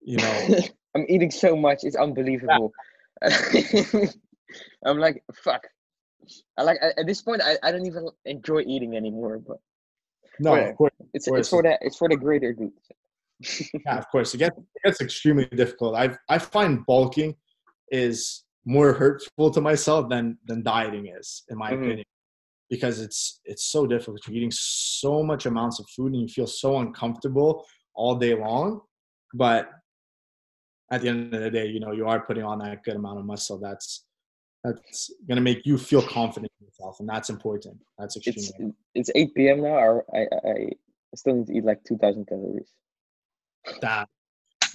you 0.02 0.18
know, 0.18 0.60
I'm 0.96 1.06
eating 1.10 1.32
so 1.32 1.56
much, 1.56 1.80
it's 1.84 1.96
unbelievable. 1.96 2.72
I'm 4.86 4.98
like, 4.98 5.24
fuck. 5.34 5.68
I 6.58 6.64
like 6.64 6.78
at 6.82 7.06
this 7.08 7.22
point, 7.22 7.42
I, 7.44 7.58
I 7.64 7.72
don't 7.72 7.86
even 7.86 8.08
enjoy 8.26 8.62
eating 8.62 8.96
anymore. 8.96 9.40
But 9.40 9.58
no, 10.40 10.56
of 10.56 10.76
course, 10.76 10.94
it's 11.14 11.28
course. 11.28 11.40
it's 11.40 11.50
for 11.50 11.64
the 11.64 11.78
it's 11.82 11.98
for 11.98 12.10
the 12.10 12.16
greater 12.16 12.54
good. 12.54 12.72
yeah, 13.86 13.98
of 13.98 14.08
course. 14.10 14.34
It 14.34 14.38
gets, 14.38 14.58
it 14.58 14.84
gets 14.86 15.02
extremely 15.02 15.46
difficult. 15.46 15.96
I 15.96 16.16
I 16.30 16.38
find 16.38 16.86
bulking 16.86 17.36
is 17.92 18.44
more 18.66 18.94
hurtful 18.94 19.50
to 19.52 19.62
myself 19.62 20.10
than 20.10 20.38
than 20.46 20.64
dieting 20.64 21.08
is, 21.08 21.44
in 21.50 21.58
my 21.58 21.72
Mhm. 21.72 21.82
opinion, 21.82 22.06
because 22.70 23.00
it's 23.00 23.40
it's 23.46 23.66
so 23.72 23.88
difficult. 23.88 24.26
You're 24.28 24.38
eating 24.38 24.52
so 24.54 25.24
much 25.24 25.46
amounts 25.48 25.80
of 25.80 25.88
food 25.96 26.14
and 26.14 26.22
you 26.22 26.28
feel 26.28 26.48
so 26.48 26.78
uncomfortable 26.78 27.66
all 27.96 28.16
day 28.16 28.36
long, 28.36 28.82
but 29.34 29.72
at 30.92 31.02
the 31.02 31.08
end 31.10 31.34
of 31.34 31.42
the 31.42 31.50
day, 31.50 31.66
you 31.68 31.80
know, 31.80 31.92
you 31.94 32.06
are 32.08 32.20
putting 32.20 32.44
on 32.44 32.60
that 32.60 32.84
good 32.84 32.96
amount 32.96 33.20
of 33.20 33.26
muscle. 33.26 33.58
That's 33.58 34.06
that's 34.64 35.12
gonna 35.28 35.42
make 35.42 35.66
you 35.66 35.78
feel 35.78 36.02
confident 36.04 36.52
in 36.60 36.68
yourself, 36.68 37.00
and 37.00 37.10
that's 37.10 37.30
important. 37.30 37.78
That's 37.98 38.18
extremely 38.18 38.40
It's 38.42 38.50
important. 38.50 38.76
it's 38.96 39.12
8 39.16 39.34
p.m. 39.36 39.62
now. 39.64 40.02
I 40.14 40.20
I 40.20 40.52
I 40.52 41.16
still 41.16 41.36
need 41.36 41.48
to 41.48 41.54
eat 41.58 41.66
like 41.66 41.84
2,000 41.86 42.28
calories. 42.28 42.72
that. 43.82 44.08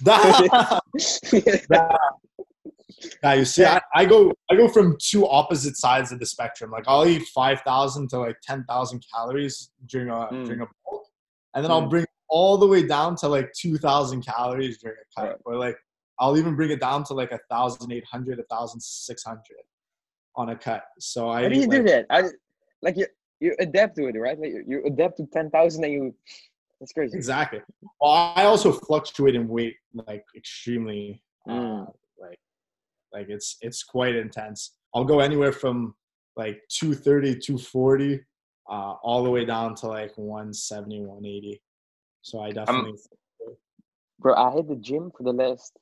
That, 0.03 0.81
that. 1.69 1.99
Yeah, 3.23 3.33
you 3.33 3.45
see, 3.45 3.65
I, 3.65 3.79
I 3.93 4.05
go 4.05 4.33
I 4.49 4.55
go 4.55 4.67
from 4.67 4.97
two 5.01 5.27
opposite 5.27 5.77
sides 5.77 6.11
of 6.11 6.19
the 6.19 6.25
spectrum. 6.25 6.71
Like 6.71 6.85
I'll 6.87 7.07
eat 7.07 7.23
five 7.33 7.61
thousand 7.61 8.09
to 8.09 8.19
like 8.19 8.37
ten 8.43 8.63
thousand 8.65 9.03
calories 9.13 9.71
during 9.87 10.09
a 10.09 10.13
Mm. 10.31 10.45
during 10.45 10.61
a 10.61 10.67
bulk, 10.85 11.05
and 11.53 11.63
then 11.63 11.71
I'll 11.71 11.83
Mm. 11.87 11.89
bring 11.89 12.05
all 12.29 12.57
the 12.57 12.67
way 12.67 12.85
down 12.85 13.15
to 13.17 13.27
like 13.27 13.51
two 13.53 13.77
thousand 13.77 14.21
calories 14.25 14.77
during 14.79 14.97
a 14.97 15.19
cut, 15.21 15.27
Right. 15.29 15.37
or 15.45 15.55
like 15.57 15.77
I'll 16.19 16.37
even 16.37 16.55
bring 16.55 16.71
it 16.71 16.79
down 16.79 17.03
to 17.05 17.13
like 17.13 17.31
a 17.31 17.39
thousand 17.49 17.91
eight 17.91 18.05
hundred, 18.05 18.39
a 18.39 18.43
thousand 18.43 18.81
six 18.81 19.23
hundred 19.23 19.63
on 20.35 20.49
a 20.49 20.55
cut. 20.55 20.83
So 20.99 21.29
I 21.29 21.43
How 21.43 21.49
do 21.49 21.55
you 21.55 21.63
eat, 21.63 21.69
do 21.71 21.83
that? 21.83 22.05
I 22.09 22.23
like 22.81 22.97
you 22.97 23.05
you 23.39 23.55
adapt 23.59 23.95
to 23.97 24.07
it, 24.07 24.15
right? 24.17 24.39
Like 24.39 24.49
you, 24.49 24.63
you 24.67 24.83
adapt 24.85 25.17
to 25.17 25.27
10,000 25.27 25.83
and 25.83 25.93
you. 25.93 26.15
That's 26.79 26.91
crazy. 26.91 27.15
Exactly. 27.17 27.61
Well, 28.01 28.33
I 28.35 28.43
also 28.45 28.71
fluctuate 28.71 29.35
in 29.35 29.47
weight 29.47 29.75
like 29.93 30.25
extremely. 30.35 31.21
Uh, 31.47 31.53
Mm. 31.53 31.93
like, 32.19 32.39
like 33.13 33.27
it's 33.29 33.57
it's 33.61 33.83
quite 33.83 34.15
intense. 34.15 34.73
I'll 34.93 35.05
go 35.05 35.19
anywhere 35.19 35.51
from 35.51 35.95
like 36.35 36.61
230, 36.69 37.39
240, 37.39 38.19
uh, 38.69 38.73
all 39.03 39.23
the 39.23 39.29
way 39.29 39.45
down 39.45 39.75
to 39.75 39.87
like 39.87 40.11
170, 40.17 41.01
180. 41.01 41.61
So 42.21 42.41
I 42.41 42.51
definitely. 42.51 42.93
Bro, 44.19 44.35
I 44.35 44.51
hit 44.51 44.67
the 44.67 44.75
gym 44.75 45.11
for 45.15 45.23
the 45.23 45.31
last, 45.31 45.77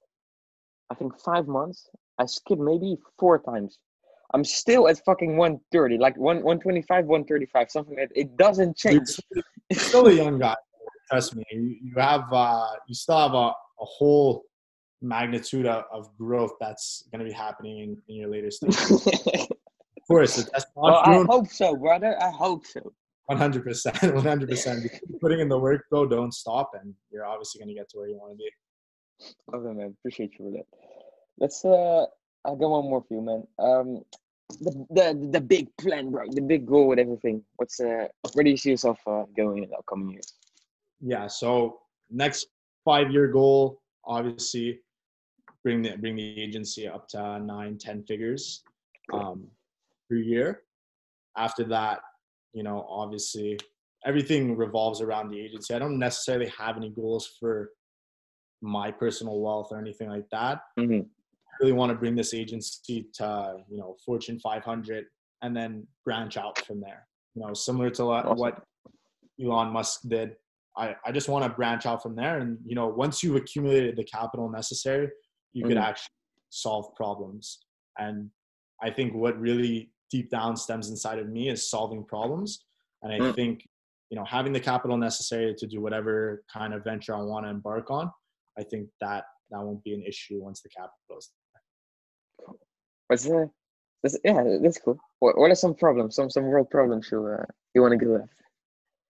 I 0.91 0.95
think, 0.95 1.19
five 1.19 1.47
months. 1.47 1.89
I 2.19 2.25
skipped 2.25 2.61
maybe 2.61 2.97
four 3.19 3.39
times. 3.39 3.79
I'm 4.33 4.43
still 4.43 4.87
at 4.87 5.03
fucking 5.05 5.37
130, 5.37 5.97
like 5.97 6.17
one 6.17 6.37
125, 6.37 7.05
135, 7.05 7.71
something 7.71 7.95
that. 7.95 8.09
It 8.15 8.35
doesn't 8.37 8.83
you're 8.83 8.93
change. 8.93 9.19
still 9.73 10.07
a 10.07 10.13
young 10.23 10.39
guy. 10.39 10.55
Trust 11.09 11.35
me. 11.35 11.43
You, 11.51 11.75
you 11.81 11.93
have 11.97 12.23
uh, 12.31 12.67
you 12.87 12.95
still 12.95 13.17
have 13.17 13.33
a, 13.33 13.47
a 13.47 13.85
whole 13.85 14.43
magnitude 15.01 15.65
of, 15.65 15.83
of 15.91 16.09
growth 16.17 16.53
that's 16.59 17.03
going 17.11 17.19
to 17.19 17.25
be 17.25 17.31
happening 17.31 17.79
in, 17.79 17.97
in 18.07 18.15
your 18.15 18.29
later 18.29 18.51
stages. 18.51 19.07
of 19.07 19.47
course, 20.07 20.35
the 20.35 20.65
well, 20.75 21.01
I 21.05 21.23
hope 21.23 21.47
so, 21.47 21.75
brother. 21.75 22.21
I 22.21 22.31
hope 22.31 22.65
so. 22.65 22.91
One 23.27 23.37
hundred 23.37 23.63
percent, 23.63 24.01
one 24.13 24.23
hundred 24.23 24.49
percent. 24.49 24.85
Putting 25.21 25.39
in 25.39 25.49
the 25.49 25.57
work, 25.57 25.85
bro. 25.89 26.07
Don't 26.07 26.33
stop, 26.33 26.71
and 26.79 26.93
you're 27.11 27.25
obviously 27.25 27.59
gonna 27.59 27.73
get 27.73 27.89
to 27.89 27.97
where 27.97 28.07
you 28.07 28.17
want 28.17 28.33
to 28.33 28.37
be. 28.37 28.49
Okay, 29.53 29.73
man. 29.73 29.95
Appreciate 29.99 30.33
you 30.37 30.45
for 30.45 30.51
that. 30.51 30.65
Let's 31.37 31.63
uh, 31.65 32.05
I 32.45 32.49
got 32.49 32.69
one 32.69 32.85
more 32.85 33.03
for 33.07 33.13
you, 33.13 33.21
man. 33.21 33.47
Um, 33.59 34.03
the 34.59 34.85
the 34.91 35.29
the 35.31 35.41
big 35.41 35.75
plan, 35.77 36.11
bro. 36.11 36.25
The 36.29 36.41
big 36.41 36.65
goal 36.65 36.87
with 36.87 36.99
everything. 36.99 37.43
What's 37.57 37.79
uh, 37.79 38.07
where 38.33 38.43
do 38.43 38.49
you 38.49 38.57
see 38.57 38.71
yourself 38.71 38.99
uh, 39.07 39.23
going 39.35 39.63
in 39.63 39.69
the 39.69 39.77
upcoming 39.77 40.11
years? 40.11 40.33
Yeah. 41.01 41.27
So 41.27 41.79
next 42.09 42.47
five 42.83 43.11
year 43.11 43.27
goal, 43.27 43.81
obviously, 44.05 44.79
bring 45.63 45.81
the 45.81 45.97
bring 45.97 46.15
the 46.15 46.41
agency 46.41 46.87
up 46.87 47.07
to 47.09 47.39
nine, 47.39 47.77
ten 47.77 48.03
figures 48.03 48.63
um, 49.13 49.47
per 50.09 50.15
year. 50.15 50.61
After 51.37 51.63
that, 51.65 51.99
you 52.53 52.63
know, 52.63 52.85
obviously, 52.89 53.57
everything 54.05 54.55
revolves 54.55 55.01
around 55.01 55.29
the 55.29 55.39
agency. 55.39 55.73
I 55.73 55.79
don't 55.79 55.99
necessarily 55.99 56.51
have 56.57 56.77
any 56.77 56.89
goals 56.89 57.35
for 57.39 57.71
my 58.61 58.91
personal 58.91 59.39
wealth 59.39 59.69
or 59.71 59.79
anything 59.79 60.09
like 60.09 60.27
that. 60.31 60.59
Mm-hmm. 60.79 61.01
really 61.61 61.71
want 61.71 61.89
to 61.89 61.97
bring 61.97 62.15
this 62.15 62.33
agency 62.33 63.07
to 63.13 63.55
you 63.69 63.77
know 63.77 63.95
Fortune 64.05 64.37
500 64.39 65.05
and 65.41 65.55
then 65.55 65.87
branch 66.03 66.35
out 66.37 66.57
from 66.65 66.81
there. 66.81 67.07
You 67.33 67.41
know, 67.45 67.53
similar 67.53 67.89
to 67.91 68.05
what 68.05 68.25
Awesome. 68.25 68.37
what 68.37 68.63
Elon 69.41 69.69
Musk 69.71 70.01
did. 70.07 70.35
I, 70.77 70.95
I 71.05 71.11
just 71.13 71.29
want 71.29 71.43
to 71.45 71.49
branch 71.49 71.85
out 71.85 72.03
from 72.03 72.15
there, 72.15 72.39
and 72.39 72.57
you 72.65 72.75
know, 72.75 72.87
once 72.87 73.23
you've 73.23 73.35
accumulated 73.37 73.95
the 73.95 74.03
capital 74.03 74.49
necessary, 74.49 75.09
you 75.53 75.63
could 75.65 75.77
Mhm. 75.77 75.81
actually 75.89 76.11
solve 76.49 76.93
problems. 76.95 77.59
And 77.97 78.29
I 78.81 78.89
think 78.91 79.13
what 79.13 79.39
really 79.39 79.91
deep 80.11 80.29
down 80.29 80.57
stems 80.57 80.89
inside 80.89 81.19
of 81.19 81.29
me 81.29 81.47
is 81.49 81.69
solving 81.69 82.03
problems. 82.03 82.65
And 83.01 83.13
I 83.13 83.19
Mm. 83.19 83.35
think 83.35 83.67
you 84.09 84.17
know 84.17 84.25
having 84.25 84.51
the 84.53 84.59
capital 84.59 84.97
necessary 84.97 85.55
to 85.55 85.65
do 85.67 85.79
whatever 85.81 86.43
kind 86.51 86.73
of 86.73 86.83
venture 86.83 87.15
I 87.15 87.21
want 87.21 87.45
to 87.45 87.49
embark 87.49 87.89
on, 87.89 88.11
I 88.57 88.63
think 88.63 88.89
that 89.01 89.25
that 89.51 89.59
won't 89.59 89.83
be 89.83 89.93
an 89.93 90.03
issue 90.03 90.41
once 90.41 90.61
the 90.61 90.69
capital 90.69 91.17
is 91.17 91.29
What's 93.07 93.29
uh, 93.29 93.45
that's, 94.01 94.17
yeah, 94.23 94.43
that's 94.61 94.79
cool. 94.79 94.97
What, 95.19 95.37
what 95.37 95.51
are 95.51 95.55
some 95.55 95.75
problems? 95.75 96.15
Some 96.15 96.29
some 96.29 96.45
world 96.45 96.69
problems 96.69 97.09
you 97.11 97.25
uh, 97.25 97.45
you 97.73 97.81
want 97.81 97.99
to 97.99 98.05
go 98.05 98.15
at? 98.15 98.29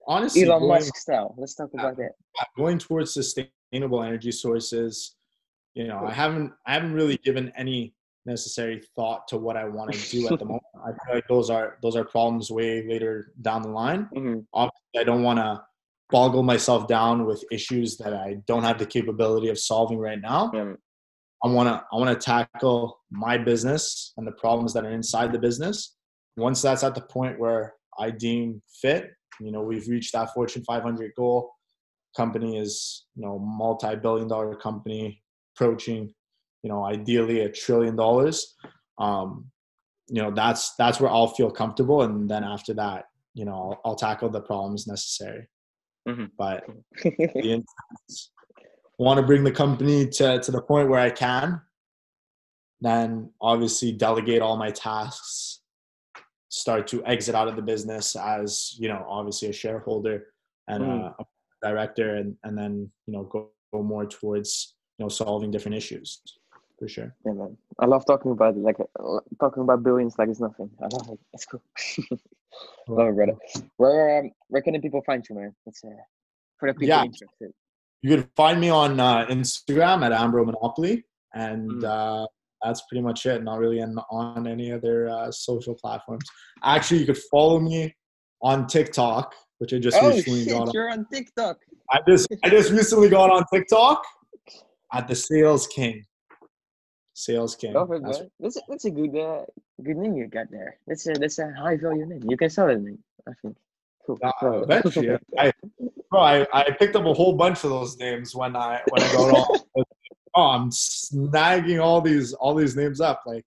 honestly 0.07 0.43
Elon 0.43 0.59
going, 0.59 0.69
Musk 0.69 0.95
style. 0.97 1.33
Let's 1.37 1.55
talk 1.55 1.69
about 1.73 1.97
that. 1.97 2.11
going 2.57 2.77
towards 2.77 3.13
sustainable 3.13 4.03
energy 4.03 4.31
sources 4.31 5.15
you 5.75 5.87
know 5.87 5.99
i 6.05 6.11
haven't 6.11 6.51
i 6.65 6.73
haven't 6.73 6.93
really 6.93 7.17
given 7.17 7.51
any 7.55 7.93
necessary 8.25 8.81
thought 8.95 9.27
to 9.27 9.37
what 9.37 9.55
i 9.55 9.65
want 9.65 9.93
to 9.93 10.09
do 10.09 10.27
at 10.27 10.39
the 10.39 10.45
moment 10.53 10.63
i 10.83 10.89
feel 11.05 11.15
like 11.15 11.27
those 11.27 11.49
are 11.49 11.77
those 11.83 11.95
are 11.95 12.03
problems 12.03 12.49
way 12.49 12.87
later 12.87 13.33
down 13.41 13.61
the 13.61 13.69
line 13.69 14.07
hmm 14.13 14.39
obviously 14.53 14.99
i 14.99 15.03
don't 15.03 15.21
want 15.21 15.37
to 15.37 15.61
boggle 16.11 16.43
myself 16.43 16.87
down 16.87 17.25
with 17.25 17.43
issues 17.51 17.97
that 17.97 18.13
i 18.13 18.35
don't 18.47 18.63
have 18.63 18.77
the 18.77 18.85
capability 18.85 19.49
of 19.49 19.59
solving 19.59 19.97
right 19.97 20.21
now. 20.21 20.51
Yeah. 20.53 20.73
i 21.43 21.47
want 21.47 21.67
to 21.67 21.83
i 21.91 21.95
want 21.97 22.09
to 22.09 22.25
tackle 22.25 22.99
my 23.11 23.37
business 23.37 24.13
and 24.17 24.25
the 24.27 24.33
problems 24.33 24.73
that 24.73 24.85
are 24.85 24.91
inside 24.91 25.31
the 25.31 25.39
business. 25.39 25.95
Once 26.37 26.61
that's 26.61 26.83
at 26.83 26.95
the 26.95 27.01
point 27.01 27.39
where 27.39 27.73
i 27.99 28.09
deem 28.09 28.61
fit 28.81 29.09
you 29.39 29.51
know 29.51 29.61
we've 29.61 29.87
reached 29.87 30.13
that 30.13 30.33
fortune 30.33 30.63
500 30.63 31.11
goal. 31.15 31.51
Company 32.15 32.57
is 32.57 33.05
you 33.15 33.25
know 33.25 33.39
multi-billion 33.39 34.27
dollar 34.27 34.55
company 34.55 35.21
approaching 35.55 36.13
you 36.63 36.69
know 36.69 36.85
ideally 36.85 37.41
a 37.41 37.49
trillion 37.49 37.95
dollars. 37.95 38.55
Um 38.99 39.51
you 40.07 40.21
know 40.21 40.31
that's 40.31 40.75
that's 40.75 40.99
where 40.99 41.09
i'll 41.11 41.27
feel 41.27 41.49
comfortable 41.49 42.03
and 42.03 42.29
then 42.29 42.43
after 42.43 42.73
that 42.73 43.05
you 43.33 43.45
know 43.45 43.53
i'll, 43.53 43.81
I'll 43.83 43.95
tackle 43.95 44.29
the 44.29 44.41
problems 44.41 44.87
necessary 44.87 45.47
Mhm. 46.07 46.29
but 46.37 46.63
instance, 47.35 48.31
want 48.97 49.19
to 49.19 49.25
bring 49.25 49.43
the 49.43 49.51
company 49.51 50.07
to, 50.07 50.39
to 50.39 50.51
the 50.51 50.61
point 50.61 50.89
where 50.89 50.99
I 50.99 51.09
can, 51.09 51.61
then 52.81 53.31
obviously 53.41 53.91
delegate 53.91 54.41
all 54.41 54.57
my 54.57 54.71
tasks, 54.71 55.61
start 56.49 56.87
to 56.87 57.05
exit 57.05 57.35
out 57.35 57.47
of 57.47 57.55
the 57.55 57.61
business 57.61 58.15
as, 58.15 58.75
you 58.77 58.87
know, 58.87 59.05
obviously 59.09 59.49
a 59.49 59.53
shareholder 59.53 60.27
and 60.67 60.83
Mm. 60.83 61.13
a, 61.19 61.21
a 61.21 61.25
director 61.67 62.15
and, 62.15 62.37
and 62.43 62.57
then, 62.57 62.89
you 63.07 63.13
know, 63.13 63.23
go, 63.23 63.49
go 63.73 63.81
more 63.83 64.05
towards, 64.05 64.75
you 64.97 65.05
know, 65.05 65.09
solving 65.09 65.51
different 65.51 65.75
issues. 65.75 66.21
For 66.77 66.87
sure. 66.87 67.13
Yeah, 67.25 67.33
man. 67.33 67.57
I 67.79 67.85
love 67.85 68.05
talking 68.05 68.31
about 68.31 68.55
it, 68.55 68.59
like 68.59 68.77
talking 69.39 69.63
about 69.63 69.83
billions 69.83 70.15
like 70.17 70.29
it's 70.29 70.39
nothing. 70.39 70.69
I 70.81 70.87
love 70.87 71.09
it. 71.11 71.19
It's 71.33 71.45
cool. 71.45 71.61
love 72.87 73.09
it, 73.09 73.15
brother. 73.15 73.35
Where 73.77 74.19
um, 74.19 74.31
where 74.47 74.61
can 74.61 74.73
the 74.73 74.79
people 74.79 75.01
find 75.05 75.25
you, 75.29 75.35
man? 75.35 75.55
It's 75.65 75.83
uh, 75.83 75.89
for 76.59 76.69
the 76.69 76.73
people 76.73 76.87
Yeah. 76.89 77.03
interested. 77.03 77.51
You 78.01 78.17
can 78.17 78.29
find 78.35 78.59
me 78.59 78.69
on 78.69 78.99
uh, 78.99 79.25
Instagram 79.27 80.05
at 80.05 80.11
Ambro 80.11 80.45
Monopoly, 80.45 81.03
and 81.33 81.71
Mm. 81.71 81.83
uh, 82.23 82.27
that's 82.63 82.81
pretty 82.89 83.01
much 83.01 83.25
it. 83.25 83.43
Not 83.43 83.59
really 83.59 83.81
on, 83.81 83.97
on 84.11 84.47
any 84.47 84.71
other 84.71 85.09
uh, 85.09 85.31
social 85.31 85.75
platforms. 85.75 86.25
Actually, 86.63 86.99
you 87.01 87.05
could 87.05 87.17
follow 87.31 87.59
me 87.59 87.93
on 88.41 88.67
TikTok, 88.67 89.33
which 89.59 89.73
I 89.73 89.79
just 89.79 89.97
Oh 90.01 90.09
recently 90.09 90.43
shit, 90.43 90.53
got. 90.53 90.67
On. 90.67 90.73
you're 90.73 90.89
on 90.91 91.05
TikTok. 91.11 91.57
I 91.91 91.99
just 92.07 92.27
I 92.43 92.49
just 92.49 92.71
recently 92.71 93.09
got 93.09 93.29
on 93.31 93.43
TikTok 93.53 94.03
at 94.93 95.07
the 95.07 95.15
Sales 95.15 95.67
King. 95.67 96.03
Sales 97.15 97.55
King. 97.55 97.73
Love 97.73 97.91
it, 97.93 98.01
That's- 98.01 98.19
bro. 98.19 98.29
That's 98.41 98.57
a, 98.57 98.61
that's 98.67 98.85
a 98.85 98.91
good 98.91 99.15
uh, 99.17 99.45
good 99.81 99.95
name 99.97 100.15
you 100.17 100.27
got 100.27 100.51
there. 100.51 100.77
That's 100.85 101.07
a 101.07 101.13
that's 101.13 101.39
a 101.39 101.51
high 101.53 101.77
value 101.77 102.05
name. 102.05 102.21
You 102.29 102.35
can 102.37 102.49
sell 102.49 102.69
it. 102.69 102.77
I 103.27 103.31
think. 103.41 103.55
Cool. 104.05 104.19
Uh, 104.21 104.61
eventually, 104.61 105.17
I, 105.39 105.51
bro, 106.11 106.19
I, 106.19 106.45
I 106.53 106.71
picked 106.71 106.95
up 106.95 107.05
a 107.05 107.13
whole 107.13 107.33
bunch 107.33 107.63
of 107.63 107.69
those 107.71 107.97
names 107.97 108.35
when 108.35 108.55
I 108.55 108.81
when 108.89 109.01
I 109.01 109.13
got 109.13 109.33
on. 109.33 109.59
oh, 110.35 110.41
I'm 110.41 110.69
snagging 110.69 111.81
all 111.81 112.01
these 112.01 112.33
all 112.33 112.53
these 112.53 112.75
names 112.75 112.99
up. 112.99 113.23
Like, 113.25 113.45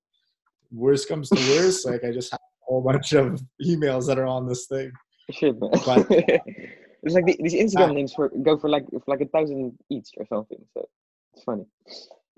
worst 0.73 1.07
comes 1.07 1.29
to 1.29 1.37
worst, 1.37 1.87
like 1.87 2.03
I 2.05 2.11
just 2.11 2.33
have 2.33 2.41
a 2.41 2.65
whole 2.65 2.81
bunch 2.81 3.13
of 3.13 3.41
emails 3.63 4.07
that 4.07 4.19
are 4.19 4.27
on 4.27 4.49
this 4.49 4.65
thing. 4.67 4.91
Shit, 5.31 5.61
man. 5.61 5.71
But- 5.85 6.07
it's 6.11 7.15
like 7.15 7.27
the, 7.27 7.37
these 7.39 7.55
Instagram 7.55 7.91
Ah. 7.91 7.93
names 7.93 8.15
for 8.15 8.31
go 8.43 8.57
for 8.57 8.71
like 8.71 8.87
for 8.91 9.03
like 9.07 9.21
a 9.21 9.27
thousand 9.27 9.79
each 9.91 10.09
or 10.17 10.25
something. 10.27 10.59
So 10.73 10.89
it's 11.35 11.45
funny. 11.45 11.67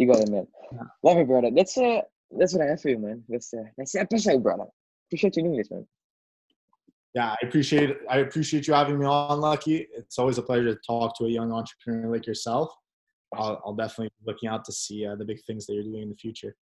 You 0.01 0.07
got 0.07 0.21
it, 0.21 0.31
man. 0.31 0.47
Yeah. 0.73 0.79
Love 1.03 1.19
it, 1.19 1.27
brother. 1.27 1.51
That's 1.55 1.77
uh 1.77 2.01
that's 2.31 2.55
what 2.55 2.63
I 2.63 2.71
have 2.71 2.81
for 2.81 2.89
you, 2.89 2.99
man. 2.99 3.23
That's 3.29 3.53
uh 3.53 3.65
that's 3.77 3.93
the 3.93 4.01
episode, 4.01 4.43
brother. 4.43 4.65
Appreciate 5.09 5.37
you 5.37 5.43
doing 5.43 5.59
this, 5.59 5.71
man. 5.71 5.87
Yeah, 7.15 7.33
I 7.33 7.37
appreciate 7.47 7.99
I 8.09 8.21
appreciate 8.21 8.67
you 8.67 8.73
having 8.73 8.99
me 8.99 9.05
on, 9.05 9.39
Lucky. 9.43 9.87
It's 9.95 10.19
always 10.19 10.39
a 10.39 10.43
pleasure 10.43 10.75
to 10.75 10.81
talk 10.87 11.19
to 11.19 11.27
a 11.27 11.29
young 11.29 11.53
entrepreneur 11.53 12.11
like 12.11 12.27
yourself. 12.27 12.73
I'll, 13.35 13.61
I'll 13.63 13.75
definitely 13.75 14.09
be 14.09 14.33
looking 14.33 14.49
out 14.49 14.65
to 14.65 14.73
see 14.73 15.05
uh, 15.07 15.17
the 15.17 15.25
big 15.27 15.43
things 15.47 15.67
that 15.67 15.75
you're 15.75 15.85
doing 15.85 16.05
in 16.05 16.09
the 16.09 16.17
future. 16.17 16.57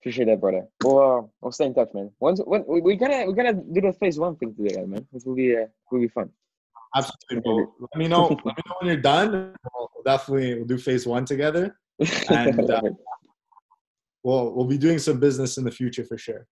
Appreciate 0.00 0.24
that, 0.24 0.40
brother. 0.40 0.66
We'll 0.82 0.98
uh, 0.98 1.22
we'll 1.42 1.52
stay 1.52 1.66
in 1.66 1.74
touch, 1.74 1.90
man. 1.92 2.12
Once 2.18 2.40
when 2.46 2.64
we, 2.66 2.80
we 2.80 2.96
gotta 2.96 3.26
we 3.26 3.34
gotta 3.34 3.52
do 3.52 3.82
the 3.82 3.92
phase 3.92 4.18
one 4.18 4.36
thing 4.36 4.54
together, 4.54 4.86
man. 4.86 5.06
It 5.12 5.22
will 5.26 5.34
be 5.34 5.54
uh 5.54 5.66
will 5.90 6.00
be 6.00 6.08
fun. 6.08 6.30
Absolutely. 6.96 7.42
Well, 7.44 7.74
let 7.78 7.98
me 7.98 8.08
know. 8.08 8.28
let 8.46 8.56
me 8.56 8.62
know 8.66 8.74
when 8.80 8.86
you're 8.86 8.96
done. 8.96 9.32
We'll 9.32 9.90
we'll 9.94 10.04
definitely 10.06 10.54
we'll 10.54 10.64
do 10.64 10.78
phase 10.78 11.06
one 11.06 11.26
together. 11.26 11.76
And, 12.28 12.70
uh. 12.70 12.82
We'll 14.24 14.54
we'll 14.54 14.64
be 14.64 14.78
doing 14.78 14.98
some 14.98 15.20
business 15.20 15.58
in 15.58 15.64
the 15.64 15.70
future 15.70 16.02
for 16.02 16.16
sure. 16.16 16.46